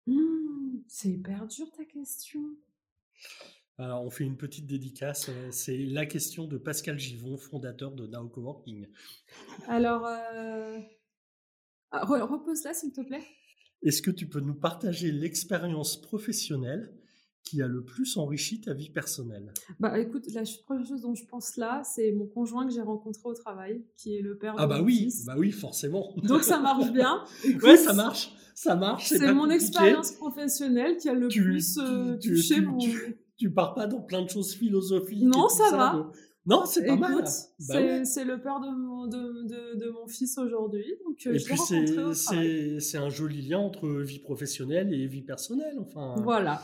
Mmh, 0.05 0.83
c'est 0.87 1.09
hyper 1.09 1.47
dur 1.47 1.71
ta 1.71 1.85
question. 1.85 2.41
Alors, 3.79 4.03
on 4.03 4.09
fait 4.09 4.25
une 4.25 4.35
petite 4.35 4.67
dédicace. 4.67 5.29
Euh, 5.29 5.47
c'est 5.51 5.77
la 5.77 6.05
question 6.05 6.47
de 6.47 6.57
Pascal 6.57 6.99
Givon, 6.99 7.37
fondateur 7.37 7.93
de 7.93 8.07
Now 8.07 8.27
Coworking. 8.27 8.87
Alors, 9.69 10.05
euh... 10.05 10.77
Ah, 11.91 12.05
repose-la, 12.05 12.73
s'il 12.73 12.91
te 12.91 12.99
plaît. 12.99 13.23
Est-ce 13.81 14.01
que 14.01 14.11
tu 14.11 14.27
peux 14.27 14.41
nous 14.41 14.53
partager 14.53 15.13
l'expérience 15.13 15.99
professionnelle 16.01 16.93
qui 17.45 17.61
a 17.61 17.67
le 17.67 17.85
plus 17.85 18.17
enrichi 18.17 18.59
ta 18.59 18.73
vie 18.73 18.89
personnelle? 18.89 19.53
Bah 19.79 19.97
écoute, 19.97 20.25
la 20.33 20.43
première 20.65 20.85
chose 20.85 21.01
dont 21.01 21.15
je 21.15 21.25
pense 21.25 21.55
là, 21.55 21.81
c'est 21.85 22.11
mon 22.11 22.27
conjoint 22.27 22.67
que 22.67 22.73
j'ai 22.73 22.81
rencontré 22.81 23.21
au 23.23 23.33
travail, 23.33 23.85
qui 23.95 24.17
est 24.17 24.21
le 24.21 24.37
père 24.37 24.55
ah 24.57 24.65
de 24.65 24.69
bah 24.69 24.81
oui, 24.81 25.13
bah 25.25 25.35
oui, 25.37 25.51
forcément. 25.51 26.13
Donc 26.17 26.43
ça 26.43 26.59
marche 26.59 26.91
bien. 26.91 27.23
ouais, 27.63 27.77
ça 27.77 27.93
marche, 27.93 28.33
ça 28.53 28.75
marche. 28.75 29.07
C'est 29.07 29.33
mon 29.33 29.49
expérience 29.49 30.11
professionnelle 30.11 30.97
qui 30.97 31.07
a 31.07 31.13
le 31.13 31.29
plus 31.29 31.77
euh, 31.77 32.17
touché 32.17 32.59
mon 32.59 32.77
tu 33.39 33.51
pars 33.51 33.73
pas 33.73 33.87
dans 33.87 34.01
plein 34.01 34.21
de 34.21 34.29
choses 34.29 34.53
philosophiques. 34.53 35.23
Non, 35.23 35.47
ça, 35.47 35.71
va. 35.71 36.11
Non, 36.45 36.65
c'est 36.65 36.85
pas 36.85 36.95
mal. 36.95 37.23
Bah 37.23 38.05
c'est 38.05 38.25
le 38.25 38.41
père 38.41 38.59
de 38.59 38.69
mon, 38.75 39.07
de, 39.07 39.47
de, 39.47 39.85
de 39.85 39.89
mon 39.91 40.07
fils 40.07 40.37
aujourd'hui. 40.37 40.85
Euh, 41.25 41.33
et 41.33 41.39
puis 41.39 41.57
c'est 42.79 42.97
un 42.97 43.09
joli 43.09 43.41
lien 43.41 43.59
entre 43.59 43.87
vie 44.01 44.19
professionnelle 44.19 44.93
et 44.93 45.07
vie 45.07 45.21
personnelle. 45.21 45.77
Enfin, 45.79 46.15
voilà. 46.23 46.61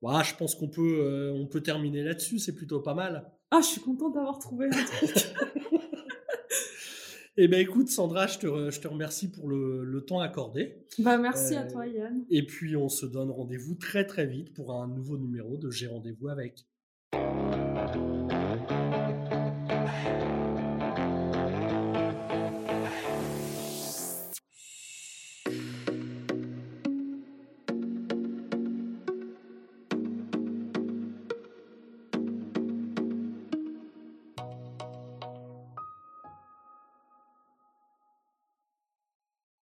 Voilà, 0.00 0.22
je 0.22 0.34
pense 0.34 0.54
qu'on 0.54 0.68
peut, 0.68 1.00
euh, 1.00 1.32
on 1.32 1.46
peut 1.46 1.60
terminer 1.60 2.02
là-dessus. 2.04 2.38
C'est 2.38 2.54
plutôt 2.54 2.80
pas 2.80 2.94
mal. 2.94 3.32
Ah, 3.50 3.60
je 3.60 3.66
suis 3.66 3.80
contente 3.80 4.14
d'avoir 4.14 4.38
trouvé 4.38 4.66
un 4.66 4.84
truc. 4.84 5.34
Eh 7.40 7.46
bien, 7.46 7.60
écoute, 7.60 7.88
Sandra, 7.88 8.26
je 8.26 8.40
te, 8.40 8.70
je 8.72 8.80
te 8.80 8.88
remercie 8.88 9.30
pour 9.30 9.48
le, 9.48 9.84
le, 9.84 10.00
temps 10.04 10.18
accordé. 10.18 10.84
Bah, 10.98 11.18
merci 11.18 11.54
à 11.54 11.62
toi, 11.62 11.86
Yann. 11.86 12.24
Et 12.30 12.44
puis, 12.44 12.74
on 12.74 12.88
se 12.88 13.06
donne 13.06 13.30
rendez-vous 13.30 13.76
très, 13.76 14.04
très 14.04 14.26
vite 14.26 14.52
pour 14.54 14.74
un 14.74 14.88
nouveau 14.88 15.16
numéro 15.16 15.56
de 15.56 15.70
J'ai 15.70 15.86
rendez-vous 15.86 16.30
avec. 16.30 16.66